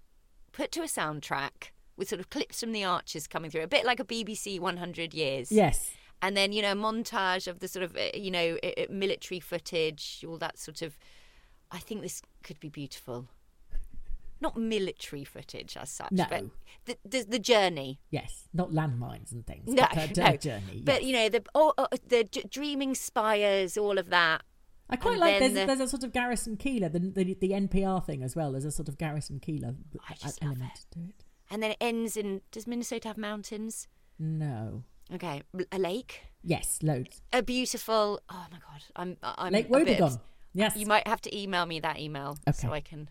[0.53, 3.85] put to a soundtrack with sort of clips from the Archers coming through, a bit
[3.85, 5.53] like a BBC 100 Years.
[5.53, 5.93] Yes,
[6.23, 8.87] And then, you know, a montage of the sort of, uh, you know, uh, uh,
[8.91, 10.97] military footage, all that sort of.
[11.71, 13.29] I think this could be beautiful.
[14.45, 16.27] Not military footage as such, No.
[16.29, 16.45] but
[16.85, 17.99] the, the, the journey.
[18.11, 19.67] yes, not landmines and things.
[19.67, 20.37] No, but, uh, no.
[20.37, 20.83] journey.
[20.85, 21.05] But, yes.
[21.05, 24.43] you know, the, oh, oh, the d- dreaming spires, all of that.
[24.91, 27.51] I quite and like there's, the- there's a sort of Garrison Keillor, the, the the
[27.53, 28.53] NPR thing as well.
[28.53, 29.77] There's a sort of Garrison Keillor
[30.07, 30.87] I uh, just love element it.
[30.93, 31.25] to it.
[31.51, 32.43] And then it ends in.
[32.53, 33.89] Does Minnesota have mountains?
[34.19, 34.85] No.
[35.15, 35.43] Okay,
[35.73, 36.21] a lake.
[36.43, 37.23] Yes, loads.
[37.33, 38.21] a beautiful.
[38.29, 40.21] Oh my god, I'm I'm Lake a bit Wobegon.
[40.53, 40.77] Yes.
[40.77, 43.09] You might have to email me that email so I can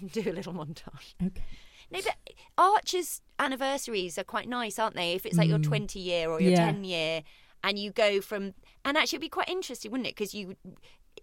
[0.12, 1.14] do a little montage.
[1.24, 1.42] Okay.
[1.90, 2.16] No, but
[2.56, 5.12] Archer's anniversaries are quite nice, aren't they?
[5.12, 6.56] If it's like your 20 year or your Mm.
[6.56, 6.66] Yeah.
[6.72, 7.22] 10 year,
[7.64, 10.14] and you go from, and actually it'd be quite interesting, wouldn't it?
[10.16, 10.56] Because you,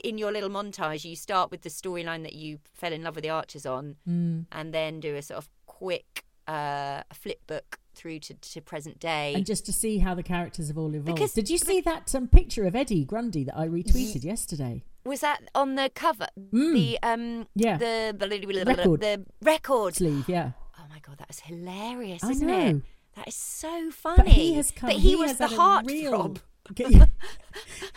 [0.03, 3.23] in your little montage, you start with the storyline that you fell in love with
[3.23, 4.45] the Archers on, Mm.
[4.51, 9.33] and then do a sort of quick uh, flip book through to, to present day.
[9.35, 11.05] And just to see how the characters have all evolved.
[11.15, 14.83] Because- Did you see that um, picture of Eddie Grundy that I retweeted yesterday?
[15.09, 16.27] Was that on the cover?
[16.37, 17.47] The um Mm.
[17.55, 17.77] Yeah.
[17.77, 18.15] the
[18.63, 19.01] Record.
[19.01, 19.95] the record.
[19.95, 20.51] Sleeve, yeah.
[20.77, 22.65] Oh my god, that is hilarious, I isn't know.
[22.67, 22.81] it?
[23.15, 24.17] That is so funny.
[24.17, 24.89] But he has come.
[24.91, 26.39] But he, was the heart real, throb.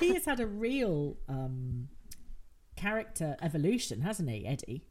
[0.01, 1.89] he has had a real um,
[2.77, 4.83] character evolution, hasn't he, Eddie?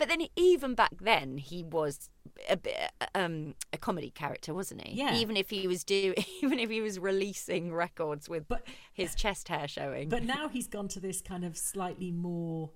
[0.00, 2.08] But then even back then he was
[2.48, 2.76] a bit
[3.14, 4.94] um a comedy character, wasn't he?
[4.98, 5.14] Yeah.
[5.14, 9.48] Even if he was do even if he was releasing records with But- his chest
[9.48, 10.08] hair showing.
[10.08, 12.70] But now he's gone to this kind of slightly more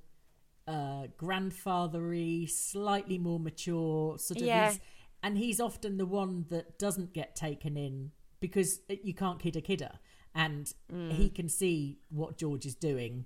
[0.68, 4.46] uh, grandfathery, slightly more mature sort of.
[4.46, 4.70] Yeah.
[4.70, 4.80] He's,
[5.22, 9.60] and he's often the one that doesn't get taken in because you can't kid a
[9.62, 9.92] kidder,
[10.34, 11.12] and Mm.
[11.12, 13.24] he can see what George is doing,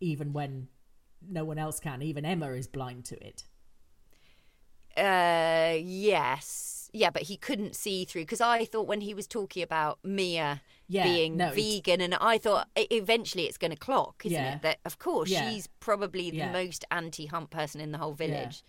[0.00, 0.68] even when
[1.26, 2.02] no one else can.
[2.02, 3.44] Even Emma is blind to it.
[4.96, 9.62] Uh, yes, yeah, but he couldn't see through because I thought when he was talking
[9.62, 14.36] about Mia Yeah, being no, vegan, and I thought eventually it's going to clock, isn't
[14.36, 14.56] Yeah.
[14.56, 14.62] it?
[14.62, 15.48] That of course Yeah.
[15.48, 18.64] she's probably the most anti-hump person in the whole village.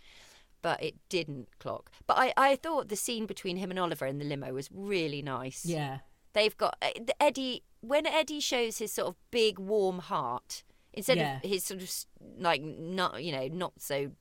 [0.62, 1.92] But it didn't clock.
[2.06, 5.24] But I, I thought the scene between him and Oliver in the limo was really
[5.24, 5.66] nice.
[5.66, 6.00] Yeah,
[6.34, 10.64] They've got uh, Eddie when Eddie shows his sort of big warm heart
[10.94, 11.38] instead Yeah.
[11.38, 11.92] of his sort of
[12.38, 14.12] like not you know not so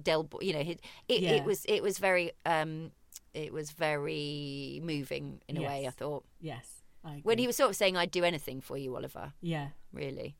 [0.00, 0.76] del you know his,
[1.08, 1.30] it, Yeah.
[1.32, 2.92] it was it was very um
[3.34, 6.24] it was very moving in a way I thought.
[6.40, 6.82] Yes.
[7.04, 9.32] I when he was sort of saying I'd do anything for you Oliver.
[9.40, 10.36] Yeah, really.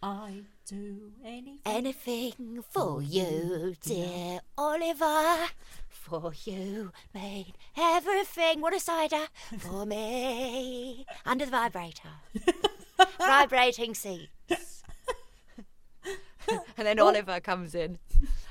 [0.00, 1.58] I do anything.
[1.66, 5.46] anything for you dear Oliver.
[5.88, 8.60] For you made everything.
[8.60, 9.26] What a cider.
[9.58, 11.04] For me.
[11.26, 12.10] Under the vibrator.
[13.18, 14.30] Vibrating seats
[16.76, 17.98] and then Oliver comes in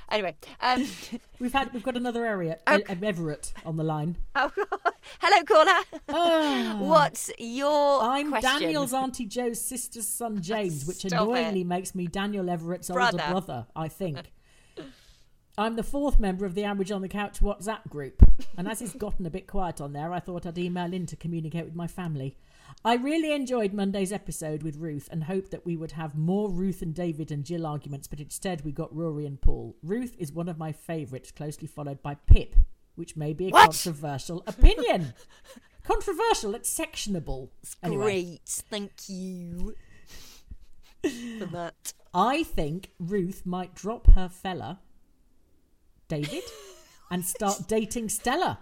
[0.10, 0.86] anyway um
[1.40, 2.78] We've had we've got another area, Oh.
[2.78, 4.18] E- Everett, on the line.
[4.36, 4.52] oh,
[5.20, 6.78] hello caller Ah.
[6.80, 8.60] what's your I'm question?
[8.62, 11.68] Daniel's Auntie Joe's sister's son James, which Stop annoyingly it.
[11.68, 13.24] makes me Daniel Everett's older Brother.
[13.30, 14.32] brother, I think.
[15.60, 18.22] I'm the fourth member of the Average on the Couch WhatsApp group,
[18.58, 21.16] and as it's gotten a bit quiet on there, I thought I'd email in to
[21.16, 22.38] communicate with my family.
[22.86, 26.82] I really enjoyed Monday's episode with Ruth and hoped that we would have more Ruth
[26.82, 29.76] and David and Jill arguments, but instead we got Rory and Paul.
[29.84, 32.56] Ruth is one of my favourites, closely followed by Pip,
[32.96, 33.64] which may be a What?
[33.72, 35.14] controversial opinion.
[35.84, 37.50] controversial, it's sectionable.
[37.84, 38.04] Anyway.
[38.04, 39.76] great thank you
[41.02, 44.80] for that I think Ruth might drop her fella,
[46.08, 46.44] David,
[47.12, 48.60] and start dating Stella.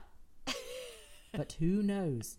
[1.32, 2.38] But who knows?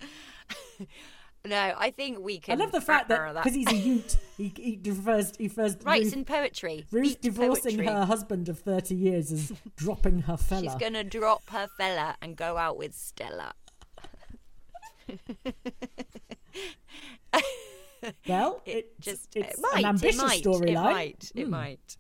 [1.47, 2.61] No I think we can.
[2.61, 6.05] I love the fact that because he's a Ute, he, he refers he refers writes
[6.07, 7.87] Ruth, in poetry Ruth beat divorcing poetry.
[7.87, 10.63] her husband of thirty years is dropping her fella.
[10.63, 13.53] She's gonna drop her fella and go out with Stella.
[18.29, 20.75] well, It just it's it might, an ambitious it might, It storyline.
[20.93, 21.33] might.
[21.35, 21.51] It Hmm.
[21.51, 21.97] might.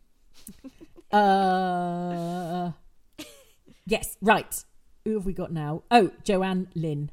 [1.12, 2.72] Uh,
[3.86, 4.64] yes, right.
[5.04, 5.82] Who have we got now?
[5.90, 7.10] Oh, Joanne Lynn.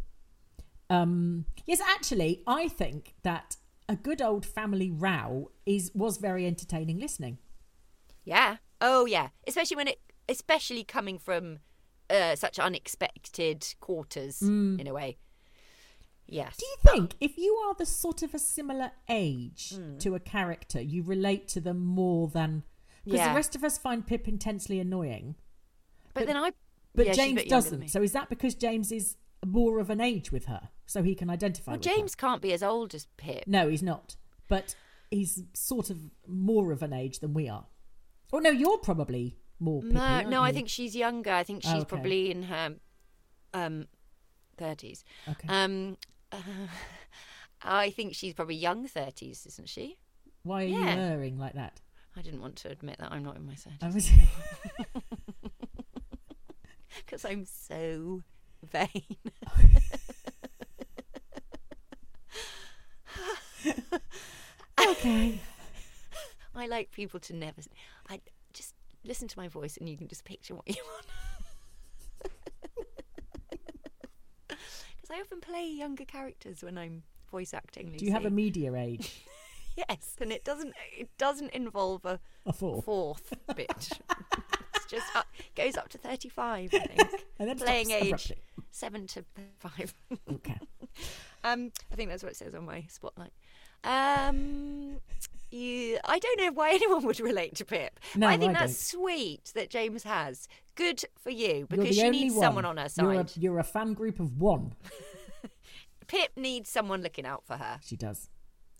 [0.93, 3.55] Um, yes, actually, I think that
[3.89, 7.37] a good old family row is was very entertaining listening.
[8.23, 8.57] Yeah.
[8.79, 9.29] Oh yeah.
[9.47, 9.99] Especially when it,
[10.29, 11.59] especially coming from
[12.09, 15.17] uh, such unexpected quarters in a way.
[16.27, 16.57] Yes.
[16.57, 19.97] Do you think if you are the sort of a similar age Hmm.
[19.99, 22.63] to a character, you relate to them more than
[23.03, 23.29] Because Yeah.
[23.29, 25.35] the rest of us find Pip intensely annoying,
[26.13, 26.51] But then I.
[26.95, 27.85] but yeah, James bit younger than me.
[27.87, 27.89] doesn't.
[27.89, 31.29] So is that because James is more of an age with her, so he can
[31.29, 31.95] identify Well, with her?
[31.95, 33.43] James can't be as old as Pip.
[33.47, 34.15] No, he's not.
[34.47, 34.75] But
[35.09, 37.65] he's sort of more of an age than we are.
[38.31, 39.81] Oh no, you're probably more.
[39.81, 41.31] Pippy, No, no, I think she's younger.
[41.31, 41.89] I think Oh, she's okay.
[41.89, 42.75] probably in her
[43.53, 43.87] um
[44.57, 45.03] thirties.
[45.29, 45.47] Okay.
[45.47, 45.97] Um,
[46.31, 46.37] uh,
[47.63, 49.97] I think she's probably young thirties, isn't she?
[50.43, 50.95] Why are yeah.
[50.95, 51.79] you erring like that?
[52.15, 54.11] I didn't want to admit that I'm not in my I thirties was.
[57.05, 58.21] because I'm so
[58.63, 58.87] vain.
[64.89, 65.39] Okay.
[66.55, 67.61] I like people to never.
[68.09, 68.19] I
[68.53, 71.05] just listen to my voice, and you can just picture what you want.
[74.47, 77.91] Because I often play younger characters when I'm voice acting.
[77.97, 79.21] Do you have a media age?
[79.75, 80.75] Yes, and it doesn't.
[80.95, 82.83] It doesn't involve a A four.
[82.83, 83.71] fourth bit.
[84.75, 85.25] it's just up,
[85.55, 86.69] goes up to thirty-five.
[86.71, 87.09] I think.
[87.39, 88.37] And then Playing age abruptly.
[88.69, 89.25] seven to
[89.57, 89.95] five.
[90.31, 90.59] Okay.
[91.43, 93.33] Um, I think that's what it says on my spotlight.
[93.83, 94.97] Um,
[95.51, 97.99] you, I don't know why anyone would relate to Pip.
[98.15, 100.47] No, I think I that's sweet that James has.
[100.75, 102.43] Good for you because she needs one.
[102.43, 103.03] someone on her side.
[103.03, 104.73] You're a, you're a fan group of one.
[106.07, 108.29] Pip needs someone looking out for her, She does.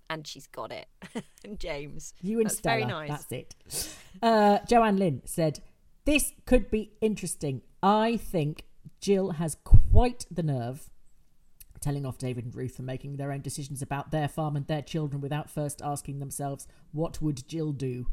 [0.09, 0.87] and she's got it.
[1.45, 2.77] and James, You and that's Stella.
[2.79, 3.09] very nice.
[3.09, 3.95] That's it.
[4.21, 5.59] Uh, Joanne Lynn said,
[6.05, 7.61] This could be interesting.
[7.81, 8.65] I think
[9.01, 10.89] Jill has quite the nerve
[11.83, 14.81] telling off David and Ruth for making their own decisions about their farm and their
[14.81, 18.07] children without first asking themselves, What would Jill do?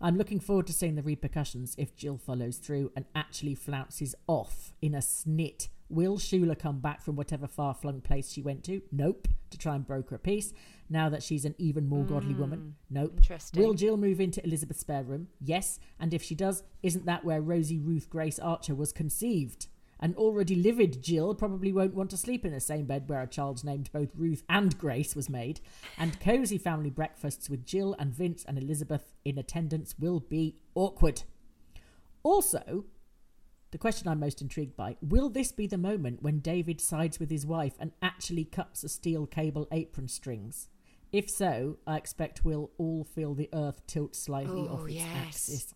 [0.00, 4.74] I'm looking forward to seeing the repercussions if Jill follows through and actually flounces off
[4.82, 5.68] in a snit.
[5.88, 8.82] Will Shula come back from whatever far flung place she went to?
[8.92, 9.28] Nope.
[9.50, 10.52] To try and broker a peace.
[10.90, 12.40] Now that she's an even more godly hmm.
[12.40, 12.74] woman?
[12.90, 13.14] Nope.
[13.16, 13.62] interesting.
[13.62, 15.28] Will Jill move into Elizabeth's spare room?
[15.40, 15.78] Yes.
[15.98, 19.68] And if she does, isn't that where Rosie Ruth Grace Archer was conceived?
[20.04, 23.26] An already livid Jill probably won't want to sleep in the same bed where a
[23.26, 25.60] child named both Ruth and Grace was made,
[25.96, 31.22] and cosy family breakfasts with Jill and Vince and Elizabeth in attendance will be awkward.
[32.22, 32.84] Also,
[33.70, 37.30] the question I'm most intrigued by will this be the moment when David sides with
[37.30, 40.68] his wife and actually cuts the steel cable apron strings?
[41.12, 45.16] If so, I expect we'll all feel the earth tilt slightly Oh, off its yes.
[45.16, 45.74] axis.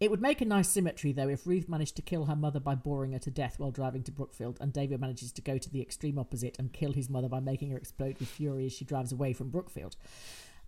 [0.00, 2.76] It would make a nice symmetry, though, if Ruth managed to kill her mother by
[2.76, 5.82] boring her to death while driving to Brookfield, and David manages to go to the
[5.82, 9.10] extreme opposite and kill his mother by making her explode with fury as she drives
[9.10, 9.96] away from Brookfield.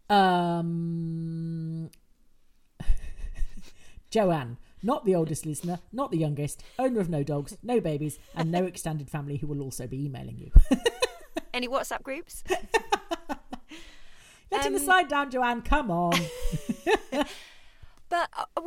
[0.09, 1.91] Um,
[4.11, 8.51] Joanne, not the oldest listener, not the youngest, owner of no dogs, no babies, and
[8.51, 10.51] no extended family who will also be emailing you.
[11.55, 12.43] Any WhatsApp groups?
[14.51, 16.19] Letting the Um, side down, Joanne, come on.
[18.11, 18.63] But uh,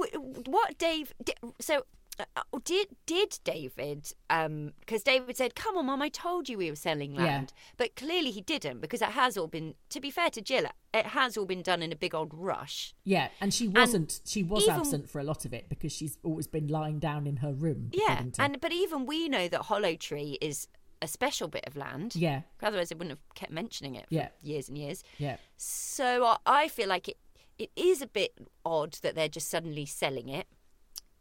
[0.47, 1.13] what Dave?
[1.59, 1.85] So
[2.19, 4.13] uh, uh, did did David?
[4.29, 7.23] Because David said, "Come on, Mum, I told you we were selling Yeah.
[7.23, 9.75] land." But clearly he didn't because it has all been.
[9.89, 12.95] To be fair to Jill, it has all been done in a big old rush.
[13.03, 14.21] Yeah, and she wasn't.
[14.25, 17.27] she was even- absent for a lot of it because she's always been lying down
[17.27, 17.89] in her room.
[17.93, 20.67] Yeah, to- and but even we know that Hollow Tree is
[21.01, 22.15] a special bit of land.
[22.15, 24.29] yeah, Otherwise, they wouldn't have kept mentioning it for Yeah.
[24.41, 25.03] years and years.
[25.17, 27.17] yeah, So I- I feel like it,
[27.57, 30.47] it is a bit odd that they're just suddenly selling it,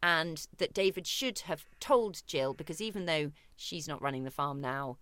[0.01, 4.59] and that David should have told Jill because even though she's not running the farm
[4.59, 4.97] now,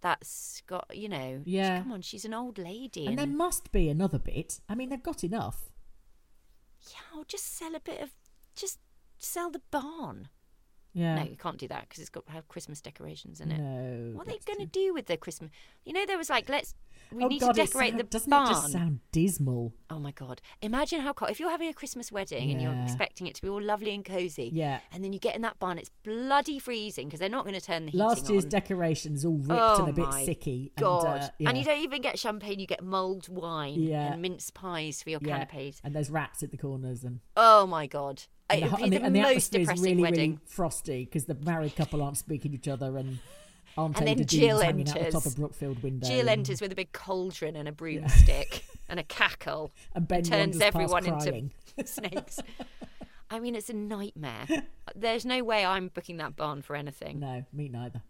[0.00, 1.42] that's got you know.
[1.44, 1.80] Yeah.
[1.80, 4.60] Come on, she's an old lady, and there must be another bit.
[4.68, 5.70] I mean, they've got enough.
[6.90, 8.10] yeah, I'll just sell a bit of,
[8.54, 8.78] just
[9.18, 10.28] sell the barn.
[10.94, 13.58] Yeah, No, you can't do that because it's got to have Christmas decorations in it.
[13.60, 15.50] No, What are they going to do with the Christmas?
[15.84, 16.74] You know, there was like, let's
[17.12, 18.46] we oh need God, to decorate sound- the doesn't barn.
[18.48, 19.72] it just sound dismal?
[19.90, 20.42] Oh my god!
[20.60, 21.30] Imagine how cold.
[21.30, 24.04] If you're having a Christmas wedding and you're expecting it to be all lovely and
[24.04, 24.80] cozy, Yeah.
[24.92, 27.60] and then you get in that barn, it's bloody freezing because they're not going to
[27.64, 28.50] turn the heating Last year's on.
[28.50, 30.72] decorations all ripped oh and a bit my sicky.
[30.78, 31.06] God!
[31.06, 31.48] And, uh, yeah.
[31.48, 34.12] and you don't even get champagne; you get mulled wine Yeah.
[34.12, 35.44] and mince pies for your yeah.
[35.44, 35.80] canapes.
[35.84, 37.20] and there's rats at the corners and.
[37.36, 38.24] Oh my god!
[38.50, 40.02] And It the, would be and the, the, and the most atmosphere is depressing really,
[40.02, 40.30] wedding.
[40.30, 43.18] really frosty because the married couple aren't speaking to each other and
[43.76, 46.06] Aunt And then Jill hanging out the top of Brookfield window.
[46.08, 49.70] Jill and- enters with a big cauldron and a broomstick and a cackle.
[49.94, 51.50] And Ben turns everyone into
[51.84, 52.40] snakes.
[53.30, 54.46] I mean, it's a nightmare.
[54.96, 57.20] There's no way I'm booking that barn for anything.
[57.20, 58.02] No, me neither.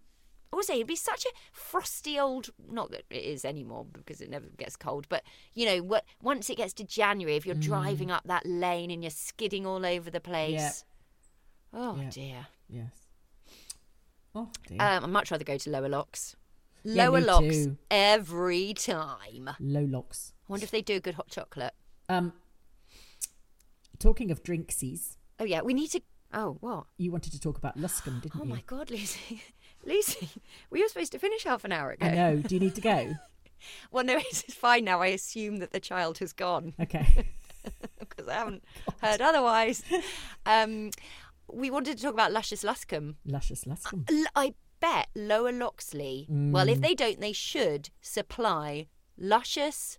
[0.58, 2.50] Also, it'd be such a frosty old.
[2.68, 5.06] Not that it is anymore because it never gets cold.
[5.08, 5.22] But
[5.54, 9.02] you know, what once it gets to January, if you're driving up that lane and
[9.04, 10.84] you're skidding all over the place.
[11.72, 12.10] Oh Yeah.
[12.10, 12.46] dear.
[12.68, 12.90] Yes.
[14.34, 14.82] Oh dear.
[14.82, 16.34] Um, I'd much rather go to Lower Locks.
[16.82, 17.76] Yeah, Lower Locks too.
[17.90, 19.50] every time.
[19.60, 20.32] Low locks.
[20.48, 21.74] I wonder if they do a good hot chocolate.
[22.08, 22.32] Um,
[23.98, 26.00] talking of drinksies, Oh yeah, we need to.
[26.32, 26.86] Oh what?
[26.98, 28.50] you wanted to talk about Luscombe, didn't Oh you?
[28.50, 29.40] Oh, my God, Lucy,
[29.84, 30.28] Lucy,
[30.70, 32.06] we were supposed to finish half an hour ago.
[32.06, 32.36] I know.
[32.36, 33.14] Do you need to go?
[33.90, 35.00] Well, no, it's fine now.
[35.00, 37.26] I assume that the child has gone Okay.
[37.98, 38.62] because I haven't
[39.02, 39.82] heard otherwise.
[40.46, 40.90] Um,
[41.52, 43.16] we wanted to talk about Luscious Luscombe.
[43.26, 44.08] Luscious Luscombe.
[44.08, 46.26] L- I bet Lower Loxley.
[46.30, 46.70] Well, Mm.
[46.70, 48.86] if they don't, they should supply
[49.18, 49.98] Luscious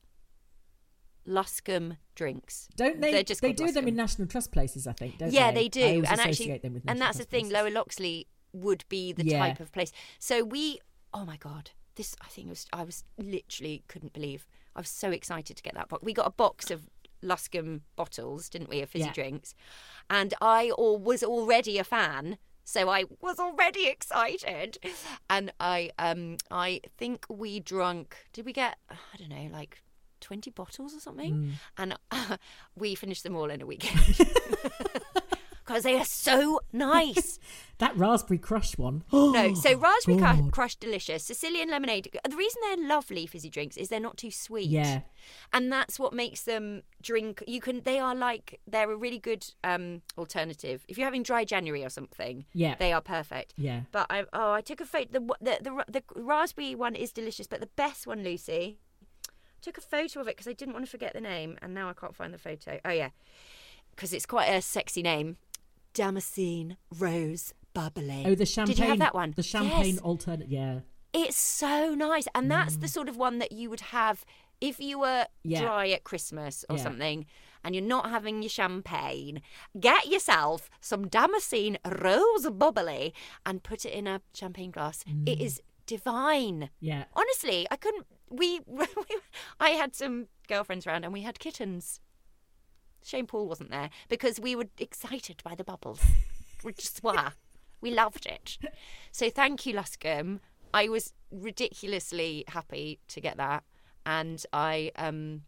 [1.27, 2.69] Luscombe drinks.
[2.77, 3.11] Don't they?
[3.11, 5.17] They're just they do them in National Trust places, I think.
[5.17, 5.63] Don't yeah, they?
[5.63, 7.49] they do, I and associate actually, them with and that's the thing.
[7.49, 9.39] Lower Loxley would be the Yeah.
[9.39, 9.91] type of place.
[10.19, 10.79] So we,
[11.13, 14.47] oh my god, this I think was I was literally couldn't believe.
[14.75, 16.03] I was so excited to get that box.
[16.03, 16.87] We got a box of
[17.21, 19.13] Luscombe bottles, didn't we, of fizzy Yeah.
[19.13, 19.53] drinks,
[20.09, 22.37] and I or was already a fan.
[22.63, 24.77] So I was already excited,
[25.29, 28.15] and I um I think we drunk.
[28.31, 29.81] Did we get I don't know like
[30.21, 31.33] twenty bottles or something?
[31.77, 31.97] Mm.
[32.11, 32.39] And
[32.75, 33.99] we finished them all in a weekend
[35.69, 37.39] because they are so nice.
[37.79, 39.05] That raspberry crush one.
[39.13, 41.23] no, so raspberry cru- crush delicious.
[41.23, 42.09] Sicilian lemonade.
[42.29, 44.67] The reason they're lovely fizzy drinks is they're not too sweet.
[44.67, 45.03] Yeah.
[45.53, 47.41] and that's what makes them drink.
[47.47, 47.83] You can.
[47.85, 51.89] They are like they're a really good um alternative if you're having dry January or
[51.89, 52.43] something.
[52.51, 52.75] Yeah.
[52.77, 53.53] they are perfect.
[53.55, 53.83] Yeah.
[53.93, 55.07] But I oh I took a photo.
[55.13, 58.79] The, the the the raspberry one is delicious, but the best one, Lucy.
[59.61, 61.89] Took a photo of it because I didn't want to forget the name, and now
[61.89, 62.77] I can't find the photo.
[62.83, 63.11] Oh yeah,
[63.95, 65.37] because it's quite a sexy name.
[65.93, 68.23] Damascene Rose Bubbly.
[68.25, 68.75] Oh, the champagne.
[68.75, 69.33] Did you have that one?
[69.35, 69.99] The champagne Yes.
[69.99, 70.49] alternate.
[70.49, 70.79] Yeah.
[71.13, 72.81] It's so nice, and that's Mm.
[72.81, 74.25] the sort of one that you would have
[74.61, 75.61] if you were Yeah.
[75.61, 76.83] dry at Christmas or Yeah.
[76.83, 77.25] something,
[77.63, 79.41] and you're not having your champagne.
[79.79, 83.13] Get yourself some Damascene Rose Bubbly
[83.45, 85.03] and put it in a champagne glass.
[85.25, 85.41] It Mm.
[85.41, 86.69] is divine.
[86.79, 87.05] Yeah.
[87.15, 88.05] Honestly, I couldn't.
[88.29, 88.85] We, we,
[89.59, 91.99] I had some girlfriends around, and we had kittens.
[93.03, 96.01] Shane Paul wasn't there because we were excited by the bubbles.
[96.63, 97.33] we just were.
[97.81, 98.57] We loved it.
[99.11, 100.39] So thank you, Luscombe.
[100.73, 103.63] I was ridiculously happy to get that,
[104.05, 105.43] and I um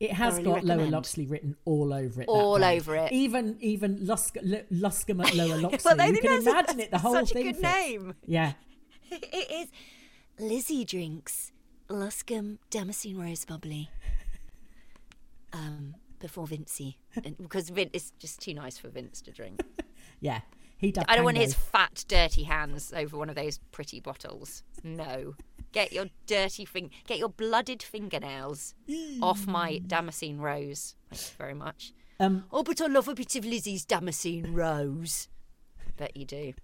[0.00, 0.90] It has got Lower recommend.
[0.92, 2.28] Loxley written all over it.
[2.28, 3.10] All over it.
[3.12, 5.92] Even even Lusk, L- Luscombe at Lower Loxley.
[5.96, 6.90] Well, you can a- imagine it.
[6.92, 7.46] The whole such a thing.
[7.46, 7.74] good fits.
[7.76, 8.14] name.
[8.26, 8.52] Yeah.
[9.10, 9.68] it is
[10.38, 11.50] Lizzie drinks
[11.90, 13.90] Luscombe Damascene Rose Bubbly.
[15.52, 16.96] Um, before Vincey,
[17.42, 19.60] because Vin is just too nice for Vince to drink.
[20.20, 20.40] Yeah.
[20.78, 20.92] He.
[21.06, 24.64] I don't want his fat, dirty hands over one of those pretty bottles.
[24.82, 25.34] No.
[25.70, 28.74] Get your dirty fing, get your blooded fingernails
[29.22, 30.96] off my Damascene Rose.
[31.10, 31.92] Thank you very much.
[32.18, 35.28] Um, Oh, but I love a bit of Lizzie's Damascene Rose.
[35.96, 36.54] Bet you do,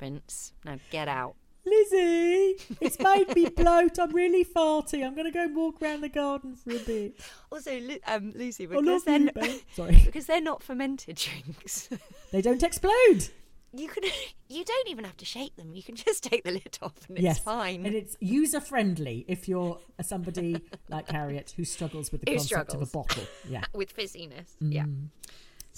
[0.00, 0.52] Vince.
[0.64, 1.36] Now get out.
[1.66, 3.98] Lizzie, it's made me bloat.
[3.98, 5.04] I'm really farty.
[5.04, 7.20] I'm going to go and walk around the garden for a bit.
[7.50, 10.00] Also, um, Lucy, because they're you, n- Sorry.
[10.04, 11.88] because they're not fermented drinks.
[12.32, 13.28] They don't explode.
[13.72, 14.02] you can
[14.48, 15.72] you don't even have to shake them.
[15.72, 17.84] You can just take the lid off and it's yes, fine.
[17.86, 22.70] and it's user friendly if you're somebody like Harriet who struggles with the Who concept
[22.70, 22.82] struggles.
[22.82, 23.24] of a bottle.
[23.48, 24.48] Yeah, with fizziness.
[24.60, 24.84] Yeah.
[24.84, 25.08] Mm.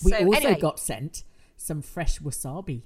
[0.04, 0.60] we So, also anyway.
[0.60, 1.24] got sent
[1.56, 2.82] some fresh wasabi,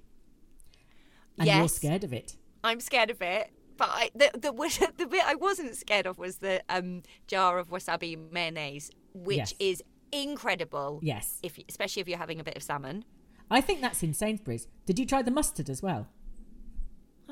[1.38, 1.74] and you're Yes.
[1.74, 2.36] scared of it.
[2.64, 3.50] I'm scared of it.
[3.76, 4.52] But I, the, the
[4.98, 9.54] the bit I wasn't scared of was the um, jar of wasabi mayonnaise, which Yes.
[9.58, 9.82] is
[10.12, 11.00] incredible.
[11.02, 11.38] Yes.
[11.42, 13.04] if especially if you're having a bit of salmon.
[13.50, 14.66] I think that's in Sainsbury's.
[14.86, 16.08] Did you try the mustard as well?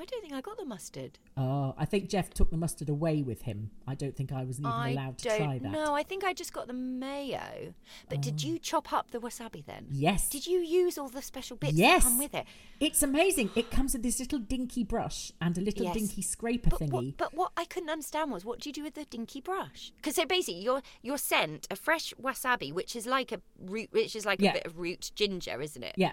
[0.01, 1.18] I don't think I got the mustard.
[1.36, 3.70] Oh, I think Jeff took the mustard away with him.
[3.86, 5.70] I don't think I was even I allowed to try that.
[5.70, 7.74] No, I think I just got the mayo.
[8.09, 8.48] But did oh.
[8.48, 9.86] you chop up the wasabi then?
[9.90, 10.28] Yes.
[10.28, 12.02] Did you use all the special bits yes.
[12.02, 12.47] that come with it?
[12.81, 13.51] It's amazing.
[13.55, 15.94] It comes with this little dinky brush and a little Yes.
[15.94, 16.90] dinky scraper But thingy.
[16.90, 19.93] what, but what I couldn't understand was what do you do with the dinky brush?
[19.97, 24.16] Because so basically you're you're sent a fresh wasabi, which is like a root, which
[24.16, 24.51] is like Yeah.
[24.51, 25.94] a bit of root ginger, isn't it?
[25.97, 26.12] yeah.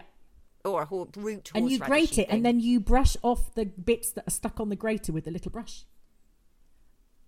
[0.67, 1.51] Or a ho- root.
[1.55, 4.69] And you grate it, and then you brush off the bits that are stuck on
[4.69, 5.85] the grater with the little brush.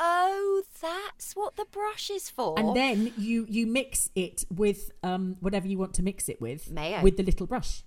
[0.01, 2.57] Oh, that's what the brush is for.
[2.57, 6.71] And then you you mix it with um whatever you want to mix it with
[6.71, 7.01] Mayo.
[7.01, 7.83] with the little brush.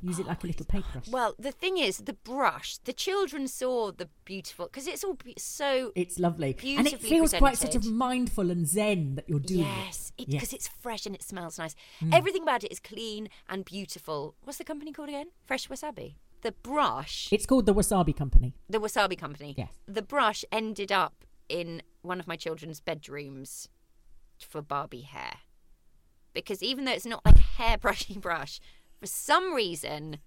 [0.00, 1.08] Use it like a little paintbrush.
[1.08, 2.78] Well, the thing is, the brush.
[2.78, 5.90] The children saw the beautiful because it's all be- so.
[5.96, 10.12] it's lovely, and it feels quite sort of mindful and zen that you're doing Yes,
[10.16, 10.30] it.
[10.30, 11.74] because it's fresh and it smells nice.
[11.98, 12.14] Hmm.
[12.14, 14.36] Everything about it is clean and beautiful.
[14.44, 15.26] What's the company called again?
[15.44, 16.14] Fresh Wasabi.
[16.42, 18.54] The brush, It's called the Wasabi Company.
[18.70, 19.54] the Wasabi Company.
[19.58, 19.72] Yes.
[19.88, 23.68] The brush ended up in one of my children's bedrooms
[24.38, 25.38] for Barbie hair.
[26.32, 28.60] Because even though it's not like a hair brushing brush,
[29.00, 30.18] for some reason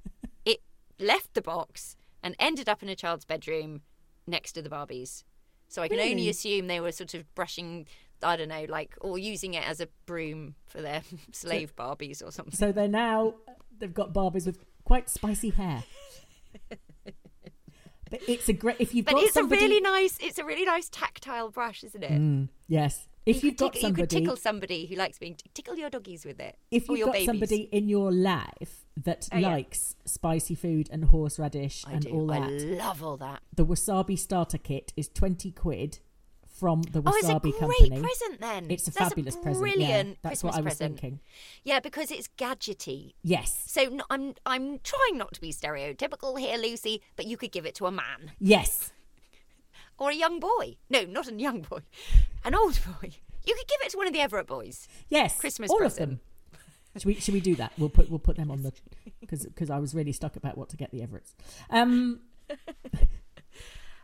[0.45, 0.61] it
[0.99, 3.81] left the box and ended up in a child's bedroom
[4.27, 5.23] next to the Barbies.
[5.68, 7.88] So I can only assume they were sort of brushing
[8.23, 12.31] I don't know, like or using it as a broom for their slave Barbies or
[12.31, 12.53] something.
[12.53, 13.35] So they're now
[13.80, 15.84] they've got Barbies with quite spicy hair.
[16.69, 20.45] but it's a great if you've But got it's somebody a really nice, it's a
[20.45, 22.11] really nice tactile brush, isn't it?
[22.11, 23.07] Mm, yes.
[23.26, 25.76] If you you've could got tickle, you could somebody tickle somebody who likes being tickle
[25.76, 26.57] your doggies with it.
[26.72, 27.26] if you've got babies.
[27.27, 29.49] somebody in your life that Oh, yeah.
[29.49, 32.10] likes spicy food and horseradish I and do.
[32.11, 33.41] all I that, love all that.
[33.56, 35.99] the wasabi starter kit is 20 quid
[36.48, 38.02] from the wasabi Oh, it's a great company.
[38.02, 38.65] present then.
[38.69, 39.68] It's a That's fabulous a present.
[39.68, 39.73] yeah.
[39.76, 40.99] brilliant That's Christmas what I was present.
[40.99, 41.19] thinking.
[41.64, 43.14] Yeah, because it's gadgety.
[43.23, 43.64] Yes.
[43.68, 47.65] So no, I'm I'm trying not to be stereotypical here, Lucy, but you could give
[47.65, 48.91] it to a man Yes.
[50.02, 50.78] Or a young boy.
[50.90, 51.80] No, not a young boy,
[52.44, 53.11] an old boy.
[53.45, 54.88] You could give it to one of the Everett boys.
[55.10, 55.40] Yes.
[55.40, 56.02] Christmas all present.
[56.02, 56.19] of them.
[56.98, 57.72] Should we should we do that?
[57.78, 58.73] We'll put we'll put them on the
[59.19, 61.34] because I was really stuck about what to get the Everetts.
[61.69, 62.22] Um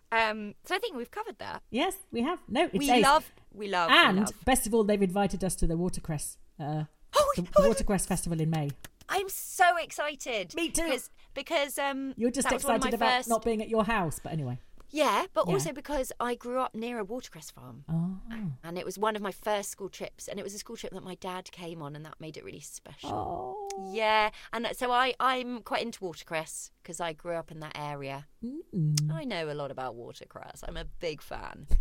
[0.09, 1.63] Um, so I think we've covered that.
[1.69, 2.39] yes, we have.
[2.47, 3.03] No, it's we ace.
[3.03, 4.45] love, we love, we and love.
[4.45, 6.83] best of all, they've invited us to the Watercress uh,
[7.13, 8.69] Oh, the, oh, the Watercress Festival in May.
[9.09, 10.55] I'm so excited.
[10.55, 10.83] Me too.
[10.83, 13.29] Because, because um, You're just that was one of excited about first...
[13.29, 14.59] not being at your house, but anyway.
[14.89, 15.53] Yeah, but Yeah.
[15.53, 17.83] also because I grew up near a watercress farm.
[17.89, 18.19] Oh.
[18.63, 20.93] And it was one of my first school trips, and it was a school trip
[20.93, 23.09] that my dad came on, and that made it really special.
[23.11, 23.91] Oh.
[23.93, 28.27] Yeah, and so I I'm quite into watercress because I grew up in that area.
[28.43, 29.11] Mm.
[29.11, 30.63] I know a lot about watercress.
[30.67, 31.67] I'm a big fan.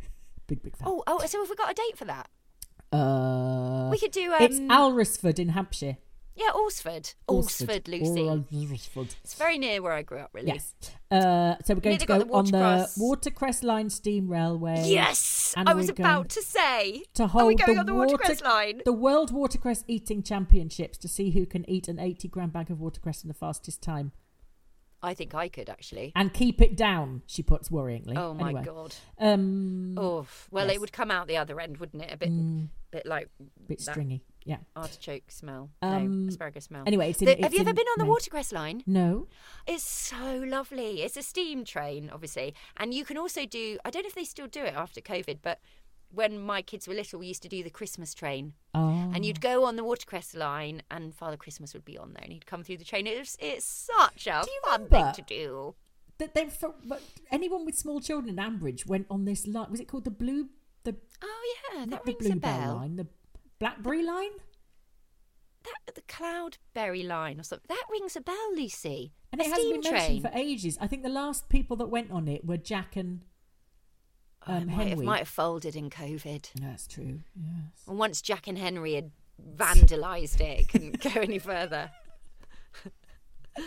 [0.48, 0.86] Big big fan.
[0.88, 2.28] Oh, oh, so have we got a date for that?
[2.92, 4.42] Uh, We could do, it.
[4.42, 5.96] it's um, Alresford in Hampshire.
[6.36, 7.14] Yeah, Alresford.
[7.28, 8.20] Alresford, Lucy.
[8.22, 9.14] Alresford.
[9.24, 10.48] It's very near where I grew up, really.
[10.48, 10.74] Yes.
[11.10, 12.98] Uh, so we're going Nearly to got go the on the watercress.
[12.98, 14.82] Watercress Line Steam Railway.
[14.86, 17.02] Yes, And I was we're about going to say.
[17.14, 18.82] to hold Are we going the, on the water- watercress line?
[18.84, 22.80] the World Watercress Eating Championships to see who can eat an 80 gram bag of
[22.80, 24.12] watercress in the fastest time.
[25.02, 26.12] I think I could actually.
[26.16, 28.16] And keep it down, she puts worryingly.
[28.16, 28.64] Oh my Anyway.
[28.64, 28.94] god.
[29.18, 30.74] Um, Oh well, yes.
[30.76, 32.12] it would come out the other end, wouldn't it?
[32.12, 32.68] A bit, Mm.
[32.90, 33.28] bit like
[33.68, 34.22] bit that stringy.
[34.46, 34.58] Yeah.
[34.76, 35.70] artichoke smell.
[35.82, 36.84] Um, no, asparagus smell.
[36.86, 38.10] anyway, it's in- The- have you ever been on the May.
[38.10, 38.82] watercress line?
[38.86, 39.26] No.
[39.66, 41.02] It's so lovely.
[41.02, 43.78] It's a steam train, obviously, and you can also do.
[43.84, 45.58] I don't know if they still do it after COVID, but
[46.10, 48.52] when my kids were little, we used to do the Christmas train.
[48.72, 49.10] Oh.
[49.12, 52.32] And you'd go on the watercress line, and Father Christmas would be on there, and
[52.32, 53.06] he'd come through the train.
[53.08, 55.74] It was, it's such a fun thing to do.
[56.18, 56.72] That they, for,
[57.30, 59.70] anyone with small children in Ambridge went on this line.
[59.70, 60.48] Was it called the Blue?
[60.84, 62.74] The Oh yeah, that the rings a Bluebell bell.
[62.76, 63.06] line, the
[63.58, 64.30] Blackberry line.
[65.64, 67.66] That the Cloudberry line or something.
[67.68, 69.12] That rings a bell, Lucy.
[69.32, 69.94] And a it hasn't been train.
[69.94, 70.78] mentioned for ages.
[70.80, 73.22] I think the last people that went on it were Jack and
[74.48, 75.06] Oh, it um, might, have, Henry.
[75.06, 76.50] might have folded in COVID.
[76.60, 77.20] That's true.
[77.34, 77.82] Yes.
[77.88, 79.10] And once Jack and Henry had
[79.56, 81.90] vandalised it, it couldn't go any further.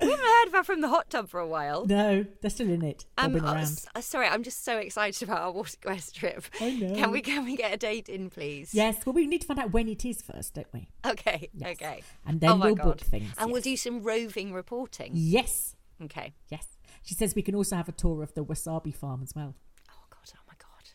[0.00, 1.86] we haven't heard about from the hot tub for a while.
[1.86, 3.06] No, they're still in it.
[3.18, 4.02] Um, bobbing uh, around.
[4.02, 6.44] sorry, I'm just so excited about our watercress trip.
[6.60, 6.94] I know.
[6.94, 8.74] Can we can we get a date in, please?
[8.74, 9.04] Yes.
[9.04, 10.88] Well, we need to find out when it is first, don't we?
[11.06, 11.48] Okay.
[11.54, 11.76] Yes.
[11.76, 12.02] Okay.
[12.26, 12.84] And then oh we'll God.
[12.84, 15.12] book things, And we'll do some roving reporting.
[15.14, 15.76] Yes.
[16.02, 16.34] Okay.
[16.48, 16.66] Yes.
[17.02, 19.54] She says we can also have a tour of the wasabi farm as well.
[19.90, 20.32] Oh God.
[20.34, 20.90] Oh my God.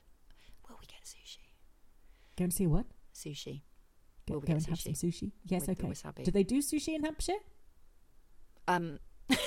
[0.67, 1.37] Will we get sushi?
[2.37, 2.85] Go and see what?
[3.13, 3.61] Sushi.
[4.27, 5.31] Go, Will we go get and have some sushi.
[5.45, 5.67] Yes.
[5.67, 6.23] with okay.
[6.23, 7.39] Do they do sushi in Hampshire?
[8.69, 8.99] Um.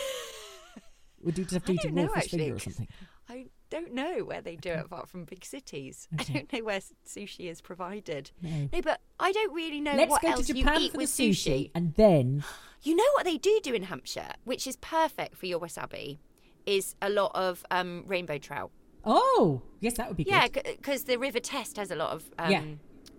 [1.22, 2.38] Would you just have to I eat know actually.
[2.40, 2.88] finger or something?
[3.28, 6.08] I don't know where they do it apart from big cities.
[6.20, 6.32] Okay.
[6.32, 8.32] I don't know where sushi is provided.
[8.42, 8.68] No.
[8.82, 11.70] but I don't really know Let's what else you eat with the sushi.
[11.74, 12.44] and then
[12.82, 16.18] You know what they do do in Hampshire, which is perfect for your wasabi,
[16.66, 18.72] is a lot of um, rainbow trout.
[19.04, 20.62] oh yes, that would be Yeah, good.
[20.66, 22.62] Yeah, because the River Test has a lot of um, Yeah.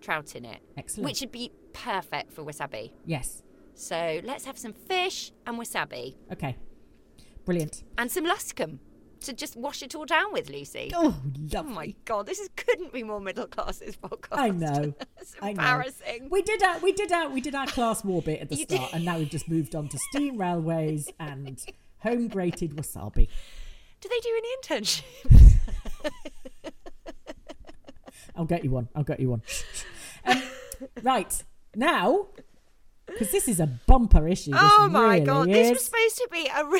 [0.02, 0.60] trout in it.
[0.76, 1.06] Excellent.
[1.06, 2.92] Which would be perfect for wasabi.
[3.06, 3.42] Yes.
[3.74, 6.56] So let's have some fish and wasabi Okay.
[7.44, 7.82] Brilliant.
[7.98, 8.78] and some Luscombe
[9.20, 10.90] to just wash it all down with, Lucy.
[10.94, 11.14] Oh,
[11.56, 13.78] Oh my god, this is, couldn't be more middle class.
[13.78, 14.28] This podcast.
[14.38, 14.94] I know.
[15.20, 15.50] it's I know.
[15.62, 16.28] embarrassing.
[16.30, 18.64] We did our we did our we did our class war bit at the You
[18.64, 18.96] start, did.
[18.96, 21.58] and now we've just moved on to steam railways and
[21.98, 23.28] home grated wasabi.
[24.00, 25.54] Do they do any internships?
[28.36, 28.88] I'll get you one.
[28.94, 29.42] I'll get you one.
[30.26, 30.42] Um,
[31.02, 31.42] right
[31.74, 32.26] now,
[33.06, 34.50] because this is a bumper issue.
[34.52, 35.54] This oh my really god, is.
[35.56, 36.64] this was supposed to be a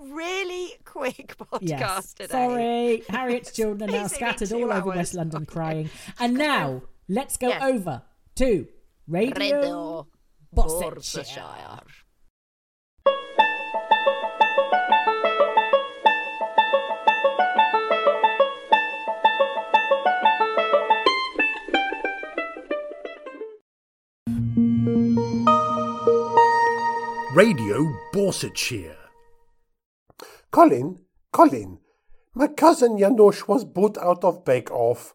[0.00, 2.14] really, really quick podcast Yes.
[2.14, 2.32] today.
[2.32, 4.88] Sorry, Harriet's children are now scattered all over.
[4.90, 5.52] West London oh Okay.
[5.52, 5.90] crying.
[6.18, 7.62] And now let's go Yes.
[7.62, 8.02] over
[8.36, 8.66] to
[9.06, 10.06] Radio, Radio
[10.54, 11.82] Borsetshire.
[27.36, 28.96] Radio Borsetshire.
[30.50, 31.00] Colin,
[31.32, 31.80] Colin,
[32.34, 35.12] my cousin Janusz was put out of Bake Off.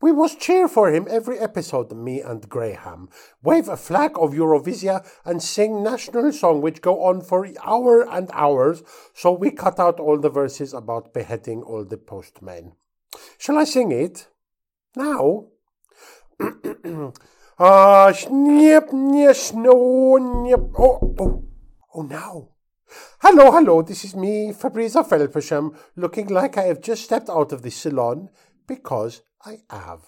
[0.00, 3.10] We must cheer for him every episode, me and Graham.
[3.42, 8.30] Wave a flag of Eurovisia and sing national song which go on for hour and
[8.32, 8.82] hours,
[9.12, 12.72] so we cut out all the verses about beheading all the postmen.
[13.36, 14.26] Shall I sing it?
[14.96, 15.48] Now?
[17.60, 20.60] Ah, snip, snip, snow, snip.
[20.78, 21.47] Oh, oh,
[21.98, 22.48] oh, now.
[23.20, 27.62] Hello, hello, this is me, Fabrizio Felpersham, looking like I have just stepped out of
[27.62, 28.30] the salon
[28.66, 30.02] because I have.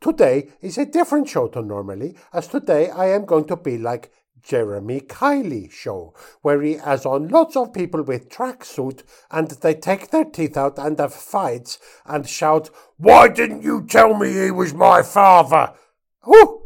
[0.00, 4.10] Today is a different show to normally, as today I am going to be like
[4.42, 10.10] Jeremy Kiley show, where he has on lots of people with tracksuit and they take
[10.10, 14.72] their teeth out and have fights and shout, Why didn't you tell me he was
[14.72, 15.74] my father?
[16.26, 16.57] Oh,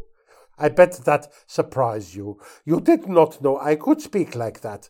[0.57, 2.39] I bet that surprised you.
[2.65, 4.89] You did not know I could speak like that.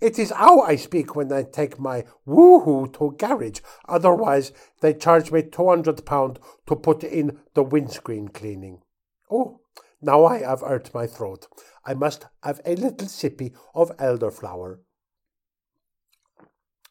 [0.00, 3.60] It is how I speak when I take my woohoo to garage.
[3.88, 8.82] Otherwise, they charge me two hundred pound to put in the windscreen cleaning.
[9.30, 9.60] Oh,
[10.00, 11.46] now I have hurt my throat.
[11.84, 14.78] I must have a little sippy of elderflower.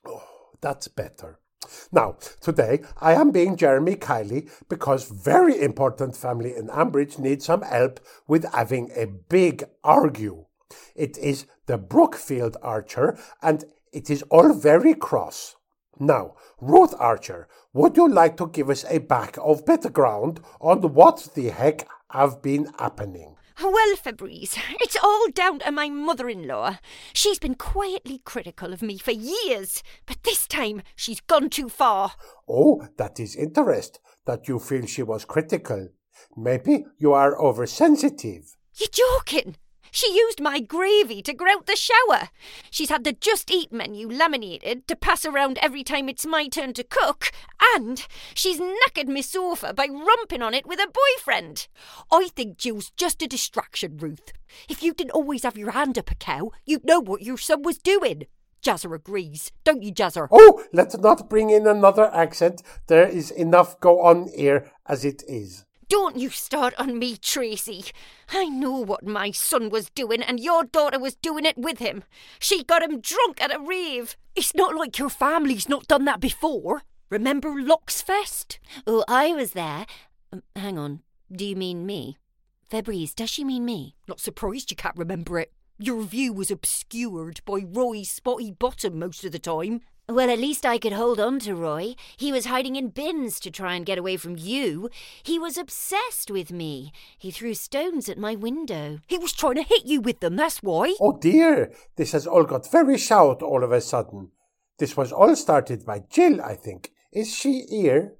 [0.06, 0.24] Oh,
[0.62, 1.40] that's better.
[1.92, 7.62] Now, today I am being Jeremy Kiley because very important family in Ambridge need some
[7.62, 10.46] help with having a big argue.
[10.96, 13.64] It is the Brookfield Archer and
[13.94, 15.56] it is all very cross.
[16.00, 20.82] Now, Ruth Archer, would you like to give us a back of better ground on
[20.94, 23.36] what the heck have been happening?
[23.62, 26.78] Well, Fabrice, it's all down to my mother in law.
[27.14, 32.12] She's been quietly critical of me for years, but this time she's gone too far.
[32.48, 35.90] Oh, that is interest that you feel she was critical.
[36.36, 38.56] Maybe you are oversensitive.
[38.76, 39.56] You're joking?
[39.92, 42.30] She used my gravy to grout the shower.
[42.70, 46.74] She's had the Just Eat menu laminated to pass around every time it's my turn
[46.74, 47.32] to cook,
[47.76, 51.68] and she's knackered my sofa by romping on it with her boyfriend.
[52.12, 54.34] I think Jill's just a distraction, Ruth.
[54.70, 57.64] If you didn't always have your hand up a cow, you'd know what your son
[57.64, 58.24] was doing.
[58.62, 60.28] Jazzer agrees, don't you, Jazzer?
[60.32, 62.64] Oh, let's not bring in another accent.
[62.88, 65.64] There is enough go on here as it is.
[65.90, 67.86] Don't you start on me, Tracy.
[68.30, 72.04] I know what my son was doing, and your daughter was doing it with him.
[72.40, 74.18] She got him drunk at a rave.
[74.36, 76.82] It's not like your family's not done that before.
[77.10, 78.60] Remember Locksfest?
[78.86, 79.86] Oh, I was there.
[80.34, 81.04] Um, hang on.
[81.32, 82.18] Do you mean me?
[82.70, 83.96] Febreze, does she mean me?
[84.10, 85.54] Not surprised you can't remember it.
[85.80, 89.82] Your view was obscured by Roy's spotty bottom most of the time.
[90.10, 91.94] Well, at least I could hold on to Roy.
[92.16, 94.90] He was hiding in bins to try and get away from you.
[95.22, 96.94] He was obsessed with me.
[97.18, 99.00] He threw stones at my window.
[99.06, 100.96] He was trying to hit you with them, that's why.
[101.02, 104.32] Oh dear, this has all got very shout all of a sudden.
[104.80, 106.94] This was all started by Jill, I think.
[107.12, 108.14] Is she here?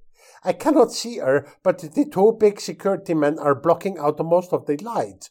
[0.44, 4.66] I cannot see her, but the two big security men are blocking out most of
[4.66, 5.30] the light.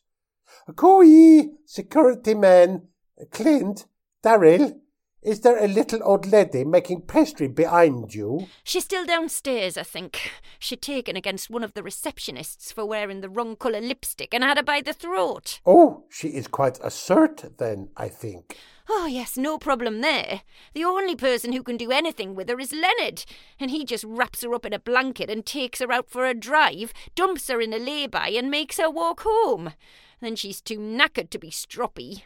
[0.74, 2.88] Cooey, security man,
[3.30, 3.84] Clint,
[4.24, 4.80] Daryl,
[5.26, 8.46] is there a little old lady making pastry behind you?
[8.62, 10.30] She's still downstairs, I think.
[10.60, 14.56] She'd taken against one of the receptionists for wearing the wrong colour lipstick and had
[14.56, 15.60] her by the throat.
[15.66, 18.56] Oh, she is quite assert then, I think.
[18.88, 20.42] Oh, yes, no problem there.
[20.74, 23.24] The only person who can do anything with her is Leonard,
[23.58, 26.34] and he just wraps her up in a blanket and takes her out for a
[26.34, 29.72] drive, dumps her in a lay-by and makes her walk home.
[30.20, 32.22] Then she's too knackered to be stroppy.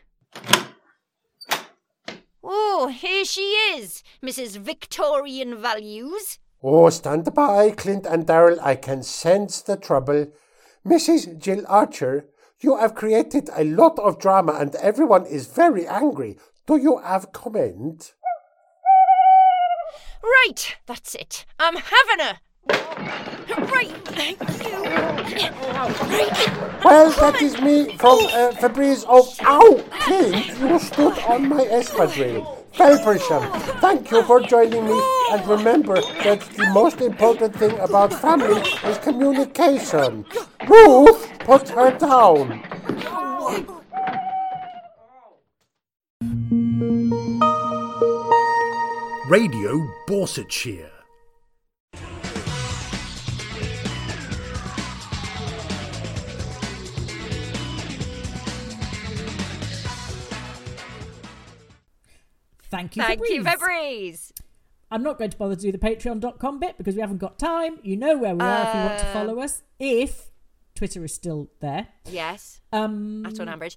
[2.42, 4.56] Oh, here she is, Mrs.
[4.56, 6.38] Victorian Values.
[6.62, 8.58] Oh, stand by, Clint and Daryl.
[8.62, 10.26] I can sense the trouble.
[10.86, 11.38] Mrs.
[11.38, 12.26] Jill Archer,
[12.60, 16.38] you have created a lot of drama and everyone is very angry.
[16.66, 18.14] Do you have comment?
[20.22, 21.46] Right, that's it.
[21.58, 22.38] I'm having her.
[23.58, 24.82] Right, thank you.
[24.82, 26.84] Right.
[26.84, 29.84] Well, that is me from uh, Fabrice of Ow!
[30.00, 32.56] Clint, you stood on my espadrille.
[32.72, 35.00] Felpersham, thank you for joining me.
[35.30, 40.24] And remember that the most important thing about family is communication.
[40.68, 42.62] Ruth, put her down.
[49.28, 50.89] Radio Borsetshire.
[62.70, 63.30] Thank you, Thank Fabrice.
[63.30, 64.32] you, Fabrice.
[64.92, 67.78] I'm not going to bother to do the patreon.com bit because we haven't got time.
[67.82, 69.62] You know where we are if you want to Uh, follow us.
[69.78, 70.30] If
[70.74, 71.88] Twitter is still there.
[72.08, 72.60] Yes.
[72.72, 73.76] Um, At on average.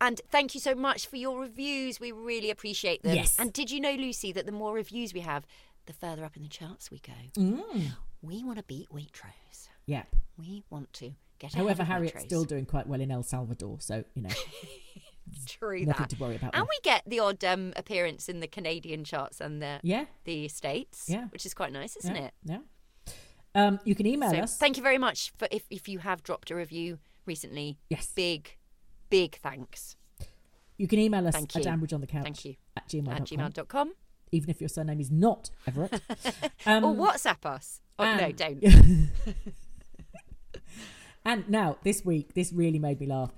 [0.00, 2.00] And thank you so much for your reviews.
[2.00, 3.14] We really appreciate them.
[3.14, 3.38] Yes.
[3.38, 5.46] And did you know, Lucy, that the more reviews we have,
[5.86, 7.12] the further up in the charts we go?
[7.38, 7.92] Mm.
[8.22, 9.68] We want to beat Waitrose.
[9.86, 10.06] Yep.
[10.38, 12.26] We want to get However, of Harriet's metros.
[12.26, 14.30] still doing quite well in El Salvador, so you know
[15.46, 16.10] True nothing that.
[16.10, 16.54] to worry about.
[16.54, 16.68] And there.
[16.68, 20.04] we get the odd um, appearance in the Canadian charts and the Yeah.
[20.24, 21.26] the states, Yeah.
[21.28, 22.34] which is quite nice, isn't yeah, it?
[22.44, 22.58] Yeah.
[23.54, 24.56] Um, you can email so us.
[24.56, 27.78] thank you very much for if if you have dropped a review recently.
[27.88, 28.12] Yes.
[28.14, 28.56] big,
[29.10, 29.96] big thanks.
[30.76, 31.70] You can email us Thank at you.
[31.70, 32.56] Ambridge on the couch Thank you.
[32.76, 33.92] at gmail.com, At gmail.com.
[34.32, 36.00] even if your surname is not Everett.
[36.66, 37.80] Um, or WhatsApp us.
[37.98, 38.60] Oh, no, don't.
[41.26, 43.30] And now, this week, this really made me laugh.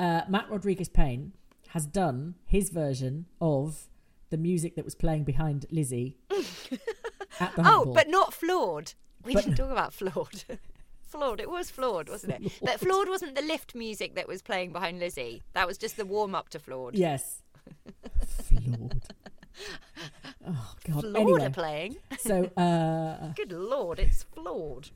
[0.00, 1.32] Uh, Matt Rodriguez Payne
[1.68, 3.88] has done his version of
[4.30, 6.16] the music that was playing behind Lizzie
[7.40, 8.92] at the oh, but not flawed.
[9.24, 10.44] We But- didn't talk about flawed.
[11.02, 11.40] flawed.
[11.40, 12.52] It was flawed, wasn't it?
[12.62, 15.42] But flawed wasn't the lift music that was playing behind Lizzie.
[15.54, 16.94] That was just the warm up to flawed.
[16.94, 17.42] Yes.
[18.26, 19.02] Flawed.
[20.46, 21.00] Oh, God.
[21.00, 21.96] Flawed anyway, are playing.
[22.18, 24.90] so, uh, Good lord, it's flawed.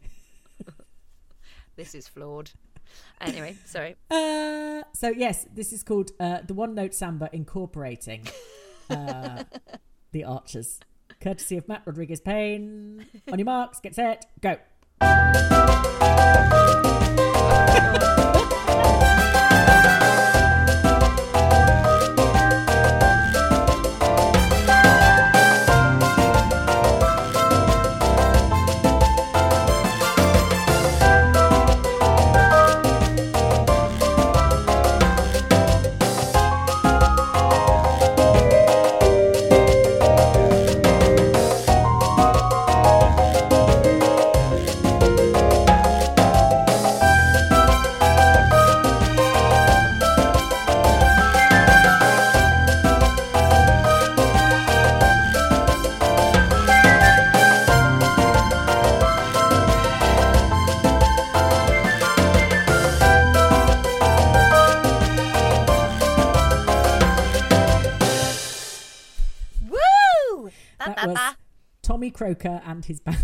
[1.76, 2.52] this is flawed.
[3.20, 3.96] Anyway, sorry.
[4.10, 8.26] Uh, so yes, this is called uh, the One Note Samba incorporating
[8.90, 9.44] uh,
[10.12, 10.80] the Archers,
[11.20, 13.06] courtesy of Matt Rodriguez Payne.
[13.30, 14.56] On your marks, get set, go.
[72.22, 73.16] Croker and his band.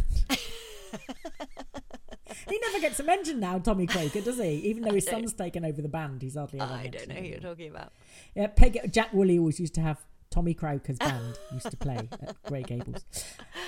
[2.48, 4.50] he never gets a mention now, Tommy Croker, does he?
[4.64, 6.72] Even though his son's taken over the band, he's hardly ever.
[6.72, 7.92] I don't know who you're talking about.
[8.34, 9.98] Yeah, Peg, Jack Woolley always used to have
[10.30, 13.04] Tommy Croker's band used to play at Grey Gables.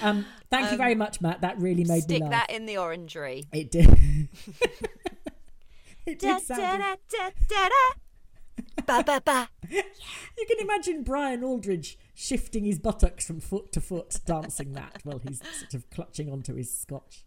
[0.03, 1.43] Um, thank you Um, very much, Matt.
[1.43, 2.29] That really made me laugh.
[2.29, 3.45] Stick that in the orangery.
[3.53, 3.89] It did.
[6.07, 6.61] it Da, did sound.
[6.61, 8.83] da, da, da, da, da.
[8.85, 9.49] Ba, ba, ba.
[9.71, 15.19] You can imagine Brian Aldridge shifting his buttocks from foot to foot, dancing that while
[15.19, 17.25] he's sort of clutching onto his scotch.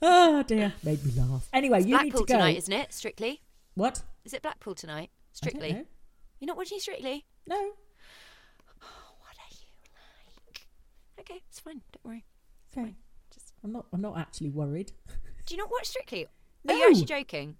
[0.00, 1.48] Oh dear, made me laugh.
[1.52, 2.24] Anyway, It's you need to go.
[2.24, 2.92] tonight, isn't it?
[2.92, 3.42] Strictly.
[3.74, 4.02] What?
[4.24, 5.10] Is it Blackpool tonight?
[5.10, 5.72] I don't Strictly.
[5.72, 5.84] know.
[6.38, 7.24] You're not watching Strictly?
[7.48, 7.56] No.
[7.56, 9.66] Oh, what are you
[10.46, 10.66] like?
[11.20, 11.82] Okay, it's fine.
[11.92, 12.24] Don't worry.
[12.66, 12.84] It's Okay.
[12.86, 12.96] fine.
[13.34, 13.86] Just I'm not.
[13.92, 14.92] I'm not actually worried.
[15.46, 16.26] do you not watch Strictly?
[16.64, 16.74] No.
[16.74, 17.56] Are you actually joking?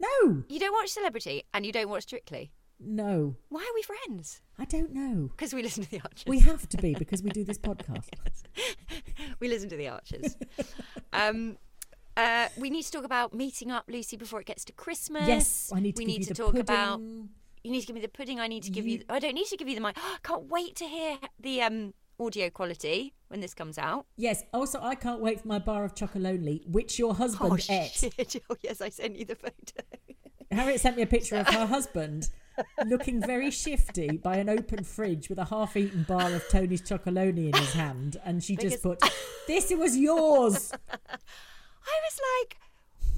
[0.00, 0.42] No.
[0.48, 2.52] You don't watch Celebrity and you don't watch Strictly.
[2.84, 3.36] No.
[3.48, 4.40] Why are we friends?
[4.58, 5.28] I don't know.
[5.36, 6.24] Because we listen to the Archers.
[6.26, 8.08] We have to be because we do this podcast.
[9.40, 10.36] we listen to the Archers.
[11.12, 11.56] um,
[12.16, 15.26] uh, we need to talk about meeting up, Lucy, before it gets to Christmas.
[15.26, 17.00] Yes, I need to We need to talk about.
[17.00, 18.40] You need to give me the pudding.
[18.40, 18.98] I need to give you.
[18.98, 19.96] You- I don't need to give you the mic.
[19.96, 24.06] I can't wait to hear the um, audio quality when this comes out.
[24.16, 24.44] Yes.
[24.52, 28.10] Also, I can't wait for my bar of chocolonely, which your husband oh ate.
[28.50, 29.82] Oh yes, I sent you the photo.
[30.50, 32.28] Harriet sent me a picture of her husband
[32.86, 37.54] looking very shifty by an open fridge with a half-eaten bar of Tony's chocolonely in
[37.54, 39.00] his hand, and she just put,
[39.46, 42.58] "This was yours." I was like,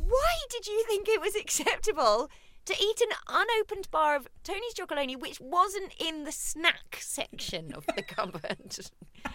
[0.07, 2.31] why did you think it was acceptable
[2.67, 7.87] to eat an unopened bar of Tony's Chocolonely, which wasn't in the snack section of
[7.95, 8.79] the cupboard?
[9.25, 9.31] I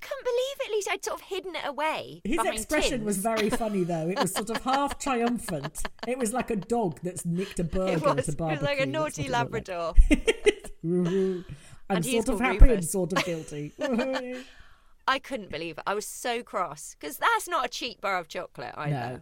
[0.00, 0.90] couldn't believe it, Lisa.
[0.92, 2.20] I'd sort of hidden it away.
[2.24, 4.08] His expression was very funny, though.
[4.08, 5.82] It was sort of half triumphant.
[6.08, 8.62] It was like a dog that's nicked a burger It was, at a it was
[8.62, 9.94] like a naughty Labrador.
[10.10, 10.74] like.
[10.82, 11.44] I'm
[11.88, 13.72] And he is sort of happy and sort of guilty.
[15.06, 15.84] I couldn't believe it.
[15.86, 18.90] I was so cross because that's not a cheap bar of chocolate either.
[18.90, 19.20] No.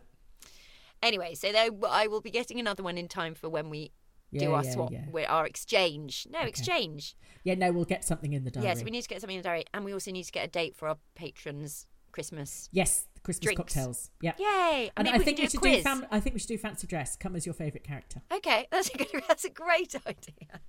[1.02, 3.92] Anyway, so there, I will be getting another one in time for when we
[4.36, 5.24] do our yeah, swap, yeah.
[5.28, 6.26] our exchange.
[6.30, 7.16] No, exchange.
[7.42, 8.68] yeah, no, we'll get something in the diary.
[8.68, 10.44] Yes, we need to get something in the diary, and we also need to get
[10.44, 12.68] a date for our patrons' Christmas.
[12.70, 13.58] Yes, the Christmas Drinks.
[13.58, 14.10] cocktails.
[14.20, 14.32] Yeah.
[14.38, 14.90] Yay!
[14.96, 15.82] And maybe I we think we should do.
[15.82, 17.16] Fam- I think we should do fancy dress.
[17.16, 18.20] Come as your favourite character.
[18.32, 20.60] Okay, that's a good, that's a great idea.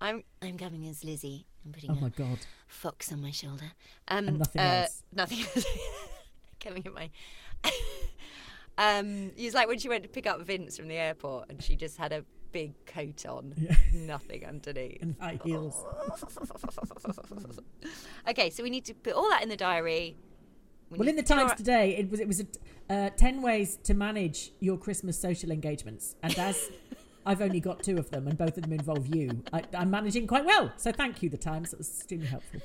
[0.00, 1.46] I'm I'm coming as Lizzie.
[1.64, 2.38] I'm putting Oh a my god.
[2.68, 3.72] fox on my shoulder.
[4.08, 5.02] Um, And nothing uh, else.
[5.12, 5.66] Nothing else.
[6.60, 7.10] coming in my.
[8.78, 11.76] um, it's like when she went to pick up Vince from the airport, and she
[11.76, 13.54] just had a big coat on,
[13.94, 15.02] nothing underneath.
[15.02, 15.84] And high heels.
[18.28, 20.16] okay, so we need to put all that in the diary.
[20.90, 22.46] We Well, in the Times our- today, it was it was a,
[22.92, 26.70] uh, ten ways to manage your Christmas social engagements, and as
[27.26, 30.26] I've only got two of them, and both of them involve you, I, I'm managing
[30.28, 30.72] quite well.
[30.76, 31.70] So thank you, the Times.
[31.72, 32.60] That was extremely helpful.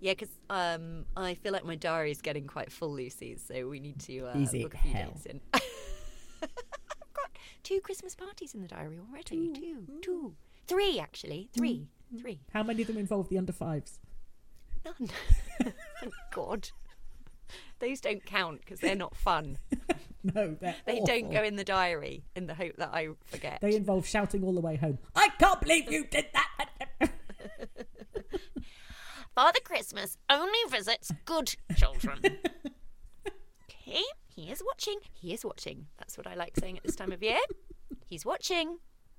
[0.00, 3.36] Yeah, because um, I feel like my diary is getting quite full, Lucy.
[3.36, 5.10] So we need to uh, Easy book a few hell.
[5.10, 5.40] days in.
[5.54, 7.30] I've got
[7.64, 9.52] two Christmas parties in the diary already.
[9.52, 10.34] Two, two,
[10.66, 11.88] three actually, three,
[12.20, 12.40] three.
[12.52, 13.98] How many of them involve the under fives?
[14.84, 15.10] None.
[16.00, 16.70] Thank God.
[17.80, 19.58] Those don't count because they're not fun.
[20.34, 23.60] No, they're They don't go in the diary in the hope that I forget.
[23.60, 24.98] They involve shouting all the way home.
[25.14, 27.10] I can't believe you did that.
[29.38, 32.18] Father Christmas only visits good children.
[33.70, 34.02] Okay,
[34.34, 34.96] he is watching.
[35.12, 35.86] He is watching.
[35.96, 37.38] That's what I like saying at this time of year.
[38.04, 38.78] He's watching.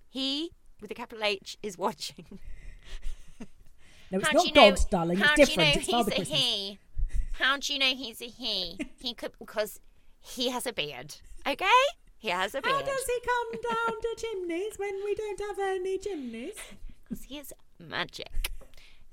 [0.09, 0.51] He,
[0.81, 2.25] with a capital H, is watching.
[4.11, 5.19] No, it's How not you know- God, darling.
[5.21, 5.57] It's different.
[5.57, 6.37] know it's he's Father Christmas.
[6.37, 6.79] he?
[7.39, 8.77] How do you know he's a he?
[8.99, 9.79] He could because
[10.19, 11.15] He has a beard.
[11.47, 11.65] Okay?
[12.17, 12.75] He has a beard.
[12.75, 16.55] How does he come down to chimneys when we don't have any chimneys?
[17.07, 18.48] Because he is magic.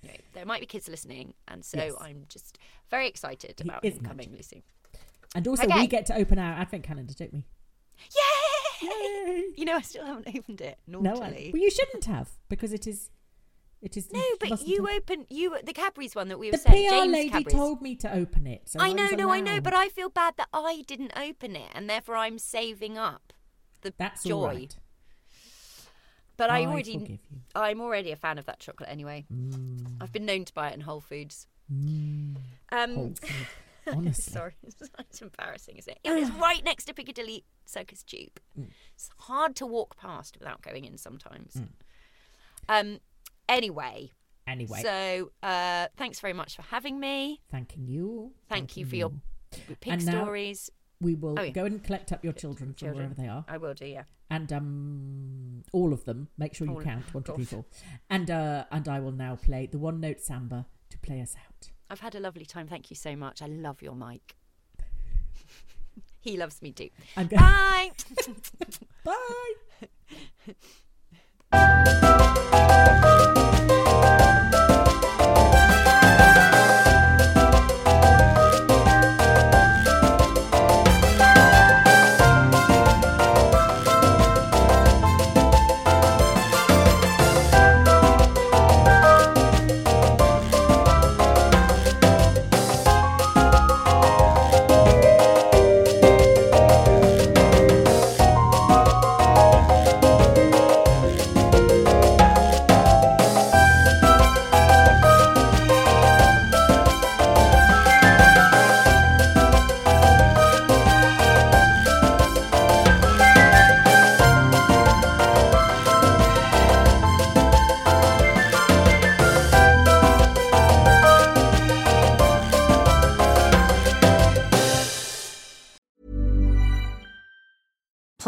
[0.08, 1.94] Anyway, there might be kids listening, and so Yes.
[2.00, 2.58] I'm just
[2.90, 4.62] very excited about him coming, Lucy.
[5.34, 5.80] And also, Okay.
[5.80, 7.44] we get to open our advent calendar, don't we?
[8.82, 9.44] Yay!
[9.56, 10.78] You know, I still haven't opened it.
[10.86, 13.10] No, I, well, you shouldn't have because it is.
[13.82, 14.10] It is.
[14.12, 16.88] No, but you have- opened you the Cadbury's one that we were The saying.
[16.88, 17.54] PR James lady Cadbury's.
[17.54, 18.68] told me to open it.
[18.68, 21.12] So I I know, was no, I know, but I feel bad that I didn't
[21.16, 23.32] open it, and therefore I'm saving up
[23.82, 24.34] the That's joy.
[24.34, 24.76] all right.
[26.36, 27.18] But I, I already, you.
[27.54, 29.24] I'm already a fan of that chocolate anyway.
[30.00, 31.46] I've been known to buy it in Whole Foods.
[31.70, 33.20] Um, Whole Foods,
[33.86, 34.32] Honestly.
[34.32, 34.52] sorry,
[34.98, 35.98] it's embarrassing, isn't it?
[36.04, 38.38] It was right next to Piccadilly Circus Tube.
[38.58, 38.66] Mm.
[38.94, 41.56] It's hard to walk past without going in sometimes.
[42.68, 42.98] Um.
[43.48, 44.10] Anyway,
[44.48, 47.40] Anyway, so uh, thanks very much for having me.
[47.50, 48.32] thanking you.
[48.48, 49.12] Thank you for your
[49.80, 50.68] pig And stories.
[51.00, 51.50] We will Oh, yeah.
[51.50, 52.96] go and collect up your children from Children.
[52.96, 54.02] wherever they are, I will do, yeah.
[54.30, 56.28] And um, all of them.
[56.38, 57.64] Make sure you All count one, two, of.
[58.10, 61.70] And uh, and I will now play the one note samba to play us out.
[61.88, 62.66] I've had a lovely time.
[62.66, 63.42] Thank you so much.
[63.42, 64.34] I love your mic.
[66.20, 66.90] he loves me too.
[67.16, 67.92] I'm go- Bye.
[71.52, 72.84] Bye.